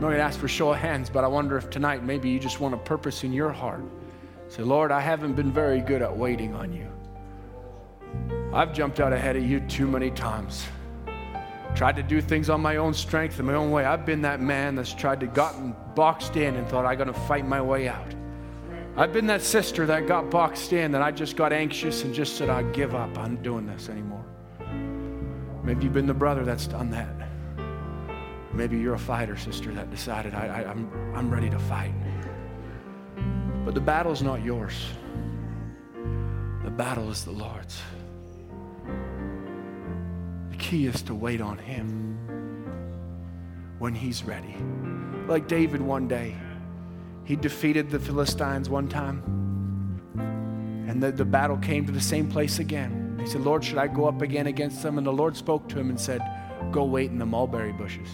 I'm 0.00 0.04
not 0.04 0.12
going 0.12 0.20
to 0.20 0.24
ask 0.24 0.40
for 0.40 0.48
show 0.48 0.70
of 0.70 0.78
hands, 0.78 1.10
but 1.10 1.24
I 1.24 1.26
wonder 1.26 1.58
if 1.58 1.68
tonight 1.68 2.02
maybe 2.02 2.30
you 2.30 2.38
just 2.40 2.58
want 2.58 2.72
a 2.72 2.78
purpose 2.78 3.22
in 3.22 3.34
your 3.34 3.50
heart. 3.50 3.84
Say, 4.48 4.62
Lord, 4.62 4.90
I 4.92 4.98
haven't 4.98 5.34
been 5.34 5.52
very 5.52 5.82
good 5.82 6.00
at 6.00 6.16
waiting 6.16 6.54
on 6.54 6.72
you. 6.72 6.90
I've 8.54 8.72
jumped 8.72 8.98
out 8.98 9.12
ahead 9.12 9.36
of 9.36 9.44
you 9.44 9.60
too 9.60 9.86
many 9.86 10.10
times. 10.10 10.64
Tried 11.74 11.96
to 11.96 12.02
do 12.02 12.22
things 12.22 12.48
on 12.48 12.62
my 12.62 12.76
own 12.76 12.94
strength 12.94 13.40
and 13.40 13.46
my 13.46 13.52
own 13.52 13.70
way. 13.70 13.84
I've 13.84 14.06
been 14.06 14.22
that 14.22 14.40
man 14.40 14.74
that's 14.74 14.94
tried 14.94 15.20
to 15.20 15.26
gotten 15.26 15.76
boxed 15.94 16.34
in 16.34 16.56
and 16.56 16.66
thought 16.66 16.86
I 16.86 16.94
got 16.94 17.04
to 17.04 17.12
fight 17.12 17.46
my 17.46 17.60
way 17.60 17.86
out. 17.86 18.14
I've 18.96 19.12
been 19.12 19.26
that 19.26 19.42
sister 19.42 19.84
that 19.84 20.06
got 20.06 20.30
boxed 20.30 20.72
in 20.72 20.92
that 20.92 21.02
I 21.02 21.10
just 21.10 21.36
got 21.36 21.52
anxious 21.52 22.04
and 22.04 22.14
just 22.14 22.38
said, 22.38 22.48
I 22.48 22.62
give 22.62 22.94
up. 22.94 23.18
I'm 23.18 23.36
doing 23.42 23.66
this 23.66 23.90
anymore. 23.90 24.24
Maybe 25.62 25.84
you've 25.84 25.92
been 25.92 26.06
the 26.06 26.14
brother 26.14 26.46
that's 26.46 26.66
done 26.66 26.88
that. 26.92 27.29
Maybe 28.52 28.78
you're 28.78 28.94
a 28.94 28.98
fighter, 28.98 29.36
sister, 29.36 29.72
that 29.74 29.90
decided 29.90 30.34
I, 30.34 30.46
I, 30.46 30.70
I'm, 30.70 30.90
I'm 31.14 31.30
ready 31.30 31.48
to 31.50 31.58
fight. 31.58 31.94
But 33.64 33.74
the 33.74 33.80
battle's 33.80 34.22
not 34.22 34.42
yours. 34.42 34.74
The 36.64 36.70
battle 36.70 37.10
is 37.10 37.24
the 37.24 37.30
Lord's. 37.30 37.80
The 40.50 40.56
key 40.56 40.86
is 40.86 41.02
to 41.02 41.14
wait 41.14 41.40
on 41.40 41.58
Him 41.58 42.18
when 43.78 43.94
He's 43.94 44.24
ready. 44.24 44.56
Like 45.28 45.46
David 45.46 45.80
one 45.80 46.08
day, 46.08 46.36
he 47.24 47.36
defeated 47.36 47.90
the 47.90 48.00
Philistines 48.00 48.68
one 48.68 48.88
time, 48.88 49.22
and 50.88 51.00
the, 51.00 51.12
the 51.12 51.24
battle 51.24 51.56
came 51.56 51.86
to 51.86 51.92
the 51.92 52.00
same 52.00 52.28
place 52.28 52.58
again. 52.58 53.18
He 53.20 53.26
said, 53.26 53.42
Lord, 53.42 53.62
should 53.62 53.78
I 53.78 53.86
go 53.86 54.06
up 54.06 54.22
again 54.22 54.48
against 54.48 54.82
them? 54.82 54.98
And 54.98 55.06
the 55.06 55.12
Lord 55.12 55.36
spoke 55.36 55.68
to 55.68 55.78
him 55.78 55.90
and 55.90 56.00
said, 56.00 56.20
Go 56.72 56.84
wait 56.84 57.10
in 57.10 57.18
the 57.18 57.26
mulberry 57.26 57.72
bushes. 57.72 58.08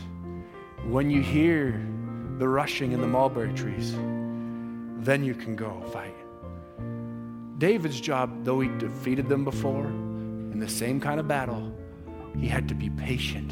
When 0.89 1.11
you 1.11 1.21
hear 1.21 1.85
the 2.39 2.49
rushing 2.49 2.93
in 2.93 3.01
the 3.01 3.09
mulberry 3.09 3.53
trees, 3.55 3.93
then 5.05 5.25
you 5.25 5.35
can 5.35 5.57
go 5.57 5.83
fight. 5.93 6.15
David's 7.59 8.01
job, 8.01 8.45
though 8.45 8.61
he 8.61 8.69
defeated 8.79 9.29
them 9.29 9.43
before 9.43 9.87
in 9.87 10.61
the 10.61 10.69
same 10.69 11.01
kind 11.01 11.19
of 11.19 11.27
battle, 11.27 11.77
he 12.39 12.47
had 12.47 12.69
to 12.69 12.75
be 12.75 12.89
patient 12.89 13.51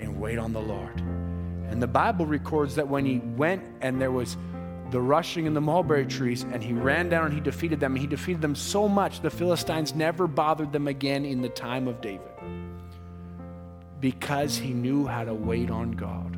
and 0.00 0.20
wait 0.20 0.36
on 0.36 0.52
the 0.52 0.60
Lord. 0.60 1.00
And 1.68 1.80
the 1.80 1.86
Bible 1.86 2.26
records 2.26 2.74
that 2.74 2.88
when 2.88 3.06
he 3.06 3.18
went 3.36 3.62
and 3.80 4.02
there 4.02 4.10
was 4.10 4.36
the 4.90 5.00
rushing 5.00 5.46
in 5.46 5.54
the 5.54 5.60
mulberry 5.60 6.04
trees 6.04 6.42
and 6.42 6.64
he 6.64 6.72
ran 6.72 7.08
down 7.08 7.26
and 7.26 7.34
he 7.34 7.40
defeated 7.40 7.78
them, 7.78 7.94
he 7.94 8.08
defeated 8.08 8.42
them 8.42 8.56
so 8.56 8.88
much 8.88 9.20
the 9.20 9.30
Philistines 9.30 9.94
never 9.94 10.26
bothered 10.26 10.72
them 10.72 10.88
again 10.88 11.24
in 11.24 11.42
the 11.42 11.48
time 11.48 11.86
of 11.86 12.00
David 12.00 12.33
because 14.00 14.56
he 14.56 14.72
knew 14.72 15.06
how 15.06 15.24
to 15.24 15.34
wait 15.34 15.70
on 15.70 15.92
God. 15.92 16.36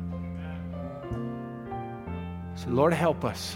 So, 2.55 2.69
Lord, 2.69 2.93
help 2.93 3.23
us 3.23 3.55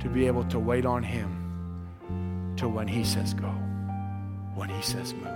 to 0.00 0.08
be 0.08 0.26
able 0.26 0.44
to 0.44 0.58
wait 0.58 0.86
on 0.86 1.02
him 1.02 2.54
till 2.56 2.70
when 2.70 2.86
he 2.86 3.04
says 3.04 3.34
go, 3.34 3.48
when 4.54 4.68
he 4.68 4.82
says 4.82 5.14
move. 5.14 5.28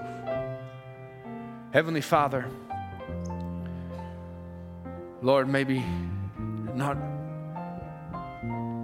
Heavenly 1.72 2.00
Father, 2.00 2.48
Lord, 5.22 5.48
maybe 5.48 5.84
not 6.74 6.96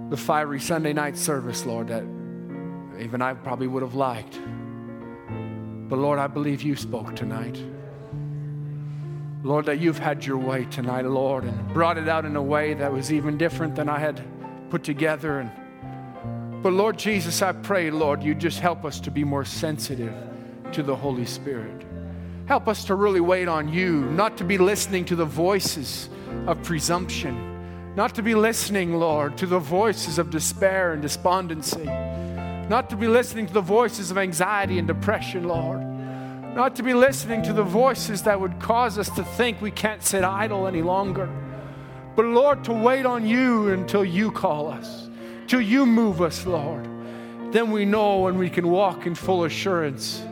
the 0.09 0.17
fiery 0.17 0.59
Sunday 0.59 0.91
night 0.91 1.17
service, 1.17 1.65
Lord, 1.65 1.87
that 1.87 2.03
even 2.99 3.21
I 3.21 3.33
probably 3.33 3.67
would 3.67 3.83
have 3.83 3.95
liked. 3.95 4.37
But 5.87 5.99
Lord, 5.99 6.19
I 6.19 6.27
believe 6.27 6.61
you 6.61 6.75
spoke 6.75 7.15
tonight. 7.15 7.57
Lord, 9.43 9.65
that 9.65 9.79
you've 9.79 9.97
had 9.97 10.23
your 10.23 10.37
way 10.37 10.65
tonight, 10.65 11.05
Lord, 11.05 11.45
and 11.45 11.73
brought 11.73 11.97
it 11.97 12.07
out 12.07 12.25
in 12.25 12.35
a 12.35 12.41
way 12.41 12.75
that 12.75 12.91
was 12.91 13.11
even 13.11 13.37
different 13.37 13.75
than 13.75 13.89
I 13.89 13.97
had 13.97 14.21
put 14.69 14.83
together. 14.83 15.39
And 15.39 15.51
but 16.61 16.73
Lord 16.73 16.99
Jesus, 16.99 17.41
I 17.41 17.53
pray, 17.53 17.89
Lord, 17.89 18.21
you 18.21 18.35
just 18.35 18.59
help 18.59 18.85
us 18.85 18.99
to 18.99 19.09
be 19.09 19.23
more 19.23 19.43
sensitive 19.43 20.13
to 20.73 20.83
the 20.83 20.95
Holy 20.95 21.25
Spirit. 21.25 21.85
Help 22.45 22.67
us 22.67 22.85
to 22.85 22.95
really 22.95 23.19
wait 23.19 23.47
on 23.47 23.67
you, 23.67 24.01
not 24.11 24.37
to 24.37 24.43
be 24.43 24.59
listening 24.59 25.05
to 25.05 25.15
the 25.15 25.25
voices 25.25 26.07
of 26.45 26.61
presumption, 26.61 27.95
not 27.95 28.13
to 28.13 28.21
be 28.21 28.35
listening, 28.35 28.93
Lord, 28.93 29.37
to 29.37 29.47
the 29.47 29.57
voices 29.57 30.19
of 30.19 30.29
despair 30.29 30.93
and 30.93 31.01
despondency, 31.01 31.85
not 31.85 32.91
to 32.91 32.95
be 32.95 33.07
listening 33.07 33.47
to 33.47 33.53
the 33.53 33.61
voices 33.61 34.11
of 34.11 34.19
anxiety 34.19 34.77
and 34.77 34.87
depression, 34.87 35.47
Lord, 35.47 35.81
not 36.53 36.75
to 36.75 36.83
be 36.83 36.93
listening 36.93 37.41
to 37.43 37.53
the 37.53 37.63
voices 37.63 38.23
that 38.23 38.39
would 38.39 38.59
cause 38.59 38.97
us 38.97 39.09
to 39.11 39.23
think 39.23 39.61
we 39.61 39.71
can't 39.71 40.03
sit 40.03 40.23
idle 40.23 40.67
any 40.67 40.81
longer, 40.81 41.29
but 42.15 42.25
Lord, 42.25 42.63
to 42.65 42.73
wait 42.73 43.05
on 43.05 43.25
you 43.25 43.69
until 43.69 44.03
you 44.03 44.31
call 44.31 44.67
us, 44.67 45.09
till 45.47 45.61
you 45.61 45.85
move 45.85 46.21
us, 46.21 46.45
Lord. 46.45 46.87
Then 47.51 47.71
we 47.71 47.85
know 47.85 48.27
and 48.27 48.37
we 48.37 48.49
can 48.49 48.67
walk 48.69 49.05
in 49.05 49.15
full 49.15 49.45
assurance 49.45 50.23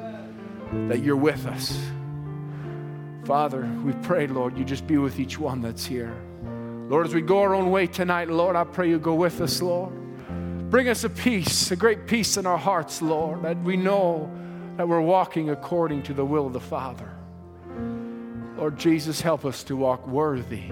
that 0.87 1.01
you're 1.01 1.15
with 1.15 1.45
us. 1.45 1.77
Father, 3.25 3.69
we 3.83 3.93
pray, 4.01 4.27
Lord, 4.27 4.57
you 4.57 4.65
just 4.65 4.87
be 4.87 4.97
with 4.97 5.19
each 5.19 5.39
one 5.39 5.61
that's 5.61 5.85
here. 5.85 6.15
Lord, 6.89 7.05
as 7.05 7.13
we 7.13 7.21
go 7.21 7.39
our 7.39 7.53
own 7.53 7.71
way 7.71 7.87
tonight, 7.87 8.29
Lord, 8.29 8.55
I 8.55 8.63
pray 8.63 8.89
you 8.89 8.99
go 8.99 9.15
with 9.15 9.39
us, 9.41 9.61
Lord. 9.61 9.93
Bring 10.69 10.89
us 10.89 11.03
a 11.03 11.09
peace, 11.09 11.71
a 11.71 11.75
great 11.75 12.07
peace 12.07 12.37
in 12.37 12.45
our 12.45 12.57
hearts, 12.57 13.01
Lord, 13.01 13.43
that 13.43 13.61
we 13.63 13.77
know 13.77 14.31
that 14.79 14.87
we're 14.87 15.01
walking 15.01 15.49
according 15.49 16.01
to 16.01 16.13
the 16.13 16.23
will 16.23 16.47
of 16.47 16.53
the 16.53 16.59
Father. 16.61 17.11
Lord 18.55 18.79
Jesus, 18.79 19.19
help 19.19 19.43
us 19.43 19.61
to 19.65 19.75
walk 19.75 20.07
worthy. 20.07 20.71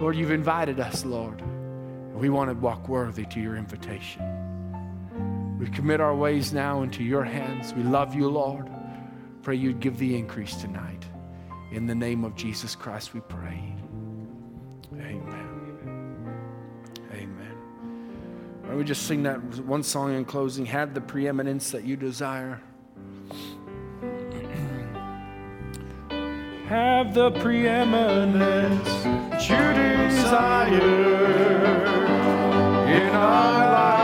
Lord, 0.00 0.16
you've 0.16 0.32
invited 0.32 0.80
us, 0.80 1.04
Lord. 1.04 1.40
And 1.40 2.16
we 2.16 2.30
want 2.30 2.50
to 2.50 2.56
walk 2.56 2.88
worthy 2.88 3.26
to 3.26 3.38
your 3.38 3.54
invitation. 3.54 5.56
We 5.60 5.68
commit 5.68 6.00
our 6.00 6.16
ways 6.16 6.52
now 6.52 6.82
into 6.82 7.04
your 7.04 7.22
hands. 7.22 7.72
We 7.74 7.84
love 7.84 8.16
you, 8.16 8.28
Lord. 8.28 8.68
Pray 9.42 9.54
you'd 9.54 9.78
give 9.78 9.96
the 10.00 10.18
increase 10.18 10.56
tonight. 10.56 11.06
In 11.70 11.86
the 11.86 11.94
name 11.94 12.24
of 12.24 12.34
Jesus 12.34 12.74
Christ, 12.74 13.14
we 13.14 13.20
pray. 13.20 13.73
Why 18.74 18.78
we 18.78 18.84
just 18.84 19.06
sing 19.06 19.22
that 19.22 19.38
one 19.60 19.84
song 19.84 20.14
in 20.14 20.24
closing? 20.24 20.66
Have 20.66 20.94
the 20.94 21.00
preeminence 21.00 21.70
that 21.70 21.84
you 21.84 21.94
desire. 21.94 22.60
Have 26.66 27.14
the 27.14 27.30
preeminence 27.30 28.88
that 29.04 29.48
you 29.48 30.08
desire 30.08 30.80
in 32.88 33.14
our 33.14 33.70
lives. 33.70 34.03